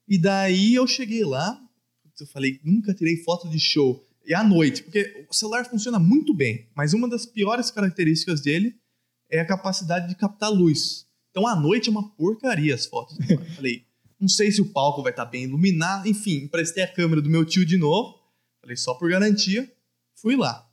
E 0.08 0.18
daí 0.18 0.74
eu 0.76 0.88
cheguei 0.88 1.24
lá, 1.26 1.60
eu 2.20 2.26
falei, 2.28 2.60
nunca 2.64 2.94
tirei 2.94 3.18
foto 3.18 3.50
de 3.50 3.60
show. 3.60 4.04
E 4.26 4.34
à 4.34 4.44
noite, 4.44 4.84
porque 4.84 5.26
o 5.30 5.34
celular 5.34 5.66
funciona 5.66 6.00
muito 6.00 6.34
bem, 6.34 6.68
mas 6.76 6.94
uma 6.94 7.08
das 7.08 7.26
piores 7.26 7.70
características 7.72 8.42
dele 8.42 8.76
é 9.30 9.40
a 9.40 9.46
capacidade 9.46 10.08
de 10.08 10.16
captar 10.16 10.50
luz. 10.52 11.06
Então 11.32 11.46
à 11.46 11.56
noite 11.56 11.90
é 11.90 11.92
uma 11.92 12.10
porcaria 12.16 12.74
as 12.74 12.86
fotos. 12.86 13.18
Eu 13.30 13.40
falei, 13.56 13.84
não 14.20 14.28
sei 14.28 14.52
se 14.52 14.62
o 14.62 14.66
palco 14.66 15.04
vai 15.04 15.12
estar 15.12 15.26
bem 15.26 15.44
iluminado. 15.44 16.08
Enfim, 16.08 16.44
emprestei 16.46 16.84
a 16.84 16.88
câmera 16.92 17.22
do 17.22 17.30
meu 17.30 17.46
tio 17.46 17.66
de 17.66 17.78
novo. 17.78 18.16
Falei, 18.62 18.76
só 18.76 18.94
por 18.96 19.10
garantia, 19.10 19.70
fui 20.16 20.36
lá. 20.36 20.67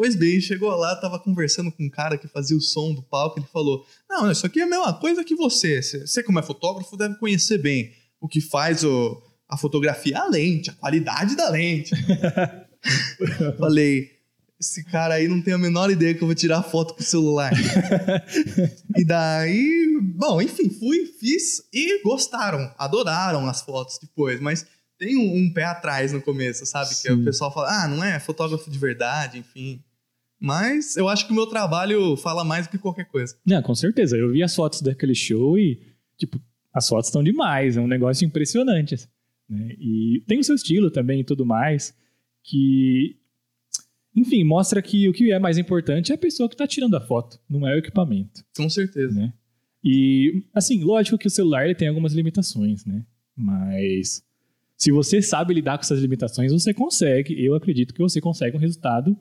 Pois 0.00 0.16
bem, 0.16 0.40
chegou 0.40 0.70
lá, 0.70 0.96
tava 0.96 1.18
conversando 1.18 1.70
com 1.70 1.84
um 1.84 1.90
cara 1.90 2.16
que 2.16 2.26
fazia 2.26 2.56
o 2.56 2.60
som 2.62 2.94
do 2.94 3.02
palco, 3.02 3.38
ele 3.38 3.46
falou: 3.52 3.84
Não, 4.08 4.30
isso 4.30 4.46
aqui 4.46 4.58
é 4.58 4.62
a 4.62 4.66
mesma 4.66 4.94
coisa 4.94 5.22
que 5.22 5.34
você. 5.34 5.82
Você, 5.82 6.22
como 6.22 6.38
é 6.38 6.42
fotógrafo, 6.42 6.96
deve 6.96 7.16
conhecer 7.16 7.58
bem 7.58 7.92
o 8.18 8.26
que 8.26 8.40
faz 8.40 8.82
o, 8.82 9.22
a 9.46 9.58
fotografia, 9.58 10.18
a 10.18 10.26
lente, 10.26 10.70
a 10.70 10.72
qualidade 10.72 11.36
da 11.36 11.50
lente. 11.50 11.90
Falei, 13.60 14.08
esse 14.58 14.82
cara 14.84 15.16
aí 15.16 15.28
não 15.28 15.42
tem 15.42 15.52
a 15.52 15.58
menor 15.58 15.90
ideia 15.90 16.14
que 16.14 16.22
eu 16.22 16.28
vou 16.28 16.34
tirar 16.34 16.62
foto 16.62 16.94
com 16.94 17.00
o 17.00 17.04
celular. 17.04 17.52
e 18.96 19.04
daí, 19.04 20.00
bom, 20.16 20.40
enfim, 20.40 20.70
fui, 20.70 21.04
fiz 21.20 21.62
e 21.70 22.02
gostaram, 22.02 22.74
adoraram 22.78 23.46
as 23.46 23.60
fotos 23.60 23.98
depois, 23.98 24.40
mas 24.40 24.64
tem 24.98 25.18
um, 25.18 25.44
um 25.44 25.52
pé 25.52 25.64
atrás 25.64 26.10
no 26.10 26.22
começo, 26.22 26.64
sabe? 26.64 26.88
Que 26.88 26.94
Sim. 26.94 27.12
o 27.12 27.24
pessoal 27.24 27.52
fala, 27.52 27.84
ah, 27.84 27.86
não 27.86 28.02
é 28.02 28.18
fotógrafo 28.18 28.70
de 28.70 28.78
verdade, 28.78 29.38
enfim. 29.38 29.84
Mas 30.40 30.96
eu 30.96 31.06
acho 31.06 31.26
que 31.26 31.32
o 31.32 31.34
meu 31.34 31.46
trabalho 31.46 32.16
fala 32.16 32.42
mais 32.42 32.66
do 32.66 32.70
que 32.70 32.78
qualquer 32.78 33.04
coisa. 33.04 33.36
Não, 33.44 33.60
com 33.62 33.74
certeza. 33.74 34.16
Eu 34.16 34.32
vi 34.32 34.42
as 34.42 34.54
fotos 34.54 34.80
daquele 34.80 35.14
show 35.14 35.58
e, 35.58 35.78
tipo, 36.16 36.40
as 36.72 36.88
fotos 36.88 37.08
estão 37.08 37.22
demais. 37.22 37.76
É 37.76 37.80
um 37.80 37.86
negócio 37.86 38.24
impressionante. 38.24 38.94
assim, 38.94 39.06
né? 39.48 39.74
E 39.78 40.24
tem 40.26 40.38
o 40.38 40.44
seu 40.44 40.54
estilo 40.54 40.90
também 40.90 41.20
e 41.20 41.24
tudo 41.24 41.44
mais. 41.44 41.94
Que, 42.42 43.16
enfim, 44.16 44.42
mostra 44.42 44.80
que 44.80 45.06
o 45.10 45.12
que 45.12 45.30
é 45.30 45.38
mais 45.38 45.58
importante 45.58 46.10
é 46.10 46.14
a 46.14 46.18
pessoa 46.18 46.48
que 46.48 46.54
está 46.54 46.66
tirando 46.66 46.96
a 46.96 47.00
foto, 47.02 47.38
não 47.48 47.68
é 47.68 47.74
o 47.74 47.78
equipamento. 47.78 48.42
Com 48.56 48.70
certeza. 48.70 49.14
né? 49.14 49.34
E, 49.84 50.42
assim, 50.54 50.82
lógico 50.82 51.18
que 51.18 51.26
o 51.26 51.30
celular 51.30 51.74
tem 51.74 51.88
algumas 51.88 52.14
limitações, 52.14 52.86
né? 52.86 53.04
Mas 53.36 54.22
se 54.76 54.90
você 54.90 55.20
sabe 55.20 55.52
lidar 55.52 55.76
com 55.76 55.82
essas 55.82 56.00
limitações, 56.00 56.50
você 56.50 56.72
consegue. 56.72 57.44
Eu 57.44 57.54
acredito 57.54 57.92
que 57.92 58.00
você 58.00 58.20
consegue 58.20 58.56
um 58.56 58.60
resultado 58.60 59.14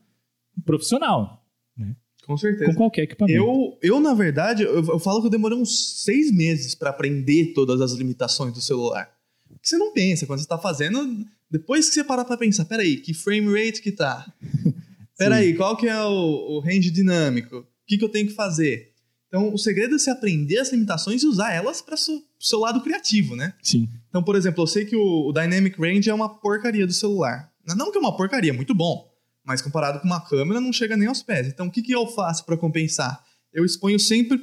profissional 0.65 1.43
Com 1.77 2.33
com 2.33 2.37
certeza. 2.37 2.73
qualquer 2.75 3.03
equipamento. 3.03 3.37
Eu, 3.37 3.77
eu, 3.81 3.99
na 3.99 4.13
verdade, 4.13 4.63
eu, 4.63 4.85
eu 4.85 4.99
falo 4.99 5.19
que 5.21 5.27
eu 5.27 5.31
demorei 5.31 5.57
uns 5.57 6.03
seis 6.03 6.31
meses 6.31 6.75
pra 6.75 6.91
aprender 6.91 7.53
todas 7.53 7.81
as 7.81 7.93
limitações 7.93 8.53
do 8.53 8.61
celular. 8.61 9.11
Porque 9.47 9.67
você 9.67 9.77
não 9.77 9.91
pensa, 9.91 10.27
quando 10.27 10.39
você 10.39 10.47
tá 10.47 10.57
fazendo, 10.57 11.25
depois 11.49 11.87
que 11.87 11.95
você 11.95 12.03
parar 12.03 12.25
pra 12.25 12.37
pensar, 12.37 12.65
peraí, 12.65 12.97
que 12.97 13.15
frame 13.15 13.47
rate 13.47 13.81
que 13.81 13.91
tá? 13.91 14.31
Peraí, 15.17 15.53
qual 15.53 15.75
que 15.75 15.85
é 15.85 16.01
o, 16.01 16.55
o 16.55 16.59
range 16.61 16.89
dinâmico? 16.89 17.57
O 17.57 17.65
que, 17.85 17.97
que 17.97 18.05
eu 18.05 18.09
tenho 18.09 18.27
que 18.27 18.33
fazer? 18.33 18.93
Então, 19.27 19.53
o 19.53 19.57
segredo 19.57 19.95
é 19.95 19.99
você 19.99 20.09
aprender 20.09 20.59
as 20.59 20.71
limitações 20.71 21.23
e 21.23 21.27
usar 21.27 21.51
elas 21.51 21.81
para 21.81 21.95
o 21.95 22.23
seu 22.39 22.59
lado 22.59 22.81
criativo, 22.81 23.35
né? 23.35 23.53
Sim. 23.61 23.89
Então, 24.07 24.23
por 24.23 24.37
exemplo, 24.37 24.63
eu 24.63 24.67
sei 24.67 24.85
que 24.85 24.95
o, 24.95 25.27
o 25.27 25.33
Dynamic 25.33 25.77
Range 25.77 26.09
é 26.09 26.13
uma 26.13 26.29
porcaria 26.29 26.87
do 26.87 26.93
celular. 26.93 27.51
Não 27.75 27.91
que 27.91 27.97
é 27.97 28.01
uma 28.01 28.15
porcaria, 28.15 28.51
é 28.51 28.53
muito 28.53 28.73
bom. 28.73 29.08
Mas 29.49 29.63
comparado 29.63 29.99
com 29.99 30.05
uma 30.05 30.21
câmera, 30.21 30.61
não 30.61 30.71
chega 30.71 30.95
nem 30.95 31.07
aos 31.07 31.23
pés. 31.23 31.47
Então, 31.47 31.65
o 31.65 31.71
que, 31.71 31.81
que 31.81 31.91
eu 31.91 32.05
faço 32.05 32.45
para 32.45 32.55
compensar? 32.55 33.19
Eu 33.51 33.65
exponho 33.65 33.99
sempre 33.99 34.37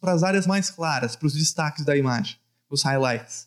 para 0.00 0.12
as 0.14 0.22
áreas 0.22 0.46
mais 0.46 0.70
claras, 0.70 1.14
para 1.14 1.26
os 1.26 1.34
destaques 1.34 1.84
da 1.84 1.94
imagem, 1.94 2.36
os 2.70 2.82
highlights. 2.82 3.46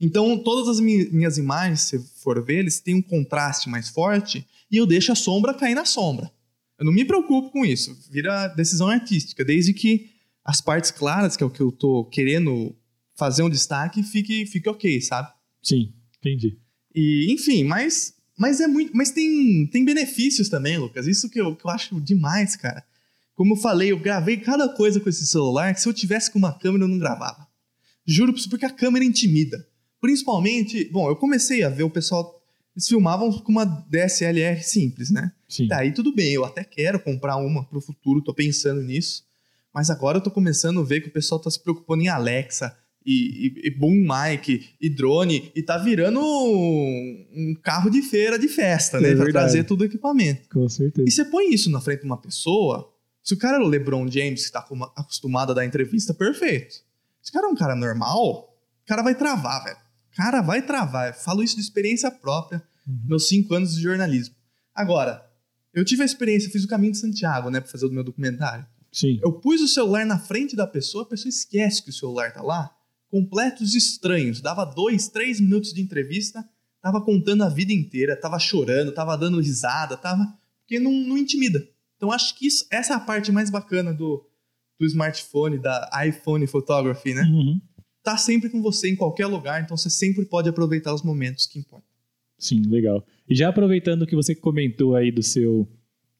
Então, 0.00 0.38
todas 0.38 0.68
as 0.68 0.78
mi- 0.78 1.08
minhas 1.10 1.36
imagens, 1.36 1.80
se 1.80 1.98
for 2.22 2.40
ver, 2.44 2.58
eles 2.60 2.78
têm 2.78 2.94
um 2.94 3.02
contraste 3.02 3.68
mais 3.68 3.88
forte 3.88 4.46
e 4.70 4.76
eu 4.76 4.86
deixo 4.86 5.10
a 5.10 5.16
sombra 5.16 5.52
cair 5.52 5.74
na 5.74 5.84
sombra. 5.84 6.30
Eu 6.78 6.86
não 6.86 6.92
me 6.92 7.04
preocupo 7.04 7.50
com 7.50 7.64
isso. 7.64 7.98
Vira 8.08 8.46
decisão 8.46 8.86
artística, 8.86 9.44
desde 9.44 9.74
que 9.74 10.10
as 10.44 10.60
partes 10.60 10.92
claras, 10.92 11.36
que 11.36 11.42
é 11.42 11.46
o 11.46 11.50
que 11.50 11.60
eu 11.60 11.72
tô 11.72 12.04
querendo 12.04 12.72
fazer 13.16 13.42
um 13.42 13.50
destaque, 13.50 14.00
fique, 14.04 14.46
fique 14.46 14.68
ok, 14.68 15.00
sabe? 15.00 15.28
Sim, 15.60 15.92
entendi. 16.20 16.56
E, 16.94 17.32
enfim, 17.32 17.64
mas, 17.64 18.14
mas 18.36 18.60
é 18.60 18.66
muito. 18.66 18.94
Mas 18.94 19.10
tem, 19.10 19.66
tem 19.66 19.84
benefícios 19.84 20.48
também, 20.48 20.76
Lucas. 20.76 21.06
Isso 21.06 21.30
que 21.30 21.40
eu, 21.40 21.56
que 21.56 21.64
eu 21.64 21.70
acho 21.70 22.00
demais, 22.00 22.54
cara. 22.54 22.84
Como 23.34 23.54
eu 23.54 23.56
falei, 23.56 23.92
eu 23.92 23.98
gravei 23.98 24.36
cada 24.36 24.68
coisa 24.68 25.00
com 25.00 25.08
esse 25.08 25.26
celular 25.26 25.74
que 25.74 25.80
se 25.80 25.88
eu 25.88 25.92
tivesse 25.92 26.30
com 26.30 26.38
uma 26.38 26.58
câmera 26.58 26.84
eu 26.84 26.88
não 26.88 26.98
gravava. 26.98 27.46
Juro 28.06 28.32
por 28.32 28.38
isso, 28.38 28.50
porque 28.50 28.66
a 28.66 28.70
câmera 28.70 29.04
intimida. 29.04 29.66
Principalmente, 30.00 30.84
bom, 30.90 31.08
eu 31.08 31.16
comecei 31.16 31.64
a 31.64 31.68
ver 31.68 31.82
o 31.82 31.90
pessoal. 31.90 32.34
Eles 32.74 32.88
filmavam 32.88 33.32
com 33.32 33.50
uma 33.50 33.64
DSLR 33.64 34.62
simples, 34.62 35.10
né? 35.10 35.32
Sim. 35.48 35.66
Daí 35.66 35.92
tudo 35.92 36.14
bem, 36.14 36.32
eu 36.32 36.44
até 36.44 36.62
quero 36.62 37.00
comprar 37.00 37.36
uma 37.36 37.64
pro 37.64 37.80
futuro, 37.80 38.22
tô 38.22 38.34
pensando 38.34 38.82
nisso. 38.82 39.24
Mas 39.72 39.88
agora 39.90 40.18
eu 40.18 40.22
tô 40.22 40.30
começando 40.30 40.80
a 40.80 40.84
ver 40.84 41.00
que 41.00 41.08
o 41.08 41.12
pessoal 41.12 41.40
tá 41.40 41.50
se 41.50 41.62
preocupando 41.62 42.02
em 42.02 42.08
Alexa 42.08 42.76
e, 43.06 43.46
e, 43.64 43.68
e 43.68 43.70
boom 43.70 44.04
mic 44.04 44.74
e 44.80 44.90
drone 44.90 45.52
e 45.54 45.62
tá 45.62 45.78
virando 45.78 46.20
um, 46.20 47.26
um 47.32 47.54
carro 47.62 47.88
de 47.88 48.02
feira 48.02 48.38
de 48.38 48.48
festa, 48.48 49.00
né? 49.00 49.10
É 49.10 49.14
pra 49.14 49.30
trazer 49.30 49.64
todo 49.64 49.82
o 49.82 49.84
equipamento. 49.84 50.48
Com 50.48 50.68
certeza. 50.68 51.08
E 51.08 51.10
você 51.10 51.24
põe 51.24 51.52
isso 51.54 51.70
na 51.70 51.80
frente 51.80 52.00
de 52.00 52.06
uma 52.06 52.20
pessoa, 52.20 52.92
se 53.22 53.32
o 53.34 53.36
cara 53.38 53.58
é 53.58 53.60
o 53.60 53.66
LeBron 53.68 54.10
James, 54.10 54.46
que 54.46 54.52
tá 54.52 54.66
acostumado 54.96 55.52
a 55.52 55.54
dar 55.54 55.64
entrevista, 55.64 56.12
perfeito. 56.12 56.74
Se 57.22 57.30
o 57.30 57.32
cara 57.32 57.46
é 57.46 57.50
um 57.50 57.54
cara 57.56 57.74
normal, 57.76 58.54
o 58.82 58.86
cara 58.86 59.02
vai 59.02 59.14
travar, 59.14 59.64
velho. 59.64 59.76
O 60.12 60.16
cara 60.16 60.40
vai 60.42 60.62
travar. 60.62 61.08
Eu 61.08 61.14
falo 61.14 61.42
isso 61.42 61.54
de 61.56 61.62
experiência 61.62 62.10
própria, 62.10 62.62
Uhum. 62.86 63.00
meus 63.04 63.26
cinco 63.28 63.52
anos 63.52 63.74
de 63.74 63.82
jornalismo. 63.82 64.34
Agora, 64.72 65.24
eu 65.74 65.84
tive 65.84 66.02
a 66.02 66.06
experiência, 66.06 66.50
fiz 66.50 66.62
o 66.64 66.68
caminho 66.68 66.92
de 66.92 66.98
Santiago, 66.98 67.50
né, 67.50 67.60
pra 67.60 67.68
fazer 67.68 67.86
o 67.86 67.90
meu 67.90 68.04
documentário. 68.04 68.64
Sim. 68.92 69.18
Eu 69.22 69.32
pus 69.32 69.60
o 69.60 69.66
celular 69.68 70.06
na 70.06 70.18
frente 70.18 70.54
da 70.54 70.66
pessoa, 70.66 71.02
a 71.02 71.06
pessoa 71.08 71.28
esquece 71.28 71.82
que 71.82 71.90
o 71.90 71.92
celular 71.92 72.32
tá 72.32 72.42
lá. 72.42 72.70
Completos 73.10 73.74
estranhos. 73.74 74.40
Dava 74.40 74.64
dois, 74.64 75.08
três 75.08 75.40
minutos 75.40 75.72
de 75.72 75.80
entrevista, 75.80 76.44
tava 76.82 77.04
contando 77.04 77.42
a 77.44 77.48
vida 77.48 77.72
inteira, 77.72 78.18
tava 78.18 78.38
chorando, 78.38 78.92
tava 78.92 79.16
dando 79.16 79.40
risada, 79.40 79.96
tava. 79.96 80.24
Porque 80.60 80.78
não, 80.78 80.92
não 80.92 81.16
intimida. 81.16 81.66
Então 81.96 82.10
acho 82.12 82.36
que 82.36 82.46
isso, 82.46 82.66
essa 82.70 82.94
é 82.94 82.96
a 82.96 83.00
parte 83.00 83.32
mais 83.32 83.50
bacana 83.50 83.92
do, 83.94 84.24
do 84.78 84.86
smartphone, 84.86 85.58
da 85.58 85.90
iPhone 86.06 86.46
Photography, 86.46 87.14
né? 87.14 87.22
Uhum. 87.22 87.60
Tá 88.02 88.16
sempre 88.16 88.50
com 88.50 88.62
você 88.62 88.88
em 88.88 88.96
qualquer 88.96 89.26
lugar, 89.26 89.62
então 89.62 89.76
você 89.76 89.90
sempre 89.90 90.24
pode 90.26 90.48
aproveitar 90.48 90.94
os 90.94 91.02
momentos 91.02 91.46
que 91.46 91.58
importam. 91.58 91.88
Sim, 92.38 92.62
legal. 92.68 93.04
E 93.28 93.34
já 93.34 93.48
aproveitando 93.48 94.06
que 94.06 94.14
você 94.14 94.34
comentou 94.34 94.94
aí 94.94 95.10
do 95.10 95.22
seu 95.22 95.68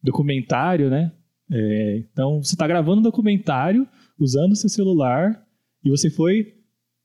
documentário, 0.03 0.89
né? 0.91 1.13
É, 1.51 1.99
então, 1.99 2.43
você 2.43 2.55
está 2.55 2.67
gravando 2.67 3.01
um 3.01 3.05
documentário 3.05 3.87
usando 4.19 4.53
o 4.53 4.57
seu 4.57 4.69
celular 4.69 5.47
e 5.85 5.91
você 5.91 6.11
foi 6.11 6.55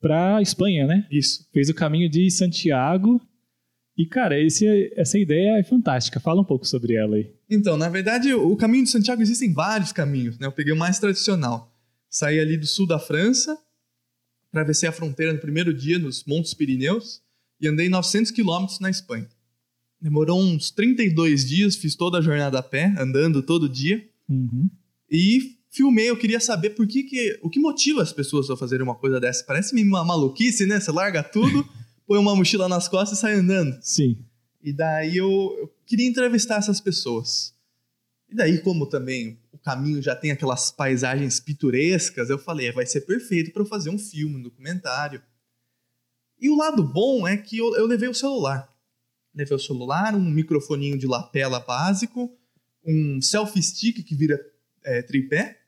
para 0.01 0.41
Espanha, 0.41 0.87
né? 0.87 1.07
Isso. 1.11 1.47
Fez 1.53 1.69
o 1.69 1.73
caminho 1.73 2.09
de 2.09 2.29
Santiago. 2.31 3.21
E, 3.97 4.05
cara, 4.05 4.39
esse, 4.41 4.91
essa 4.95 5.17
ideia 5.19 5.59
é 5.59 5.63
fantástica. 5.63 6.19
Fala 6.19 6.41
um 6.41 6.45
pouco 6.45 6.65
sobre 6.65 6.95
ela 6.95 7.15
aí. 7.17 7.29
Então, 7.49 7.77
na 7.77 7.87
verdade, 7.89 8.33
o 8.33 8.55
caminho 8.55 8.83
de 8.83 8.89
Santiago 8.89 9.21
existem 9.21 9.53
vários 9.53 9.91
caminhos, 9.91 10.39
né? 10.39 10.47
Eu 10.47 10.51
peguei 10.51 10.73
o 10.73 10.77
mais 10.77 10.97
tradicional. 10.97 11.71
Saí 12.09 12.39
ali 12.39 12.57
do 12.57 12.65
sul 12.65 12.87
da 12.87 12.97
França, 12.99 13.57
atravessei 14.49 14.89
a 14.89 14.91
fronteira 14.91 15.31
no 15.33 15.39
primeiro 15.39 15.73
dia 15.73 15.99
nos 15.99 16.23
Montes 16.25 16.53
Pirineus 16.53 17.21
e 17.59 17.67
andei 17.67 17.89
900 17.89 18.31
quilômetros 18.31 18.79
na 18.79 18.89
Espanha. 18.89 19.27
Demorou 20.01 20.41
uns 20.41 20.71
32 20.71 21.47
dias, 21.47 21.75
fiz 21.75 21.95
toda 21.95 22.17
a 22.17 22.21
jornada 22.21 22.57
a 22.59 22.63
pé, 22.63 22.93
andando 22.97 23.41
todo 23.43 23.69
dia 23.69 24.03
Uhum. 24.27 24.69
e 25.09 25.57
filmei. 25.71 26.09
Eu 26.09 26.17
queria 26.17 26.39
saber 26.39 26.71
por 26.71 26.85
que, 26.85 27.03
que 27.03 27.39
o 27.41 27.49
que 27.49 27.59
motiva 27.59 28.03
as 28.03 28.11
pessoas 28.11 28.49
a 28.49 28.57
fazerem 28.57 28.83
uma 28.83 28.95
coisa 28.95 29.19
dessa. 29.19 29.43
Parece 29.45 29.73
meio 29.73 29.87
uma 29.87 30.03
maluquice, 30.03 30.67
né? 30.67 30.79
Você 30.79 30.91
larga 30.91 31.23
tudo, 31.23 31.67
põe 32.05 32.19
uma 32.19 32.35
mochila 32.35 32.67
nas 32.67 32.87
costas 32.87 33.17
e 33.17 33.21
sai 33.21 33.33
andando. 33.33 33.79
Sim. 33.81 34.17
E 34.61 34.71
daí 34.71 35.17
eu, 35.17 35.27
eu 35.59 35.73
queria 35.85 36.07
entrevistar 36.07 36.57
essas 36.57 36.79
pessoas. 36.79 37.55
E 38.29 38.35
daí, 38.35 38.59
como 38.59 38.85
também 38.85 39.39
o 39.51 39.57
caminho 39.57 40.01
já 40.01 40.15
tem 40.15 40.31
aquelas 40.31 40.71
paisagens 40.71 41.39
pitorescas, 41.39 42.29
eu 42.29 42.37
falei, 42.37 42.67
"É, 42.67 42.71
vai 42.71 42.85
ser 42.85 43.01
perfeito 43.01 43.51
para 43.51 43.61
eu 43.61 43.65
fazer 43.65 43.89
um 43.89 43.97
filme, 43.97 44.35
um 44.35 44.41
documentário. 44.41 45.21
E 46.39 46.49
o 46.49 46.55
lado 46.55 46.83
bom 46.83 47.27
é 47.27 47.37
que 47.37 47.57
eu, 47.57 47.75
eu 47.75 47.85
levei 47.85 48.09
o 48.09 48.13
celular. 48.13 48.69
Levei 49.33 49.55
o 49.55 49.59
celular, 49.59 50.15
um 50.15 50.29
microfoninho 50.29 50.97
de 50.97 51.07
lapela 51.07 51.59
básico, 51.59 52.31
um 52.85 53.21
selfie 53.21 53.61
stick 53.61 54.03
que 54.03 54.15
vira 54.15 54.39
é, 54.83 55.01
tripé 55.01 55.60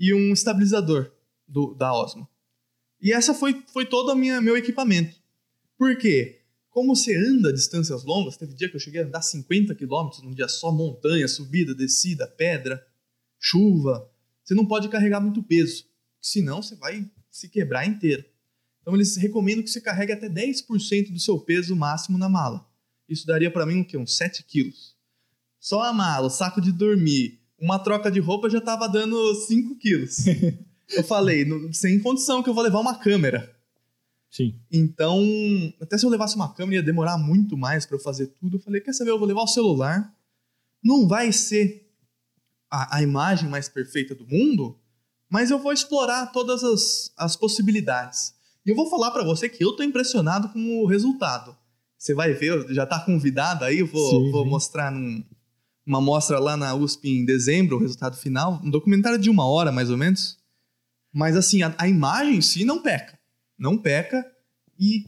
e 0.00 0.14
um 0.14 0.32
estabilizador 0.32 1.12
do, 1.46 1.74
da 1.74 1.92
Osmo. 1.92 2.26
E 3.02 3.12
essa 3.12 3.34
foi, 3.34 3.62
foi 3.70 3.84
todo 3.84 4.12
o 4.12 4.16
meu 4.16 4.56
equipamento. 4.56 5.20
Por 5.76 5.96
quê? 5.98 6.40
Como 6.70 6.96
você 6.96 7.14
anda 7.16 7.52
distâncias 7.52 8.02
longas, 8.04 8.36
teve 8.36 8.54
dia 8.54 8.68
que 8.68 8.76
eu 8.76 8.80
cheguei 8.80 9.02
a 9.02 9.04
andar 9.04 9.20
50 9.20 9.74
quilômetros 9.74 10.22
num 10.22 10.32
dia 10.32 10.48
só, 10.48 10.72
montanha, 10.72 11.28
subida, 11.28 11.74
descida, 11.74 12.26
pedra, 12.26 12.82
chuva. 13.38 14.10
Você 14.42 14.54
não 14.54 14.64
pode 14.64 14.88
carregar 14.88 15.20
muito 15.20 15.42
peso, 15.42 15.84
senão 16.20 16.62
você 16.62 16.76
vai 16.76 17.10
se 17.30 17.48
quebrar 17.48 17.86
inteiro. 17.86 18.24
Então 18.80 18.94
eles 18.94 19.16
recomendam 19.16 19.62
que 19.62 19.70
você 19.70 19.80
carregue 19.80 20.12
até 20.12 20.28
10% 20.28 21.12
do 21.12 21.18
seu 21.18 21.38
peso 21.38 21.76
máximo 21.76 22.16
na 22.16 22.28
mala. 22.28 22.66
Isso 23.08 23.26
daria 23.26 23.50
para 23.50 23.66
mim 23.66 23.80
o 23.80 23.84
quê? 23.84 23.98
Uns 23.98 24.16
7 24.16 24.44
quilos. 24.44 24.96
Só 25.58 25.82
a 25.82 25.92
mala, 25.92 26.28
o 26.28 26.30
saco 26.30 26.60
de 26.60 26.72
dormir, 26.72 27.39
uma 27.60 27.78
troca 27.78 28.10
de 28.10 28.18
roupa 28.20 28.48
já 28.48 28.60
tava 28.60 28.88
dando 28.88 29.34
5 29.46 29.76
quilos. 29.76 30.16
eu 30.90 31.04
falei, 31.04 31.44
"Não- 31.44 31.72
sem 31.72 32.00
condição 32.00 32.42
que 32.42 32.48
eu 32.48 32.54
vou 32.54 32.64
levar 32.64 32.80
uma 32.80 32.98
câmera. 32.98 33.54
Sim. 34.30 34.54
Então, 34.70 35.20
até 35.80 35.98
se 35.98 36.06
eu 36.06 36.10
levasse 36.10 36.36
uma 36.36 36.54
câmera 36.54 36.76
ia 36.76 36.82
demorar 36.82 37.18
muito 37.18 37.56
mais 37.56 37.84
para 37.84 37.96
eu 37.96 38.00
fazer 38.00 38.28
tudo. 38.28 38.56
Eu 38.56 38.60
falei, 38.60 38.80
quer 38.80 38.92
saber, 38.92 39.10
eu 39.10 39.18
vou 39.18 39.26
levar 39.26 39.42
o 39.42 39.46
celular. 39.48 40.14
Não 40.82 41.08
vai 41.08 41.32
ser 41.32 41.90
a, 42.70 42.98
a 42.98 43.02
imagem 43.02 43.48
mais 43.48 43.68
perfeita 43.68 44.14
do 44.14 44.24
mundo, 44.26 44.78
mas 45.28 45.50
eu 45.50 45.58
vou 45.58 45.72
explorar 45.72 46.26
todas 46.26 46.62
as, 46.62 47.12
as 47.16 47.34
possibilidades. 47.34 48.32
E 48.64 48.70
eu 48.70 48.76
vou 48.76 48.88
falar 48.88 49.10
para 49.10 49.24
você 49.24 49.48
que 49.48 49.64
eu 49.64 49.72
tô 49.72 49.82
impressionado 49.82 50.48
com 50.50 50.80
o 50.80 50.86
resultado. 50.86 51.56
Você 51.98 52.14
vai 52.14 52.32
ver, 52.32 52.72
já 52.72 52.86
tá 52.86 53.00
convidado 53.00 53.64
aí, 53.64 53.80
eu 53.80 53.86
vou, 53.86 54.10
Sim, 54.10 54.30
vou 54.30 54.46
mostrar 54.46 54.90
num, 54.92 55.24
uma 55.90 56.00
mostra 56.00 56.38
lá 56.38 56.56
na 56.56 56.74
USP 56.74 57.08
em 57.08 57.24
dezembro, 57.24 57.76
o 57.76 57.80
resultado 57.80 58.16
final. 58.16 58.60
Um 58.64 58.70
documentário 58.70 59.18
de 59.18 59.28
uma 59.28 59.46
hora, 59.46 59.70
mais 59.70 59.90
ou 59.90 59.96
menos. 59.96 60.38
Mas 61.12 61.36
assim, 61.36 61.62
a, 61.62 61.74
a 61.76 61.88
imagem 61.88 62.36
em 62.36 62.42
si 62.42 62.64
não 62.64 62.80
peca 62.82 63.20
não 63.60 63.76
peca. 63.76 64.24
E 64.78 65.04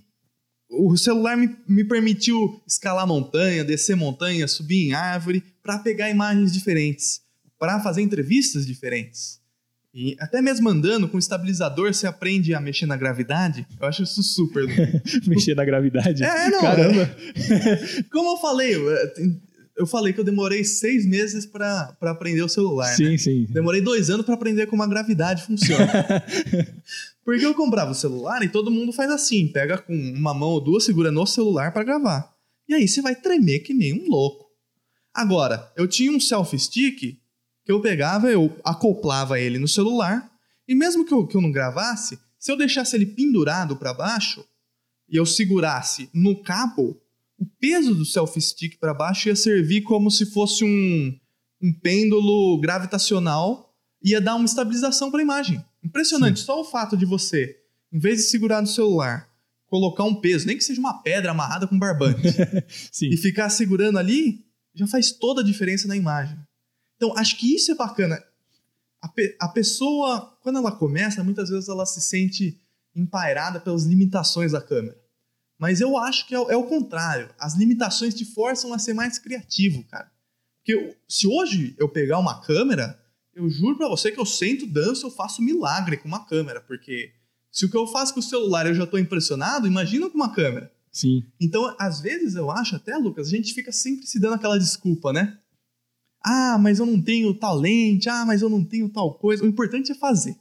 o 0.71 0.95
celular 0.97 1.37
me, 1.37 1.57
me 1.67 1.85
permitiu 1.85 2.61
escalar 2.67 3.07
montanha, 3.07 3.65
descer 3.65 3.97
montanha, 3.97 4.47
subir 4.47 4.89
em 4.89 4.93
árvore, 4.93 5.43
para 5.63 5.79
pegar 5.79 6.11
imagens 6.11 6.53
diferentes, 6.53 7.23
para 7.59 7.81
fazer 7.81 8.03
entrevistas 8.03 8.67
diferentes. 8.67 9.41
E 9.95 10.17
até 10.19 10.41
mesmo 10.41 10.69
andando 10.69 11.07
com 11.07 11.19
estabilizador, 11.19 11.93
você 11.93 12.07
aprende 12.07 12.55
a 12.55 12.61
mexer 12.61 12.87
na 12.87 12.97
gravidade. 12.97 13.67
Eu 13.79 13.87
acho 13.87 14.03
isso 14.03 14.23
super. 14.23 14.65
Mexer 15.29 15.55
na 15.55 15.67
gravidade. 15.67 16.25
É, 16.25 16.49
não, 16.49 16.63
Caramba. 16.63 17.17
Como 18.11 18.31
eu 18.31 18.37
falei, 18.39 18.75
eu, 19.77 19.87
falei 19.87 20.13
que 20.13 20.21
eu 20.21 20.25
demorei 20.25 20.65
seis 20.65 21.07
meses 21.07 21.47
para 21.47 21.97
aprender 22.03 22.43
o 22.43 22.49
celular. 22.49 22.89
né? 22.89 22.97
Sim, 22.97 23.19
sim. 23.19 23.47
Demorei 23.51 23.81
dois 23.81 24.11
anos 24.11 24.25
para 24.25 24.35
aprender 24.35 24.67
como 24.67 24.83
a 24.83 24.87
gravidade 24.87 25.45
funciona. 25.45 25.91
Porque 27.25 27.47
eu 27.47 27.55
comprava 27.55 27.93
o 27.93 27.95
celular 27.95 28.43
e 28.43 28.49
todo 28.49 28.71
mundo 28.71 28.93
faz 28.93 29.11
assim: 29.11 29.49
pega 29.49 29.79
com 29.79 29.95
uma 29.95 30.35
mão 30.35 30.51
ou 30.51 30.61
duas, 30.61 30.85
segura 30.85 31.11
no 31.11 31.27
celular 31.27 31.73
para 31.73 31.85
gravar. 31.85 32.33
E 32.69 32.75
aí 32.75 32.89
você 32.89 33.01
vai 33.01 33.15
tremer 33.15 33.61
que 33.61 33.73
nem 33.73 33.93
um 33.93 34.09
louco. 34.09 34.51
Agora, 35.15 35.71
eu 35.77 35.87
tinha 35.87 36.11
um 36.11 36.21
selfie 36.21 36.59
stick 36.59 36.99
que 37.65 37.73
eu 37.73 37.81
pegava, 37.81 38.31
eu 38.31 38.57
acoplava 38.65 39.39
ele 39.39 39.59
no 39.59 39.69
celular, 39.69 40.31
e 40.67 40.75
mesmo 40.75 41.05
que 41.05 41.13
eu, 41.13 41.27
que 41.27 41.37
eu 41.37 41.41
não 41.41 41.53
gravasse, 41.53 42.19
se 42.39 42.51
eu 42.51 42.57
deixasse 42.57 42.97
ele 42.97 43.07
pendurado 43.07 43.77
para 43.77 43.95
baixo 43.95 44.45
e 45.09 45.17
eu 45.17 45.27
segurasse 45.27 46.09
no 46.13 46.43
cabo, 46.43 47.01
o 47.43 47.47
peso 47.59 47.95
do 47.95 48.05
selfie 48.05 48.41
stick 48.41 48.79
para 48.79 48.95
baixo 48.95 49.29
ia 49.29 49.35
servir 49.37 49.83
como 49.83 50.11
se 50.11 50.27
fosse 50.27 50.65
um, 50.65 51.19
um 51.61 51.73
pêndulo 51.73 52.59
gravitacional, 52.61 53.75
ia 54.03 54.21
dar 54.21 54.37
uma 54.37 54.45
estabilização 54.45 55.11
para 55.11 55.21
a 55.21 55.23
imagem. 55.25 55.65
Impressionante, 55.83 56.39
só 56.41 56.61
o 56.61 56.65
fato 56.65 56.97
de 56.97 57.05
você, 57.05 57.57
em 57.93 57.99
vez 57.99 58.19
de 58.19 58.23
segurar 58.25 58.61
no 58.61 58.67
celular, 58.69 59.29
colocar 59.67 60.05
um 60.05 60.15
peso, 60.15 60.47
nem 60.47 60.57
que 60.57 60.63
seja 60.63 60.79
uma 60.81 61.03
pedra 61.03 61.33
amarrada 61.33 61.67
com 61.67 61.79
barbante, 61.79 62.29
Sim. 62.93 63.09
e 63.09 63.17
ficar 63.17 63.49
segurando 63.51 63.99
ali, 63.99 64.45
já 64.75 64.87
faz 64.87 65.11
toda 65.11 65.41
a 65.41 65.45
diferença 65.45 65.89
na 65.89 65.97
imagem. 65.97 66.39
Então, 66.97 67.17
acho 67.17 67.37
que 67.39 67.53
isso 67.55 67.73
é 67.73 67.75
bacana. 67.75 68.23
A, 69.01 69.09
pe- 69.09 69.37
a 69.41 69.49
pessoa, 69.49 70.39
quando 70.43 70.59
ela 70.59 70.71
começa, 70.71 71.25
muitas 71.25 71.49
vezes 71.51 71.69
ela 71.69 71.85
se 71.85 72.01
sente 72.01 72.61
empairada 72.95 73.59
pelas 73.59 73.85
limitações 73.85 74.53
da 74.53 74.61
câmera. 74.61 74.97
Mas 75.63 75.81
eu 75.81 75.97
acho 75.97 76.27
que 76.27 76.35
é, 76.35 76.41
o- 76.41 76.51
é 76.51 76.57
o 76.57 76.65
contrário. 76.65 77.29
As 77.39 77.55
limitações 77.55 78.15
te 78.15 78.25
forçam 78.25 78.75
a 78.75 78.81
ser 78.81 78.95
mais 78.95 79.17
criativo, 79.17 79.85
cara. 79.85 80.11
Porque 80.59 80.75
eu- 80.75 80.97
se 81.09 81.25
hoje 81.29 81.77
eu 81.79 81.89
pegar 81.89 82.19
uma 82.19 82.41
câmera, 82.41 83.01
eu 83.33 83.49
juro 83.49 83.77
pra 83.77 83.87
você 83.89 84.11
que 84.11 84.19
eu 84.19 84.27
sento, 84.27 84.67
danço, 84.67 85.07
eu 85.07 85.11
faço 85.13 85.41
milagre 85.41 85.97
com 85.99 86.09
uma 86.09 86.25
câmera. 86.27 86.61
Porque 86.63 87.13
se 87.53 87.65
o 87.65 87.71
que 87.71 87.77
eu 87.77 87.87
faço 87.87 88.13
com 88.13 88.19
o 88.19 88.23
celular 88.25 88.67
eu 88.67 88.75
já 88.75 88.85
tô 88.85 88.99
impressionado, 88.99 89.69
imagina 89.69 90.11
com 90.11 90.17
uma 90.17 90.35
câmera. 90.35 90.73
Sim. 90.91 91.23
Então, 91.41 91.77
às 91.79 92.01
vezes 92.01 92.35
eu 92.35 92.51
acho 92.51 92.75
até, 92.75 92.97
Lucas, 92.97 93.29
a 93.29 93.31
gente 93.31 93.55
fica 93.55 93.71
sempre 93.71 94.05
se 94.05 94.19
dando 94.19 94.35
aquela 94.35 94.59
desculpa, 94.59 95.13
né? 95.13 95.39
Ah, 96.25 96.59
mas 96.61 96.81
eu 96.81 96.87
não 96.87 97.01
tenho 97.01 97.33
tal 97.35 97.57
lente, 97.57 98.09
ah, 98.09 98.25
mas 98.27 98.43
eu 98.43 98.49
não 98.51 98.65
tenho 98.65 98.89
tal 98.89 99.15
coisa. 99.15 99.45
O 99.45 99.47
importante 99.47 99.93
é 99.93 99.95
fazer. 99.95 100.37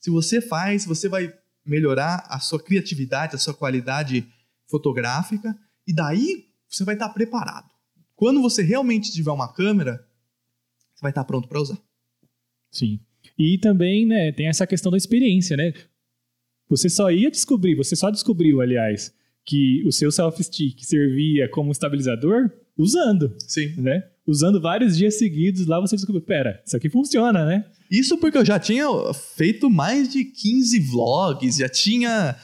Se 0.00 0.08
você 0.08 0.40
faz, 0.40 0.86
você 0.86 1.10
vai 1.10 1.30
melhorar 1.64 2.24
a 2.30 2.40
sua 2.40 2.58
criatividade, 2.58 3.36
a 3.36 3.38
sua 3.38 3.52
qualidade 3.52 4.26
fotográfica, 4.68 5.56
e 5.86 5.94
daí 5.94 6.46
você 6.68 6.84
vai 6.84 6.94
estar 6.94 7.08
preparado. 7.10 7.70
Quando 8.14 8.40
você 8.40 8.62
realmente 8.62 9.12
tiver 9.12 9.30
uma 9.30 9.52
câmera, 9.52 10.06
você 10.94 11.02
vai 11.02 11.10
estar 11.10 11.24
pronto 11.24 11.48
para 11.48 11.60
usar. 11.60 11.78
Sim. 12.70 13.00
E 13.38 13.58
também, 13.58 14.06
né, 14.06 14.32
tem 14.32 14.48
essa 14.48 14.66
questão 14.66 14.90
da 14.90 14.96
experiência, 14.96 15.56
né? 15.56 15.72
Você 16.68 16.88
só 16.88 17.10
ia 17.10 17.30
descobrir, 17.30 17.74
você 17.76 17.94
só 17.94 18.10
descobriu, 18.10 18.60
aliás, 18.60 19.14
que 19.44 19.82
o 19.86 19.92
seu 19.92 20.10
self-stick 20.10 20.84
servia 20.84 21.48
como 21.48 21.70
estabilizador 21.70 22.50
usando. 22.76 23.34
Sim. 23.38 23.80
Né? 23.80 24.02
Usando 24.26 24.60
vários 24.60 24.96
dias 24.96 25.18
seguidos, 25.18 25.66
lá 25.66 25.80
você 25.80 25.94
descobriu, 25.94 26.22
pera, 26.22 26.60
isso 26.66 26.76
aqui 26.76 26.90
funciona, 26.90 27.44
né? 27.46 27.64
Isso 27.90 28.18
porque 28.18 28.36
eu 28.36 28.44
já 28.44 28.58
tinha 28.58 28.86
feito 29.36 29.70
mais 29.70 30.12
de 30.12 30.24
15 30.24 30.80
vlogs, 30.80 31.56
já 31.56 31.68
tinha 31.68 32.36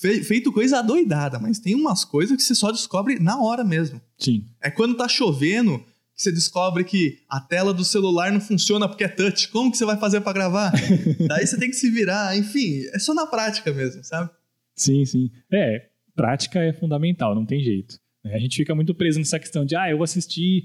feito 0.00 0.50
coisa 0.52 0.78
adoidada, 0.78 1.38
mas 1.38 1.58
tem 1.58 1.74
umas 1.74 2.04
coisas 2.04 2.36
que 2.36 2.42
você 2.42 2.54
só 2.54 2.72
descobre 2.72 3.18
na 3.18 3.40
hora 3.40 3.62
mesmo. 3.62 4.00
Sim. 4.18 4.46
É 4.60 4.70
quando 4.70 4.96
tá 4.96 5.06
chovendo 5.06 5.78
que 5.78 6.22
você 6.22 6.32
descobre 6.32 6.84
que 6.84 7.18
a 7.28 7.40
tela 7.40 7.72
do 7.74 7.84
celular 7.84 8.32
não 8.32 8.40
funciona 8.40 8.88
porque 8.88 9.04
é 9.04 9.08
touch. 9.08 9.48
Como 9.48 9.70
que 9.70 9.76
você 9.76 9.84
vai 9.84 9.98
fazer 9.98 10.20
para 10.22 10.32
gravar? 10.32 10.72
Daí 11.28 11.46
você 11.46 11.58
tem 11.58 11.68
que 11.68 11.76
se 11.76 11.90
virar. 11.90 12.36
Enfim, 12.36 12.82
é 12.92 12.98
só 12.98 13.12
na 13.12 13.26
prática 13.26 13.72
mesmo, 13.72 14.02
sabe? 14.02 14.30
Sim, 14.74 15.04
sim. 15.04 15.30
É, 15.52 15.88
prática 16.14 16.60
é 16.60 16.72
fundamental, 16.72 17.34
não 17.34 17.44
tem 17.44 17.62
jeito. 17.62 17.98
A 18.24 18.38
gente 18.38 18.56
fica 18.56 18.74
muito 18.74 18.94
preso 18.94 19.18
nessa 19.18 19.38
questão 19.38 19.64
de, 19.64 19.76
ah, 19.76 19.90
eu 19.90 19.96
vou 19.96 20.04
assistir 20.04 20.64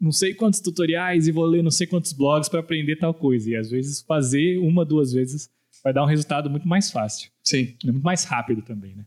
não 0.00 0.12
sei 0.12 0.34
quantos 0.34 0.60
tutoriais 0.60 1.26
e 1.26 1.32
vou 1.32 1.44
ler 1.44 1.62
não 1.62 1.70
sei 1.70 1.86
quantos 1.86 2.12
blogs 2.12 2.48
para 2.48 2.60
aprender 2.60 2.96
tal 2.96 3.14
coisa. 3.14 3.50
E 3.50 3.56
às 3.56 3.70
vezes 3.70 4.02
fazer 4.02 4.58
uma, 4.58 4.84
duas 4.84 5.12
vezes 5.12 5.50
vai 5.86 5.92
dar 5.92 6.02
um 6.02 6.08
resultado 6.08 6.50
muito 6.50 6.66
mais 6.66 6.90
fácil. 6.90 7.30
Sim. 7.44 7.76
É 7.84 7.92
muito 7.92 8.02
mais 8.02 8.24
rápido 8.24 8.60
também, 8.60 8.96
né? 8.96 9.04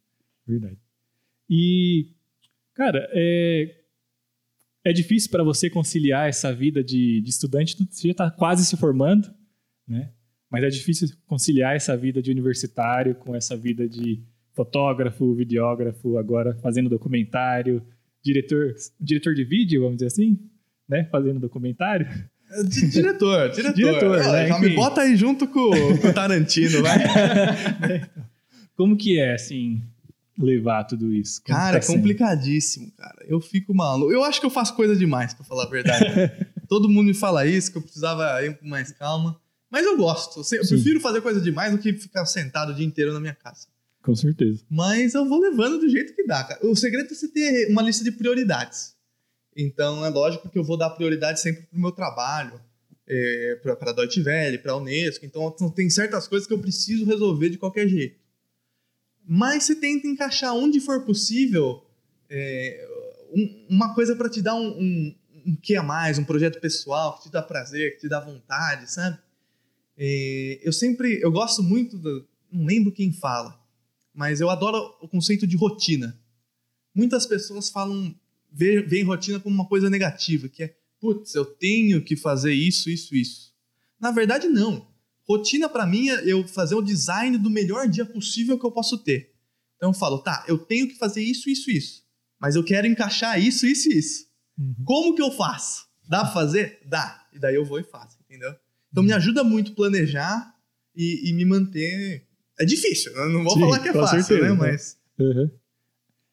Verdade. 0.48 0.78
E, 1.50 2.13
cara, 2.74 3.06
é, 3.12 3.76
é 4.86 4.94
difícil 4.94 5.30
para 5.30 5.44
você 5.44 5.70
conciliar 5.70 6.30
essa 6.30 6.54
vida 6.54 6.82
de, 6.82 7.20
de 7.20 7.30
estudante, 7.30 7.76
você 7.89 8.08
já 8.08 8.12
está 8.13 8.32
quase 8.32 8.65
se 8.65 8.78
formando, 8.78 9.30
né? 9.86 10.13
Mas 10.50 10.63
é 10.63 10.70
difícil 10.70 11.10
conciliar 11.28 11.76
essa 11.76 11.98
vida 11.98 12.22
de 12.22 12.32
universitário 12.32 13.13
com 13.13 13.36
essa 13.36 13.58
vida 13.58 13.86
de 13.86 14.24
fotógrafo, 14.54 15.36
videógrafo, 15.36 16.18
agora 16.18 16.56
fazendo 16.62 16.89
documentário, 16.89 17.86
diretor, 18.24 18.74
diretor 18.98 19.36
de 19.36 19.44
vídeo, 19.44 19.82
vamos 19.82 19.98
dizer 19.98 20.08
assim? 20.08 20.50
né? 20.88 21.04
Fazendo 21.12 21.39
documentário. 21.39 22.08
Diretor, 22.92 23.52
diretor. 23.52 23.74
diretor 23.74 24.18
é, 24.18 24.32
né? 24.32 24.48
Já 24.48 24.60
me 24.60 24.76
bota 24.76 25.02
aí 25.02 25.16
junto 25.16 25.48
com, 25.48 25.70
com 25.98 26.08
o 26.08 26.14
Tarantino, 26.14 26.82
vai. 26.82 26.98
Como 28.76 28.98
que 28.98 29.20
é, 29.20 29.36
assim, 29.36 29.82
levar 30.38 30.86
tudo 30.86 31.14
isso? 31.14 31.42
Como 31.44 31.58
cara, 31.58 31.80
tá 31.80 31.86
é 31.86 31.88
complicadíssimo, 31.88 32.92
cara. 32.98 33.24
Eu 33.28 33.40
fico 33.40 33.74
maluco. 33.76 34.12
Eu 34.12 34.24
acho 34.24 34.40
que 34.40 34.46
eu 34.46 34.50
faço 34.50 34.74
coisa 34.74 34.96
demais, 34.96 35.34
pra 35.34 35.44
falar 35.44 35.66
a 35.66 35.70
verdade. 35.70 36.06
Todo 36.68 36.90
mundo 36.90 37.08
me 37.08 37.14
fala 37.14 37.46
isso, 37.46 37.72
que 37.72 37.78
eu 37.78 37.82
precisava 37.82 38.44
ir 38.44 38.58
com 38.58 38.68
mais 38.68 38.92
calma. 38.92 39.40
Mas 39.70 39.86
eu 39.86 39.98
gosto. 39.98 40.40
Eu 40.40 40.44
Sim. 40.44 40.76
prefiro 40.76 41.00
fazer 41.00 41.22
coisa 41.22 41.40
demais 41.40 41.72
do 41.72 41.78
que 41.78 41.94
ficar 41.94 42.26
sentado 42.26 42.72
o 42.72 42.76
dia 42.76 42.86
inteiro 42.86 43.14
na 43.14 43.20
minha 43.20 43.36
casa. 43.36 43.68
Com 44.02 44.16
certeza. 44.16 44.64
Mas 44.70 45.14
eu 45.14 45.28
vou 45.28 45.40
levando 45.40 45.80
do 45.80 45.90
jeito 45.90 46.16
que 46.16 46.26
dá, 46.26 46.44
cara. 46.44 46.66
O 46.66 46.76
segredo 46.76 47.12
é 47.12 47.14
você 47.14 47.28
ter 47.28 47.70
uma 47.70 47.82
lista 47.82 48.04
de 48.04 48.12
prioridades. 48.12 48.96
Então 49.62 50.06
é 50.06 50.10
lógico 50.10 50.50
que 50.50 50.58
eu 50.58 50.63
vou 50.63 50.78
dar 50.78 50.89
prioridade 50.91 51.41
sempre 51.41 51.63
para 51.63 51.78
o 51.78 51.82
meu 51.82 51.91
trabalho, 51.91 52.62
é, 53.06 53.56
para 53.62 53.89
a 53.89 53.93
Deutsche 53.93 54.22
Welle, 54.22 54.58
para 54.58 54.72
a 54.72 54.78
Unesco. 54.78 55.26
Então 55.26 55.52
tem 55.76 55.89
certas 55.89 56.30
coisas 56.30 56.48
que 56.48 56.54
eu 56.54 56.60
preciso 56.60 57.06
resolver 57.06 57.50
de 57.50 57.58
qualquer 57.58 57.86
jeito. 57.88 58.17
Mas 59.28 59.63
você 59.63 59.76
tenta 59.76 60.08
encaixar 60.08 60.56
onde 60.56 60.80
for 60.80 61.04
possível 61.04 61.86
é, 62.30 62.88
um, 63.34 63.65
uma 63.69 63.93
coisa 63.93 64.15
para 64.15 64.30
te 64.30 64.41
dar 64.41 64.56
um, 64.56 64.80
um, 64.80 65.15
um 65.48 65.56
que 65.58 65.76
a 65.76 65.84
mais, 65.84 66.17
um 66.17 66.24
projeto 66.24 66.62
pessoal 66.62 67.17
que 67.17 67.24
te 67.24 67.32
dá 67.32 67.41
prazer, 67.41 67.95
que 67.95 68.02
te 68.02 68.08
dá 68.08 68.22
vontade, 68.22 68.89
sabe? 68.89 69.19
É, 69.98 70.60
eu 70.63 70.72
sempre, 70.72 71.19
eu 71.22 71.32
gosto 71.34 71.62
muito, 71.62 71.98
do, 71.98 72.26
não 72.50 72.65
lembro 72.65 72.93
quem 72.93 73.12
fala, 73.12 73.60
mas 74.13 74.39
eu 74.39 74.50
adoro 74.50 74.95
o 75.02 75.08
conceito 75.10 75.45
de 75.45 75.58
rotina. 75.58 76.17
Muitas 76.95 77.26
pessoas 77.26 77.69
falam 77.69 78.15
vê, 78.52 78.82
vê 78.82 79.02
rotina 79.02 79.40
como 79.40 79.56
uma 79.56 79.68
coisa 79.68 79.90
negativa, 79.90 80.48
que 80.48 80.64
é, 80.64 80.76
putz, 81.00 81.36
eu 81.36 81.46
tenho 81.46 82.04
que 82.04 82.16
fazer 82.16 82.54
isso, 82.54 82.90
isso, 82.90 83.16
isso. 83.16 83.54
Na 84.00 84.12
verdade, 84.12 84.48
não. 84.48 84.88
Rotina 85.28 85.70
para 85.70 85.86
mim 85.86 86.10
é 86.10 86.24
eu 86.26 86.48
fazer 86.48 86.76
o 86.76 86.82
design 86.82 87.38
do 87.38 87.50
melhor 87.50 87.88
dia 87.88 88.06
possível 88.06 88.58
que 88.58 88.66
eu 88.66 88.72
posso 88.72 88.98
ter. 88.98 89.34
Então 89.78 89.90
eu 89.90 89.94
falo, 89.94 90.20
tá, 90.20 90.44
eu 90.48 90.58
tenho 90.58 90.88
que 90.88 90.96
fazer 90.96 91.22
isso, 91.22 91.50
isso, 91.50 91.70
isso. 91.70 92.04
Mas 92.40 92.56
eu 92.56 92.64
quero 92.64 92.88
encaixar 92.88 93.40
isso, 93.40 93.66
isso 93.66 93.90
e 93.90 93.98
isso. 93.98 94.28
Uhum. 94.58 94.76
Como 94.84 95.16
que 95.16 95.22
eu 95.22 95.32
faço? 95.32 95.88
Dá 96.08 96.22
pra 96.22 96.34
fazer? 96.34 96.80
Dá. 96.86 97.28
E 97.32 97.40
daí 97.40 97.56
eu 97.56 97.64
vou 97.64 97.80
e 97.80 97.84
faço, 97.84 98.18
entendeu? 98.26 98.54
Então 98.92 99.04
me 99.04 99.14
ajuda 99.14 99.44
muito 99.44 99.74
planejar 99.74 100.56
e, 100.96 101.30
e 101.30 101.34
me 101.34 101.46
manter. 101.46 102.26
É 102.60 102.66
difícil, 102.66 103.12
eu 103.14 103.30
não 103.30 103.44
vou 103.44 103.54
Sim, 103.54 103.60
falar 103.62 103.80
que 103.80 103.90
é 103.90 103.94
fácil, 103.94 104.24
certeza, 104.24 104.50
né? 104.50 104.54
Mas. 104.54 104.98
Uhum. 105.20 105.50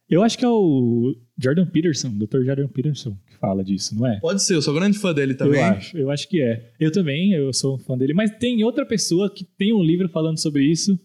Eu 0.08 0.22
acho 0.22 0.38
que 0.38 0.44
é 0.44 0.48
o 0.48 1.16
Jordan 1.38 1.66
Peterson, 1.66 2.10
Dr. 2.10 2.44
Jordan 2.44 2.68
Peterson, 2.68 3.16
que 3.26 3.36
fala 3.36 3.62
disso, 3.62 3.94
não 3.94 4.06
é? 4.06 4.18
Pode 4.20 4.42
ser, 4.42 4.54
eu 4.54 4.62
sou 4.62 4.72
grande 4.74 4.98
fã 4.98 5.12
dele 5.12 5.34
também. 5.34 5.60
Eu 5.60 5.66
acho, 5.66 5.98
eu 5.98 6.10
acho 6.10 6.28
que 6.28 6.40
é. 6.40 6.72
Eu 6.80 6.90
também, 6.90 7.32
eu 7.32 7.52
sou 7.52 7.78
fã 7.78 7.96
dele, 7.96 8.14
mas 8.14 8.30
tem 8.38 8.64
outra 8.64 8.86
pessoa 8.86 9.32
que 9.32 9.44
tem 9.44 9.72
um 9.72 9.82
livro 9.82 10.08
falando 10.08 10.38
sobre 10.40 10.64
isso 10.64 10.98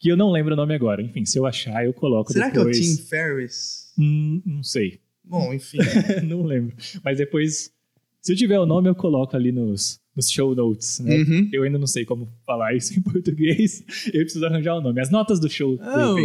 que 0.00 0.10
eu 0.10 0.16
não 0.16 0.30
lembro 0.30 0.54
o 0.54 0.56
nome 0.56 0.74
agora. 0.74 1.02
Enfim, 1.02 1.24
se 1.24 1.38
eu 1.38 1.46
achar, 1.46 1.84
eu 1.84 1.92
coloco 1.92 2.32
Será 2.32 2.48
depois. 2.48 2.78
que 2.78 2.84
é 2.84 2.86
o 2.86 2.96
Tim 2.96 3.02
Ferriss? 3.02 3.92
Hum, 3.98 4.42
não 4.46 4.62
sei. 4.62 5.00
Bom, 5.24 5.52
enfim. 5.52 5.78
não 6.24 6.42
lembro. 6.42 6.74
Mas 7.04 7.18
depois, 7.18 7.72
se 8.20 8.32
eu 8.32 8.36
tiver 8.36 8.58
o 8.58 8.66
nome, 8.66 8.88
eu 8.88 8.94
coloco 8.94 9.36
ali 9.36 9.52
nos, 9.52 10.00
nos 10.14 10.30
show 10.30 10.54
notes, 10.54 11.00
né? 11.00 11.16
Uhum. 11.16 11.50
Eu 11.52 11.64
ainda 11.64 11.78
não 11.78 11.86
sei 11.86 12.04
como 12.04 12.28
falar 12.46 12.74
isso 12.74 12.98
em 12.98 13.02
português. 13.02 13.84
Eu 14.06 14.22
preciso 14.22 14.46
arranjar 14.46 14.76
o 14.76 14.80
nome. 14.80 15.00
As 15.00 15.10
notas 15.10 15.40
do 15.40 15.48
show. 15.48 15.78
Oh, 15.80 16.18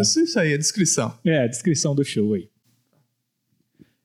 isso, 0.00 0.20
isso 0.20 0.38
aí, 0.38 0.52
a 0.52 0.58
descrição. 0.58 1.16
É, 1.24 1.44
a 1.44 1.46
descrição 1.46 1.94
do 1.94 2.04
show 2.04 2.34
aí. 2.34 2.48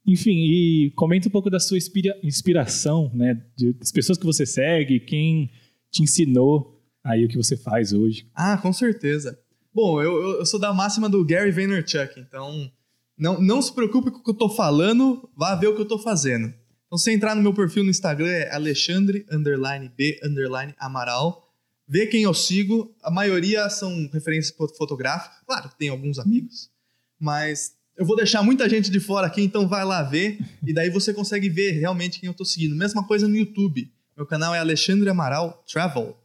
Enfim, 0.07 0.45
e 0.45 0.91
comenta 0.95 1.27
um 1.27 1.31
pouco 1.31 1.49
da 1.49 1.59
sua 1.59 1.77
inspira 1.77 2.17
inspiração, 2.23 3.11
né? 3.13 3.43
De, 3.57 3.73
das 3.73 3.91
pessoas 3.91 4.17
que 4.17 4.25
você 4.25 4.45
segue, 4.45 5.01
quem 5.01 5.51
te 5.91 6.01
ensinou 6.01 6.81
aí 7.03 7.25
o 7.25 7.27
que 7.27 7.35
você 7.35 7.57
faz 7.57 7.91
hoje. 7.91 8.25
Ah, 8.33 8.57
com 8.57 8.71
certeza. 8.71 9.37
Bom, 9.73 10.01
eu, 10.01 10.39
eu 10.39 10.45
sou 10.45 10.59
da 10.59 10.73
máxima 10.73 11.09
do 11.09 11.23
Gary 11.25 11.51
Vaynerchuk, 11.51 12.19
então 12.19 12.71
não, 13.17 13.41
não 13.41 13.61
se 13.61 13.73
preocupe 13.73 14.09
com 14.09 14.19
o 14.19 14.23
que 14.23 14.29
eu 14.29 14.33
tô 14.33 14.49
falando, 14.49 15.29
vá 15.35 15.55
ver 15.55 15.67
o 15.67 15.75
que 15.75 15.81
eu 15.81 15.87
tô 15.87 15.99
fazendo. 15.99 16.53
Então, 16.87 16.97
se 16.97 17.11
entrar 17.11 17.35
no 17.35 17.41
meu 17.41 17.53
perfil 17.53 17.83
no 17.83 17.89
Instagram, 17.89 18.29
é 18.29 18.55
Alexandre, 18.55 19.25
underline 19.29 19.91
B, 19.95 20.19
underline 20.23 20.73
Amaral. 20.79 21.53
Vê 21.87 22.07
quem 22.07 22.23
eu 22.23 22.33
sigo. 22.33 22.95
A 23.03 23.11
maioria 23.11 23.69
são 23.69 24.09
referências 24.13 24.55
fotográficas. 24.77 25.37
Claro, 25.45 25.69
tem 25.77 25.89
alguns 25.89 26.17
amigos. 26.17 26.71
Mas 27.19 27.76
eu 27.97 28.05
vou 28.05 28.15
deixar 28.15 28.43
muita 28.43 28.69
gente 28.69 28.91
de 28.91 28.99
fora 28.99 29.27
aqui, 29.27 29.41
então 29.41 29.67
vai 29.67 29.83
lá 29.83 30.03
ver. 30.03 30.39
E 30.65 30.73
daí 30.73 30.89
você 30.89 31.13
consegue 31.13 31.49
ver 31.49 31.71
realmente 31.71 32.19
quem 32.19 32.27
eu 32.27 32.33
tô 32.33 32.45
seguindo. 32.45 32.75
Mesma 32.75 33.05
coisa 33.05 33.27
no 33.27 33.35
YouTube. 33.35 33.91
Meu 34.15 34.25
canal 34.25 34.53
é 34.53 34.59
Alexandre 34.59 35.09
Amaral 35.09 35.63
Travel. 35.71 36.15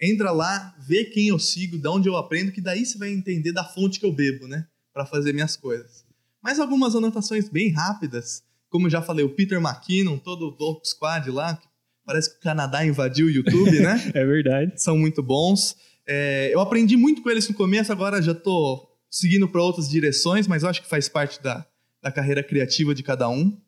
Entra 0.00 0.30
lá, 0.30 0.76
vê 0.78 1.04
quem 1.04 1.28
eu 1.28 1.38
sigo, 1.38 1.76
de 1.76 1.88
onde 1.88 2.08
eu 2.08 2.16
aprendo, 2.16 2.52
que 2.52 2.60
daí 2.60 2.86
você 2.86 2.96
vai 2.96 3.10
entender 3.10 3.52
da 3.52 3.64
fonte 3.64 3.98
que 3.98 4.06
eu 4.06 4.12
bebo, 4.12 4.46
né? 4.46 4.66
Para 4.94 5.04
fazer 5.04 5.32
minhas 5.32 5.56
coisas. 5.56 6.04
Mais 6.40 6.60
algumas 6.60 6.94
anotações 6.94 7.48
bem 7.48 7.72
rápidas 7.72 8.44
como 8.70 8.86
eu 8.86 8.90
já 8.90 9.02
falei, 9.02 9.24
o 9.24 9.30
Peter 9.30 9.58
McKinnon, 9.58 10.18
todo 10.18 10.48
o 10.48 10.50
Dope 10.50 10.86
Squad 10.88 11.30
lá, 11.30 11.58
parece 12.04 12.30
que 12.30 12.36
o 12.36 12.40
Canadá 12.40 12.84
invadiu 12.84 13.26
o 13.26 13.30
YouTube, 13.30 13.80
né? 13.80 14.00
é 14.14 14.24
verdade. 14.24 14.80
São 14.80 14.96
muito 14.96 15.22
bons. 15.22 15.76
É, 16.06 16.50
eu 16.52 16.60
aprendi 16.60 16.96
muito 16.96 17.22
com 17.22 17.30
eles 17.30 17.48
no 17.48 17.54
começo, 17.54 17.92
agora 17.92 18.22
já 18.22 18.32
estou 18.32 18.87
seguindo 19.10 19.48
para 19.48 19.62
outras 19.62 19.88
direções, 19.88 20.46
mas 20.46 20.62
eu 20.62 20.68
acho 20.68 20.82
que 20.82 20.88
faz 20.88 21.08
parte 21.08 21.42
da, 21.42 21.66
da 22.02 22.12
carreira 22.12 22.42
criativa 22.42 22.94
de 22.94 23.02
cada 23.02 23.28
um. 23.28 23.58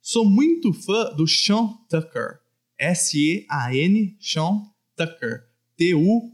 Sou 0.00 0.24
muito 0.24 0.72
fã 0.72 1.12
do 1.14 1.26
Sean 1.26 1.68
Tucker. 1.88 2.40
S-E-A-N, 2.78 4.16
Sean 4.20 4.62
Tucker. 4.96 5.44
T-U-C-K-E-R. 5.76 6.32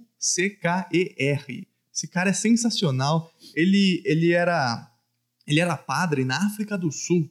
Esse 1.92 2.08
cara 2.08 2.30
é 2.30 2.32
sensacional. 2.32 3.32
Ele, 3.54 4.02
ele, 4.04 4.32
era, 4.32 4.90
ele 5.46 5.60
era 5.60 5.76
padre 5.76 6.24
na 6.24 6.46
África 6.46 6.78
do 6.78 6.90
Sul 6.90 7.30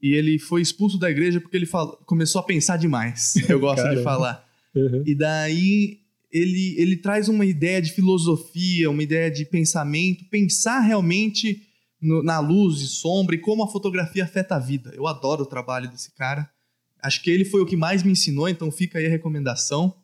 e 0.00 0.14
ele 0.14 0.38
foi 0.38 0.62
expulso 0.62 0.98
da 0.98 1.10
igreja 1.10 1.40
porque 1.40 1.56
ele 1.56 1.68
começou 2.06 2.40
a 2.40 2.44
pensar 2.44 2.76
demais. 2.76 3.34
Eu 3.48 3.58
gosto 3.60 3.88
de 3.90 4.02
falar. 4.02 4.46
Uhum. 4.74 5.02
E 5.04 5.14
daí 5.14 6.00
ele, 6.30 6.74
ele 6.78 6.96
traz 6.96 7.28
uma 7.28 7.44
ideia 7.44 7.80
de 7.80 7.92
filosofia, 7.92 8.90
uma 8.90 9.02
ideia 9.02 9.30
de 9.30 9.44
pensamento, 9.44 10.24
pensar 10.26 10.80
realmente 10.80 11.62
no, 12.00 12.22
na 12.22 12.38
luz 12.38 12.80
e 12.80 12.86
sombra 12.86 13.34
e 13.34 13.38
como 13.38 13.62
a 13.62 13.68
fotografia 13.68 14.24
afeta 14.24 14.56
a 14.56 14.58
vida. 14.58 14.92
Eu 14.94 15.06
adoro 15.06 15.42
o 15.42 15.46
trabalho 15.46 15.90
desse 15.90 16.14
cara. 16.14 16.48
Acho 17.02 17.22
que 17.22 17.30
ele 17.30 17.44
foi 17.44 17.60
o 17.60 17.66
que 17.66 17.76
mais 17.76 18.02
me 18.02 18.12
ensinou, 18.12 18.48
então 18.48 18.70
fica 18.70 18.98
aí 18.98 19.06
a 19.06 19.10
recomendação. 19.10 19.94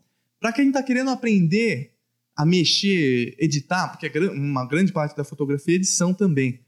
Para 0.41 0.53
quem 0.53 0.69
está 0.69 0.83
querendo 0.83 1.11
aprender 1.11 1.95
a 2.37 2.45
mexer, 2.45 3.37
editar, 3.39 3.89
porque 3.89 4.07
é 4.07 4.31
uma 4.31 4.67
grande 4.67 4.93
parte 4.93 5.17
da 5.17 5.25
fotografia 5.25 5.75
é 5.75 5.77
edição 5.77 6.13
também. 6.13 6.61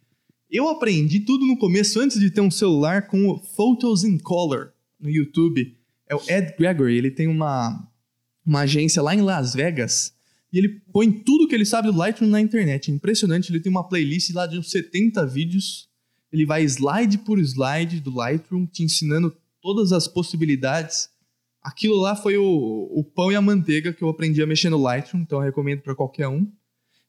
Eu 0.50 0.68
aprendi 0.68 1.20
tudo 1.20 1.44
no 1.44 1.58
começo, 1.58 1.98
antes 1.98 2.20
de 2.20 2.30
ter 2.30 2.40
um 2.40 2.50
celular, 2.50 3.08
com 3.08 3.28
o 3.28 3.38
Photos 3.38 4.04
in 4.04 4.18
Color 4.18 4.72
no 5.00 5.10
YouTube. 5.10 5.76
É 6.08 6.14
o 6.14 6.22
Ed 6.28 6.54
Gregory, 6.56 6.96
ele 6.96 7.10
tem 7.10 7.26
uma, 7.26 7.84
uma 8.46 8.60
agência 8.60 9.02
lá 9.02 9.14
em 9.14 9.20
Las 9.20 9.54
Vegas 9.54 10.16
e 10.52 10.58
ele 10.58 10.80
põe 10.92 11.10
tudo 11.10 11.46
que 11.46 11.54
ele 11.54 11.64
sabe 11.64 11.90
do 11.90 11.98
Lightroom 11.98 12.30
na 12.30 12.40
internet. 12.40 12.90
É 12.90 12.94
impressionante, 12.94 13.50
ele 13.50 13.60
tem 13.60 13.70
uma 13.70 13.86
playlist 13.86 14.32
lá 14.32 14.46
de 14.46 14.58
uns 14.58 14.70
70 14.70 15.26
vídeos. 15.26 15.88
Ele 16.32 16.46
vai 16.46 16.62
slide 16.64 17.18
por 17.18 17.38
slide 17.38 18.00
do 18.00 18.14
Lightroom, 18.14 18.66
te 18.66 18.82
ensinando 18.82 19.36
todas 19.60 19.92
as 19.92 20.06
possibilidades. 20.08 21.10
Aquilo 21.62 21.96
lá 21.96 22.14
foi 22.14 22.36
o, 22.38 22.88
o 22.90 23.04
pão 23.04 23.32
e 23.32 23.34
a 23.34 23.40
manteiga 23.42 23.92
que 23.92 24.02
eu 24.02 24.08
aprendi 24.08 24.40
a 24.40 24.46
mexer 24.46 24.70
no 24.70 24.80
Lightroom, 24.80 25.20
então 25.20 25.40
recomendo 25.40 25.82
para 25.82 25.94
qualquer 25.94 26.28
um. 26.28 26.50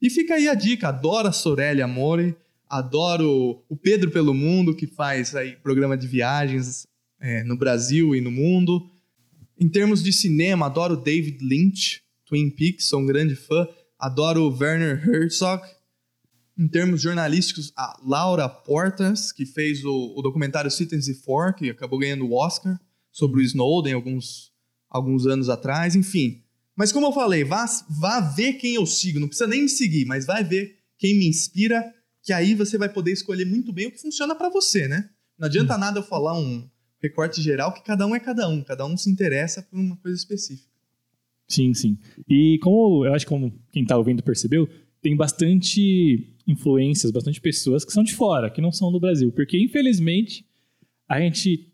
E 0.01 0.09
fica 0.09 0.35
aí 0.35 0.49
a 0.49 0.53
dica, 0.53 0.89
adoro 0.89 1.27
a 1.27 1.31
Sorelli 1.31 1.81
Amore, 1.81 2.35
adoro 2.69 3.63
o 3.69 3.75
Pedro 3.75 4.11
Pelo 4.11 4.33
Mundo, 4.33 4.75
que 4.75 4.87
faz 4.87 5.35
aí 5.35 5.55
programa 5.55 5.95
de 5.95 6.07
viagens 6.07 6.85
é, 7.19 7.43
no 7.43 7.55
Brasil 7.55 8.15
e 8.15 8.21
no 8.21 8.31
mundo. 8.31 8.89
Em 9.59 9.67
termos 9.67 10.03
de 10.03 10.13
cinema, 10.13 10.67
adoro 10.67 10.95
David 10.95 11.43
Lynch, 11.43 12.03
Twin 12.25 12.49
Peaks, 12.51 12.85
sou 12.85 12.99
um 12.99 13.05
grande 13.05 13.35
fã. 13.35 13.67
Adoro 13.97 14.55
Werner 14.55 15.03
Herzog. 15.09 15.63
Em 16.55 16.67
termos 16.67 17.01
jornalísticos, 17.01 17.73
a 17.75 17.99
Laura 18.03 18.47
Portas, 18.47 19.31
que 19.31 19.45
fez 19.45 19.83
o, 19.83 20.13
o 20.15 20.21
documentário 20.21 20.69
Citizens 20.69 21.23
For, 21.23 21.55
que 21.55 21.71
acabou 21.71 21.97
ganhando 21.97 22.25
o 22.25 22.33
Oscar 22.33 22.79
sobre 23.11 23.41
o 23.41 23.43
Snowden 23.43 23.93
alguns, 23.93 24.51
alguns 24.89 25.25
anos 25.25 25.49
atrás, 25.49 25.95
enfim. 25.95 26.43
Mas 26.75 26.91
como 26.91 27.07
eu 27.07 27.11
falei, 27.11 27.43
vá, 27.43 27.65
vá 27.89 28.19
ver 28.19 28.53
quem 28.53 28.75
eu 28.75 28.85
sigo, 28.85 29.19
não 29.19 29.27
precisa 29.27 29.47
nem 29.47 29.63
me 29.63 29.69
seguir, 29.69 30.05
mas 30.05 30.27
vai 30.27 30.43
ver 30.43 30.77
quem 30.99 31.17
me 31.17 31.27
inspira, 31.27 31.83
que 32.21 32.31
aí 32.31 32.53
você 32.53 32.77
vai 32.77 32.89
poder 32.89 33.11
escolher 33.11 33.45
muito 33.45 33.73
bem 33.73 33.87
o 33.87 33.91
que 33.91 34.01
funciona 34.01 34.35
para 34.35 34.49
você, 34.49 34.87
né? 34.87 35.09
Não 35.37 35.47
adianta 35.47 35.75
hum. 35.75 35.79
nada 35.79 35.99
eu 35.99 36.03
falar 36.03 36.37
um 36.37 36.69
recorte 37.01 37.41
geral, 37.41 37.73
que 37.73 37.83
cada 37.83 38.05
um 38.05 38.15
é 38.15 38.19
cada 38.19 38.47
um, 38.47 38.61
cada 38.61 38.85
um 38.85 38.97
se 38.97 39.09
interessa 39.09 39.61
por 39.61 39.79
uma 39.79 39.95
coisa 39.97 40.17
específica. 40.17 40.69
Sim, 41.47 41.73
sim. 41.73 41.97
E 42.27 42.59
como 42.61 43.05
eu 43.05 43.13
acho 43.13 43.25
que 43.25 43.29
como 43.29 43.53
quem 43.71 43.83
está 43.83 43.97
ouvindo 43.97 44.21
percebeu, 44.21 44.67
tem 45.01 45.15
bastante 45.15 46.35
influências, 46.47 47.11
bastante 47.11 47.39
pessoas 47.39 47.85
que 47.85 47.93
são 47.93 48.03
de 48.03 48.13
fora, 48.13 48.49
que 48.49 48.61
não 48.61 48.71
são 48.71 48.91
do 48.91 48.99
Brasil, 48.99 49.31
porque 49.31 49.57
infelizmente 49.57 50.45
a 51.07 51.19
gente 51.19 51.71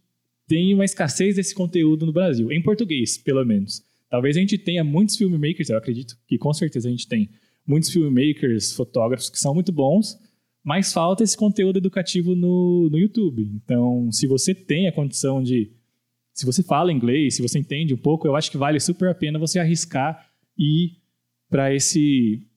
tem 0.47 0.73
uma 0.73 0.85
escassez 0.85 1.35
desse 1.35 1.55
conteúdo 1.55 2.05
no 2.05 2.13
Brasil, 2.13 2.51
em 2.51 2.61
português, 2.61 3.17
pelo 3.17 3.43
menos. 3.45 3.81
Talvez 4.09 4.37
a 4.37 4.39
gente 4.39 4.57
tenha 4.57 4.83
muitos 4.83 5.17
filmmakers, 5.17 5.69
eu 5.69 5.77
acredito 5.77 6.17
que 6.27 6.37
com 6.37 6.53
certeza 6.53 6.87
a 6.87 6.91
gente 6.91 7.07
tem 7.07 7.29
muitos 7.65 7.89
filmmakers, 7.89 8.73
fotógrafos 8.73 9.29
que 9.29 9.39
são 9.39 9.53
muito 9.53 9.71
bons, 9.71 10.19
mas 10.63 10.93
falta 10.93 11.23
esse 11.23 11.35
conteúdo 11.35 11.77
educativo 11.77 12.35
no, 12.35 12.89
no 12.89 12.97
YouTube. 12.97 13.49
Então, 13.55 14.11
se 14.11 14.25
você 14.27 14.55
tem 14.55 14.87
a 14.87 14.91
condição 14.91 15.43
de. 15.43 15.71
Se 16.33 16.45
você 16.45 16.63
fala 16.63 16.91
inglês, 16.91 17.35
se 17.35 17.41
você 17.41 17.59
entende 17.59 17.93
um 17.93 17.97
pouco, 17.97 18.25
eu 18.25 18.35
acho 18.35 18.49
que 18.49 18.57
vale 18.57 18.79
super 18.79 19.09
a 19.09 19.13
pena 19.13 19.37
você 19.37 19.59
arriscar 19.59 20.27
e 20.57 20.85
ir 20.85 20.97
para 21.49 21.75
esse. 21.75 22.47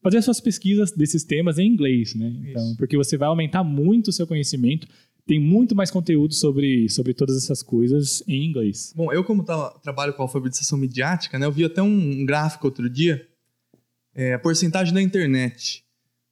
fazer 0.00 0.18
as 0.18 0.24
suas 0.24 0.40
pesquisas 0.40 0.92
desses 0.92 1.24
temas 1.24 1.58
em 1.58 1.66
inglês, 1.66 2.14
né? 2.14 2.32
Então, 2.44 2.76
porque 2.76 2.96
você 2.96 3.16
vai 3.16 3.28
aumentar 3.28 3.64
muito 3.64 4.08
o 4.08 4.12
seu 4.12 4.26
conhecimento 4.26 4.86
tem 5.28 5.38
muito 5.38 5.76
mais 5.76 5.90
conteúdo 5.90 6.32
sobre, 6.32 6.88
sobre 6.88 7.12
todas 7.12 7.36
essas 7.36 7.62
coisas 7.62 8.24
em 8.26 8.46
inglês. 8.46 8.94
Bom, 8.96 9.12
eu 9.12 9.22
como 9.22 9.44
tá, 9.44 9.68
trabalho 9.82 10.14
com 10.14 10.22
alfabetização 10.22 10.78
midiática, 10.78 11.38
né, 11.38 11.44
eu 11.44 11.52
vi 11.52 11.64
até 11.66 11.82
um, 11.82 12.24
gráfico 12.24 12.66
outro 12.66 12.88
dia, 12.88 13.28
é, 14.14 14.32
a 14.32 14.38
porcentagem 14.38 14.94
da 14.94 15.02
internet. 15.02 15.84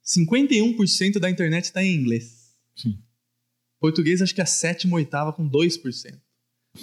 51% 0.07 1.19
da 1.19 1.29
internet 1.29 1.65
está 1.65 1.83
em 1.83 1.95
inglês. 1.95 2.55
Sim. 2.77 2.99
Português 3.81 4.23
acho 4.23 4.35
que 4.35 4.41
é 4.41 4.45
a 4.45 4.47
sétima, 4.47 4.97
oitava 4.97 5.33
com 5.33 5.49
2%. 5.49 6.15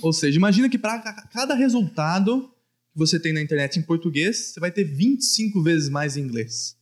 Ou 0.01 0.12
seja, 0.12 0.38
imagina 0.38 0.69
que 0.69 0.77
para 0.77 0.99
cada 1.31 1.53
resultado 1.53 2.51
que 2.91 2.97
você 2.97 3.19
tem 3.19 3.33
na 3.33 3.41
internet 3.41 3.79
em 3.79 3.81
português, 3.81 4.38
você 4.38 4.59
vai 4.59 4.71
ter 4.71 4.83
25 4.83 5.62
vezes 5.62 5.89
mais 5.89 6.17
em 6.17 6.21
inglês. 6.21 6.77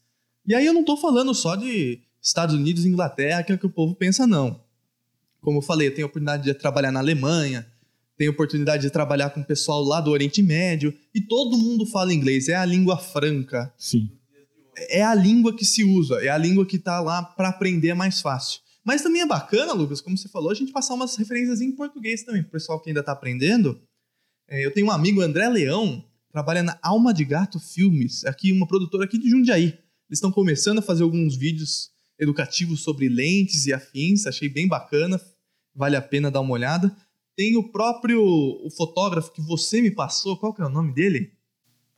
E 0.46 0.56
aí 0.56 0.66
eu 0.66 0.74
não 0.74 0.82
estou 0.82 0.98
falando 0.98 1.34
só 1.34 1.56
de 1.56 2.00
Estados 2.22 2.56
Unidos 2.56 2.86
e 2.86 2.88
Inglaterra, 2.88 3.44
que 3.44 3.52
é 3.52 3.56
o 3.56 3.58
que 3.58 3.66
o 3.66 3.70
povo 3.70 3.96
pensa, 3.96 4.26
não. 4.26 4.60
Como 5.40 5.60
eu 5.60 5.62
falei, 5.62 5.88
eu 5.88 5.94
tenho 5.94 6.06
a 6.06 6.10
oportunidade 6.10 6.44
de 6.44 6.54
trabalhar 6.54 6.92
na 6.92 7.00
Alemanha, 7.00 7.66
tenho 8.18 8.32
a 8.32 8.34
oportunidade 8.34 8.84
de 8.84 8.90
trabalhar 8.90 9.30
com 9.32 9.42
o 9.42 9.46
pessoal 9.46 9.84
lá 9.84 10.02
do 10.02 10.12
Oriente 10.12 10.42
Médio, 10.42 10.94
e 11.14 11.22
todo 11.22 11.58
mundo 11.58 11.86
fala 11.86 12.14
inglês, 12.14 12.48
é 12.48 12.56
a 12.56 12.66
língua 12.66 12.98
franca. 12.98 13.74
Sim. 13.78 14.12
É 14.90 15.04
a 15.04 15.14
língua 15.14 15.56
que 15.56 15.66
se 15.66 15.84
usa, 15.84 16.24
é 16.24 16.30
a 16.30 16.38
língua 16.38 16.66
que 16.66 16.78
está 16.78 17.00
lá 17.00 17.24
para 17.24 17.50
aprender 17.50 17.94
mais 17.94 18.22
fácil. 18.22 18.60
Mas 18.84 19.02
também 19.02 19.22
é 19.22 19.28
bacana, 19.28 19.74
Lucas, 19.74 20.02
como 20.02 20.18
você 20.18 20.28
falou, 20.28 20.50
a 20.50 20.56
gente 20.56 20.72
passar 20.72 20.96
umas 20.96 21.16
referências 21.16 21.62
em 21.62 21.72
português 21.72 22.24
também, 22.24 22.42
para 22.42 22.50
o 22.50 22.52
pessoal 22.52 22.80
que 22.80 22.90
ainda 22.90 23.02
está 23.02 23.12
aprendendo. 23.12 23.80
É, 24.50 24.66
eu 24.66 24.74
tenho 24.74 24.88
um 24.88 24.92
amigo, 24.92 25.22
André 25.22 25.48
Leão, 25.48 26.04
trabalha 26.32 26.64
na 26.64 26.80
Alma 26.82 27.14
de 27.14 27.24
Gato 27.24 27.60
Filmes, 27.60 28.26
aqui 28.26 28.52
uma 28.52 28.68
produtora 28.68 29.06
aqui 29.06 29.18
de 29.18 29.30
Jundiaí. 29.30 29.66
Eles 29.66 30.18
estão 30.18 30.32
começando 30.32 30.80
a 30.80 30.82
fazer 30.82 31.04
alguns 31.04 31.36
vídeos 31.36 31.92
educativos 32.20 32.84
sobre 32.84 33.08
lentes 33.08 33.66
e 33.66 33.74
afins, 33.74 34.26
achei 34.26 34.50
bem 34.50 34.68
bacana, 34.68 35.20
vale 35.76 35.96
a 35.96 36.02
pena 36.02 36.32
dar 36.32 36.42
uma 36.42 36.54
olhada. 36.54 36.96
Tem 37.36 37.56
o 37.56 37.72
próprio 37.72 38.22
o 38.22 38.70
fotógrafo 38.76 39.32
que 39.32 39.42
você 39.42 39.82
me 39.82 39.92
passou, 39.92 40.38
qual 40.38 40.54
que 40.54 40.62
é 40.62 40.66
o 40.66 40.70
nome 40.70 40.94
dele? 40.94 41.32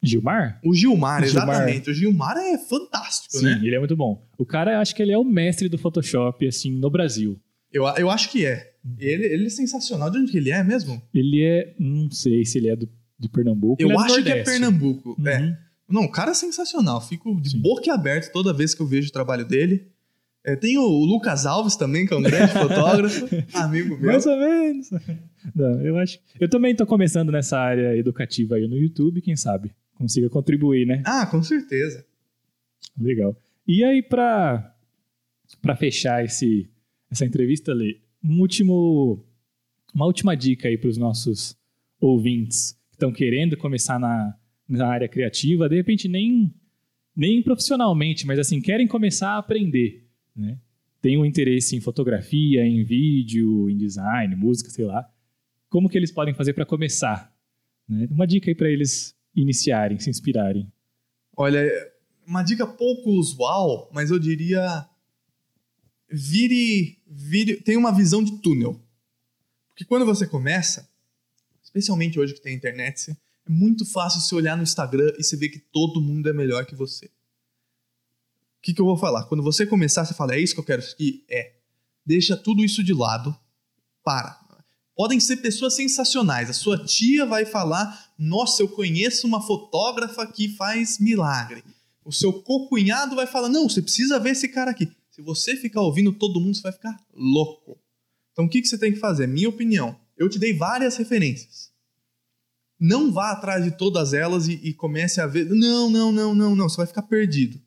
Gilmar? 0.04 0.60
O 0.63 0.74
Gilmar, 0.74 1.24
exatamente. 1.24 1.89
O 1.89 1.94
Gilmar 1.94 2.38
é 2.38 2.58
fantástico, 2.58 3.38
Sim, 3.38 3.46
né? 3.46 3.62
ele 3.63 3.76
é 3.76 3.80
muito 3.80 3.96
bom. 3.96 4.28
O 4.38 4.46
cara, 4.46 4.80
acho 4.80 4.94
que 4.94 5.02
ele 5.02 5.12
é 5.12 5.18
o 5.18 5.24
mestre 5.24 5.70
do 5.70 5.78
Photoshop, 5.78 6.46
assim, 6.46 6.72
no 6.72 6.89
Brasil. 6.89 7.39
Eu, 7.72 7.86
eu 7.98 8.10
acho 8.10 8.30
que 8.30 8.46
é. 8.46 8.74
Ele, 9.00 9.26
ele 9.26 9.48
é 9.48 9.50
sensacional. 9.50 10.12
De 10.12 10.20
onde 10.20 10.32
que 10.32 10.38
ele 10.38 10.52
é 10.52 10.63
mesmo? 10.63 11.02
Ele 11.13 11.42
é, 11.44 11.74
não 11.80 12.12
sei 12.12 12.46
se 12.46 12.58
ele 12.60 12.70
é 12.70 12.76
do, 12.76 12.88
de 13.18 13.30
Pernambuco. 13.30 13.82
Eu 13.82 13.92
é 13.92 13.96
acho 13.96 14.22
que 14.22 14.30
é 14.30 14.44
Pernambuco. 14.44 15.16
É. 15.26 15.39
Uhum. 15.39 15.46
É. 15.46 15.58
Não, 15.89 16.04
o 16.04 16.12
cara 16.12 16.32
é 16.32 16.36
sensacional. 16.36 17.02
Fico 17.02 17.39
de 17.42 17.52
Sim. 17.52 17.62
boca 17.62 17.92
aberta 17.94 18.32
toda 18.32 18.54
vez 18.54 18.76
que 18.76 18.82
eu 18.82 18.88
vejo 18.88 19.10
o 19.10 19.12
trabalho 19.12 19.46
dele. 19.46 19.88
É, 20.46 20.58
tem 20.58 20.78
o, 20.78 20.84
Lucas 20.84 21.46
Alves 21.46 21.78
também, 21.78 22.06
que 22.06 22.13
é 22.13 22.18
um 22.18 22.22
grande 22.22 22.52
fotógrafo, 22.54 23.28
amigo 23.54 23.98
meu. 23.98 24.12
Mais 24.12 24.26
ou 24.26 24.38
menos. 24.38 24.89
Não, 25.56 25.82
eu 25.82 25.98
acho. 25.98 26.20
Eu 26.38 26.50
também 26.50 26.74
estou 26.74 26.86
começando 26.86 27.32
nessa 27.32 27.58
área 27.58 27.96
educativa 27.96 28.56
aí 28.56 28.68
no 28.68 28.78
YouTube, 28.78 29.22
quem 29.22 29.38
sabe 29.38 29.72
consiga 29.95 30.29
contribuir, 30.29 30.86
né? 30.86 31.01
Ah, 31.06 31.25
com 31.25 31.41
certeza. 31.41 32.06
Legal. 32.99 33.36
E 33.67 33.84
aí, 33.84 34.01
para 34.01 34.69
para 35.62 35.75
fechar 35.75 36.25
esse, 36.25 36.67
essa 37.12 37.25
entrevista, 37.25 37.73
Lê, 37.73 37.99
um 38.23 38.39
último, 38.39 39.23
uma 39.93 40.06
última 40.06 40.36
dica 40.36 40.67
aí 40.67 40.77
para 40.77 40.89
os 40.89 40.97
nossos 40.97 41.56
ouvintes 41.99 42.71
que 42.89 42.95
estão 42.95 43.12
querendo 43.12 43.56
começar 43.56 43.99
na, 43.99 44.36
na 44.67 44.88
área 44.88 45.08
criativa, 45.08 45.69
de 45.69 45.75
repente 45.75 46.08
nem, 46.08 46.51
nem 47.15 47.43
profissionalmente, 47.43 48.25
mas 48.25 48.39
assim, 48.39 48.60
querem 48.60 48.88
começar 48.88 49.32
a 49.32 49.38
aprender 49.38 50.03
né? 50.36 50.58
Tem 51.01 51.17
um 51.17 51.25
interesse 51.25 51.75
em 51.75 51.82
fotografia, 51.82 52.65
em 52.65 52.84
vídeo, 52.84 53.69
em 53.69 53.77
design, 53.77 54.36
música, 54.36 54.69
sei 54.69 54.86
lá. 54.86 55.08
Como 55.69 55.89
que 55.89 55.97
eles 55.97 56.12
podem 56.12 56.34
fazer 56.34 56.53
para 56.53 56.65
começar? 56.65 57.34
Né? 57.88 58.08
Uma 58.10 58.25
dica 58.25 58.49
aí 58.49 58.56
para 58.56 58.69
eles 58.69 59.12
iniciarem, 59.36 60.00
se 60.00 60.10
inspirarem. 60.10 60.72
Olha, 61.36 61.69
uma 62.26 62.43
dica 62.43 62.65
pouco 62.65 63.12
usual, 63.12 63.89
mas 63.93 64.12
eu 64.12 64.19
diria 64.19 64.88
vire, 66.10 67.02
vire, 67.08 67.58
tem 67.62 67.76
uma 67.78 67.91
visão 67.91 68.24
de 68.24 68.39
túnel. 68.39 68.80
Porque 69.69 69.86
quando 69.86 70.06
você 70.06 70.28
começa, 70.28 70.88
especialmente 71.63 72.19
hoje 72.19 72.34
que 72.34 72.41
tem 72.41 72.56
internet, 72.56 73.12
é 73.12 73.50
muito 73.50 73.86
fácil 73.86 74.22
você 74.22 74.36
olhar 74.36 74.56
no 74.56 74.63
Instagram 74.63 75.13
e 75.17 75.24
você 75.24 75.36
ver 75.36 75.50
que 75.50 75.60
todo 75.60 76.02
mundo 76.02 76.30
é 76.30 76.34
melhor 76.34 76.65
que 76.65 76.76
você 76.76 77.10
que, 78.63 78.74
que 78.74 78.80
eu 78.80 78.86
vou 78.86 78.96
falar? 78.98 79.26
Quando 79.26 79.43
você 79.43 79.67
começar, 79.67 80.06
você 80.06 80.13
fala, 80.13 80.36
é 80.36 80.39
isso 80.39 80.54
que 80.54 80.60
eu 80.62 80.65
quero 80.65 80.82
seguir? 80.82 81.26
É. 81.30 81.51
Deixa 82.05 82.38
tudo 82.38 82.64
isso 82.64 82.82
de 82.82 82.93
lado. 82.93 83.38
Para. 84.01 84.39
Podem 84.96 85.20
ser 85.20 85.38
pessoas 85.38 85.76
sensacionais. 85.76 86.50
A 86.50 86.54
sua 86.54 86.78
tia 86.84 87.26
vai 87.26 87.46
falar: 87.46 88.14
Nossa, 88.18 88.62
eu 88.62 88.68
conheço 88.68 89.26
uma 89.26 89.41
fotógrafa 89.41 90.26
que 90.28 90.50
faz 90.50 91.00
milagre. 91.00 91.64
O 92.06 92.12
seu 92.12 92.34
cocunhado 92.34 93.16
vai 93.16 93.26
falar: 93.26 93.50
Não, 93.50 93.68
você 93.68 93.82
precisa 93.82 94.20
ver 94.20 94.32
esse 94.32 94.48
cara 94.48 94.72
aqui. 94.72 94.91
Se 95.10 95.22
você 95.22 95.56
ficar 95.56 95.82
ouvindo 95.82 96.12
todo 96.12 96.39
mundo, 96.39 96.56
você 96.56 96.64
vai 96.64 96.72
ficar 96.72 97.00
louco. 97.14 97.80
Então, 98.32 98.46
o 98.46 98.50
que, 98.50 98.66
você 98.66 98.78
tem 98.78 98.91
que 98.91 99.00
fazer? 99.00 99.28
Minha 99.28 99.50
opinião. 99.50 100.00
Eu 100.18 100.28
te 100.30 100.39
dei 100.39 100.54
várias 100.54 100.98
referências. 100.98 101.72
Não 102.80 103.12
vá 103.12 103.32
atrás 103.32 103.64
de 103.64 103.72
todas 103.72 104.14
elas 104.14 104.48
e, 104.48 104.54
e 104.64 104.74
comece 104.74 105.22
a 105.22 105.28
ver. 105.28 105.46
Não, 105.46 105.89
não, 105.89 106.12
não, 106.12 106.36
não, 106.36 106.56
não. 106.56 106.70
Você 106.70 106.78
vai 106.78 106.88
ficar 106.88 107.04
perdido. 107.04 107.62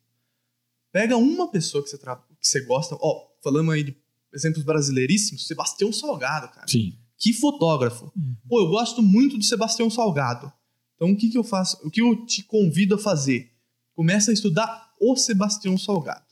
Pega 0.93 1.17
uma 1.17 1.49
pessoa 1.51 1.83
que 1.83 1.91
você, 1.91 1.99
tra... 1.99 2.17
que 2.17 2.47
você 2.47 2.61
gosta. 2.65 2.97
Ó, 3.01 3.29
falando 3.43 3.71
aí 3.71 3.85
de 3.85 3.97
exemplos 4.33 4.65
brasileiríssimos, 4.65 5.47
Sebastião 5.47 5.93
Salgado, 5.93 6.49
cara. 6.49 6.67
Sim. 6.69 6.99
Que 7.19 7.33
fotógrafo. 7.33 8.13
Pô, 8.49 8.61
eu 8.61 8.69
gosto 8.69 9.03
muito 9.03 9.39
de 9.39 9.47
Sebastião 9.47 9.89
Salgado. 9.89 10.53
Então 10.95 11.11
o 11.11 11.17
que, 11.17 11.29
que 11.29 11.39
eu 11.39 11.45
faço? 11.45 11.79
O 11.87 11.91
que 11.91 12.01
eu 12.01 12.27
te 12.27 12.43
convido 12.43 12.95
a 12.95 12.99
fazer? 12.99 13.53
Começa 13.95 14.31
a 14.31 14.35
estudar 14.35 14.93
o 15.01 15.17
Sebastião 15.17 15.77
Salgado. 15.79 16.25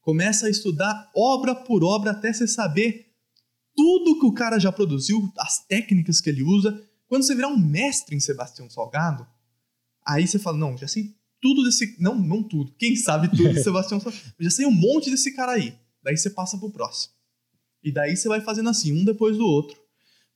Começa 0.00 0.46
a 0.46 0.50
estudar 0.50 1.10
obra 1.14 1.54
por 1.54 1.84
obra 1.84 2.10
até 2.10 2.32
você 2.32 2.46
saber 2.46 3.12
tudo 3.74 4.18
que 4.18 4.26
o 4.26 4.32
cara 4.32 4.58
já 4.58 4.72
produziu, 4.72 5.32
as 5.38 5.64
técnicas 5.66 6.20
que 6.20 6.28
ele 6.28 6.42
usa. 6.42 6.82
Quando 7.06 7.24
você 7.24 7.34
virar 7.34 7.48
um 7.48 7.58
mestre 7.58 8.16
em 8.16 8.20
Sebastião 8.20 8.68
Salgado, 8.68 9.26
aí 10.06 10.26
você 10.26 10.38
fala: 10.38 10.58
não, 10.58 10.76
já 10.76 10.88
sei 10.88 11.14
tudo 11.40 11.64
desse. 11.64 11.96
Não, 12.00 12.14
não 12.14 12.42
tudo. 12.42 12.74
Quem 12.78 12.96
sabe 12.96 13.28
tudo 13.28 13.52
de 13.52 13.62
Sebastião 13.64 14.00
Salgado? 14.00 14.22
Já 14.40 14.50
sei 14.50 14.66
um 14.66 14.72
monte 14.72 15.10
desse 15.10 15.32
cara 15.34 15.52
aí. 15.52 15.74
Daí 16.02 16.16
você 16.16 16.30
passa 16.30 16.58
pro 16.58 16.70
próximo. 16.70 17.14
E 17.82 17.92
daí 17.92 18.16
você 18.16 18.28
vai 18.28 18.40
fazendo 18.40 18.70
assim, 18.70 18.92
um 18.92 19.04
depois 19.04 19.36
do 19.36 19.44
outro. 19.44 19.81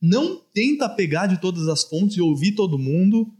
Não 0.00 0.40
tenta 0.52 0.88
pegar 0.88 1.26
de 1.26 1.40
todas 1.40 1.68
as 1.68 1.84
fontes 1.84 2.16
e 2.16 2.20
ouvir 2.20 2.52
todo 2.52 2.78
mundo, 2.78 3.32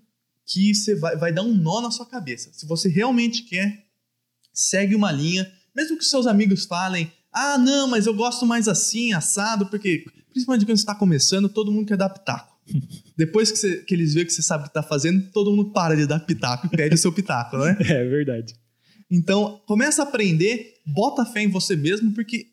que 0.46 0.74
você 0.74 0.94
vai, 0.94 1.16
vai 1.16 1.32
dar 1.32 1.42
um 1.42 1.54
nó 1.54 1.80
na 1.80 1.90
sua 1.90 2.07
cabeça. 2.07 2.50
Se 2.52 2.66
você 2.66 2.88
realmente 2.88 3.42
quer, 3.42 3.86
segue 4.52 4.94
uma 4.94 5.12
linha, 5.12 5.50
mesmo 5.74 5.98
que 5.98 6.04
seus 6.04 6.26
amigos 6.26 6.64
falem, 6.64 7.12
ah, 7.32 7.59
não, 7.59 7.86
mas 7.88 8.07
eu 8.07 8.14
gosto 8.14 8.46
mais 8.46 8.68
assim, 8.68 9.12
assado, 9.12 9.66
porque 9.66 10.04
principalmente 10.30 10.64
quando 10.64 10.76
você 10.78 10.82
está 10.82 10.94
começando, 10.94 11.48
todo 11.48 11.72
mundo 11.72 11.86
quer 11.86 11.96
dar 11.96 12.09
pitaco. 12.09 12.57
Depois 13.16 13.50
que, 13.50 13.59
você, 13.59 13.82
que 13.82 13.94
eles 13.94 14.14
veem 14.14 14.24
que 14.26 14.32
você 14.32 14.42
sabe 14.42 14.62
o 14.62 14.64
que 14.64 14.70
está 14.70 14.82
fazendo, 14.82 15.30
todo 15.32 15.50
mundo 15.50 15.70
para 15.70 15.94
de 15.96 16.07
dar 16.07 16.20
pitaco 16.20 16.66
e 16.66 16.70
pede 16.70 16.94
o 16.94 16.98
seu 16.98 17.12
pitaco, 17.12 17.59
né? 17.59 17.76
É 17.88 18.04
verdade. 18.04 18.54
Então, 19.11 19.62
começa 19.66 20.02
a 20.02 20.04
aprender, 20.07 20.74
bota 20.84 21.24
fé 21.24 21.42
em 21.42 21.48
você 21.48 21.76
mesmo, 21.76 22.12
porque 22.12 22.48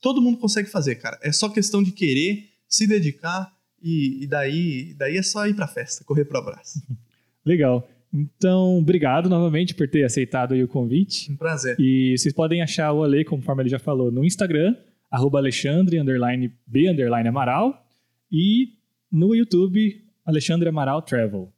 todo 0.00 0.20
mundo 0.20 0.38
consegue 0.38 0.68
fazer, 0.68 0.96
cara. 0.96 1.18
É 1.22 1.30
só 1.30 1.48
questão 1.48 1.82
de 1.82 1.92
querer, 1.92 2.50
se 2.68 2.86
dedicar 2.86 3.52
e, 3.82 4.24
e 4.24 4.26
daí, 4.26 4.94
daí 4.94 5.16
é 5.16 5.22
só 5.22 5.46
ir 5.46 5.54
pra 5.54 5.68
festa, 5.68 6.04
correr 6.04 6.24
pro 6.24 6.38
abraço. 6.38 6.80
Legal. 7.44 7.88
Então, 8.12 8.78
obrigado 8.78 9.28
novamente 9.28 9.74
por 9.74 9.88
ter 9.88 10.04
aceitado 10.04 10.54
o 10.54 10.68
convite. 10.68 11.30
Um 11.30 11.36
prazer. 11.36 11.76
E 11.78 12.16
vocês 12.16 12.34
podem 12.34 12.62
achar 12.62 12.92
o 12.92 13.04
Ale, 13.04 13.24
conforme 13.24 13.62
ele 13.62 13.68
já 13.68 13.78
falou, 13.78 14.10
no 14.10 14.24
Instagram, 14.24 14.74
arroba 15.10 15.38
Alexandre, 15.38 15.98
underline, 15.98 16.52
B, 16.66 16.90
underline 16.90 17.28
Amaral, 17.28 17.86
e 18.30 18.74
no 19.10 19.34
YouTube, 19.34 20.02
Alexandre 20.24 20.68
Amaral 20.68 21.02
Travel. 21.02 21.52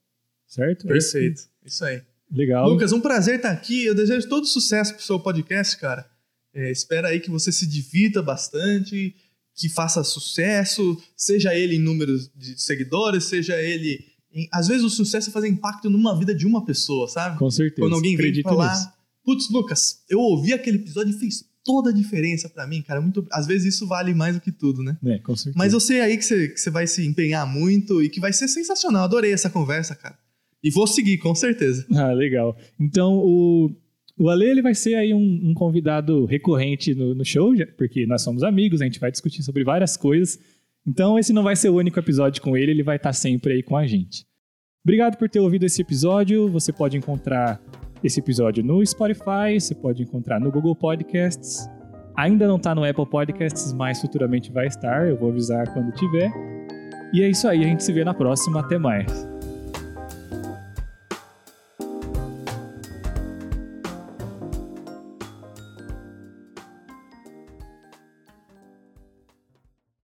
Certo? 0.47 0.87
Perfeito. 0.87 1.43
Isso 1.65 1.85
aí. 1.85 2.03
Legal. 2.31 2.69
Lucas, 2.69 2.93
um 2.93 3.01
prazer 3.01 3.37
estar 3.37 3.51
aqui. 3.51 3.85
Eu 3.85 3.95
desejo 3.95 4.29
todo 4.29 4.47
sucesso 4.47 4.95
pro 4.95 5.03
seu 5.03 5.21
podcast, 5.21 5.79
cara. 5.79 6.07
É, 6.55 6.71
espero 6.71 7.07
aí 7.07 7.21
que 7.21 7.31
você 7.31 7.53
se 7.53 7.67
divirta 7.67 8.23
bastante, 8.23 9.15
que 9.59 9.69
faça 9.69 10.05
sucesso, 10.05 10.97
seja 11.17 11.53
ele 11.53 11.77
em 11.77 11.81
números 11.81 12.31
de 12.35 12.61
seguidores, 12.61 13.25
seja 13.25 13.61
ele. 13.61 13.99
Em... 14.33 14.49
Às 14.53 14.69
vezes 14.69 14.85
o 14.85 14.89
sucesso 14.89 15.31
é 15.31 15.33
fazer 15.33 15.49
impacto 15.49 15.91
numa 15.91 16.17
vida 16.17 16.33
de 16.33 16.47
uma 16.47 16.65
pessoa, 16.65 17.09
sabe? 17.09 17.37
Com 17.39 17.51
certeza. 17.51 17.81
Quando 17.81 17.95
alguém 17.95 18.17
vem 18.17 18.43
falar, 18.43 18.95
putz, 19.25 19.51
Lucas, 19.51 20.05
eu 20.09 20.21
ouvi 20.21 20.53
aquele 20.53 20.79
episódio 20.79 21.13
e 21.13 21.19
fez 21.19 21.45
toda 21.65 21.91
a 21.91 21.93
diferença 21.93 22.49
pra 22.49 22.69
mim, 22.69 22.81
cara. 22.83 23.01
Muito... 23.01 23.27
Às 23.33 23.49
vezes 23.49 23.75
isso 23.75 23.87
vale 23.87 24.15
mais 24.15 24.37
do 24.37 24.41
que 24.41 24.53
tudo, 24.53 24.81
né? 24.81 24.97
É, 25.05 25.19
com 25.19 25.35
certeza. 25.35 25.59
Mas 25.59 25.73
eu 25.73 25.81
sei 25.81 26.01
aí 26.01 26.17
que 26.17 26.25
você, 26.25 26.49
que 26.49 26.61
você 26.61 26.71
vai 26.71 26.87
se 26.87 27.05
empenhar 27.05 27.45
muito 27.45 28.01
e 28.01 28.09
que 28.09 28.21
vai 28.21 28.33
ser 28.33 28.47
sensacional. 28.47 29.03
Adorei 29.03 29.33
essa 29.33 29.51
conversa, 29.51 29.97
cara. 29.97 30.17
E 30.63 30.71
vou 30.71 30.87
seguir, 30.87 31.19
com 31.19 31.35
certeza. 31.35 31.85
Ah, 31.95 32.13
legal. 32.13 32.57
Então, 32.79 33.15
o, 33.19 33.75
o 34.19 34.29
Ale 34.29 34.47
ele 34.47 34.63
vai 34.63 34.75
ser 34.75 34.95
aí 34.95 35.15
um, 35.15 35.41
um 35.45 35.55
convidado 35.55 36.25
recorrente 36.25 36.95
no, 36.95 37.15
no 37.15 37.25
show, 37.25 37.53
porque 37.77 38.07
nós 38.07 38.23
somos 38.23 38.43
amigos, 38.43 38.83
a 38.83 38.85
gente 38.85 38.99
vai 38.99 39.11
discutir 39.11 39.43
sobre 39.43 39.63
várias 39.65 39.97
coisas. 39.97 40.39
Então, 40.87 41.19
esse 41.19 41.33
não 41.33 41.43
vai 41.43 41.55
ser 41.55 41.69
o 41.69 41.77
único 41.77 41.99
episódio 41.99 42.43
com 42.43 42.57
ele, 42.57 42.73
ele 42.73 42.83
vai 42.83 42.97
estar 42.97 43.13
sempre 43.13 43.53
aí 43.53 43.63
com 43.63 43.77
a 43.77 43.87
gente. 43.87 44.27
Obrigado 44.85 45.17
por 45.17 45.29
ter 45.29 45.39
ouvido 45.39 45.65
esse 45.65 45.83
episódio. 45.83 46.49
Você 46.49 46.73
pode 46.73 46.97
encontrar 46.97 47.61
esse 48.03 48.21
episódio 48.21 48.65
no 48.65 48.85
Spotify, 48.85 49.61
você 49.61 49.75
pode 49.75 50.03
encontrar 50.03 50.41
no 50.41 50.51
Google 50.51 50.75
Podcasts. 50.75 51.69
Ainda 52.17 52.47
não 52.49 52.57
está 52.57 52.75
no 52.75 52.85
Apple 52.85 53.07
Podcasts, 53.07 53.73
mas 53.73 54.01
futuramente 54.01 54.51
vai 54.51 54.67
estar. 54.67 55.07
Eu 55.07 55.17
vou 55.17 55.29
avisar 55.31 55.73
quando 55.73 55.93
tiver. 55.93 56.33
E 57.13 57.23
é 57.23 57.29
isso 57.29 57.47
aí, 57.47 57.61
a 57.61 57.69
gente 57.69 57.85
se 57.85 57.93
vê 57.93 58.05
na 58.05 58.15
próxima. 58.15 58.61
Até 58.61 58.79
mais. 58.79 59.38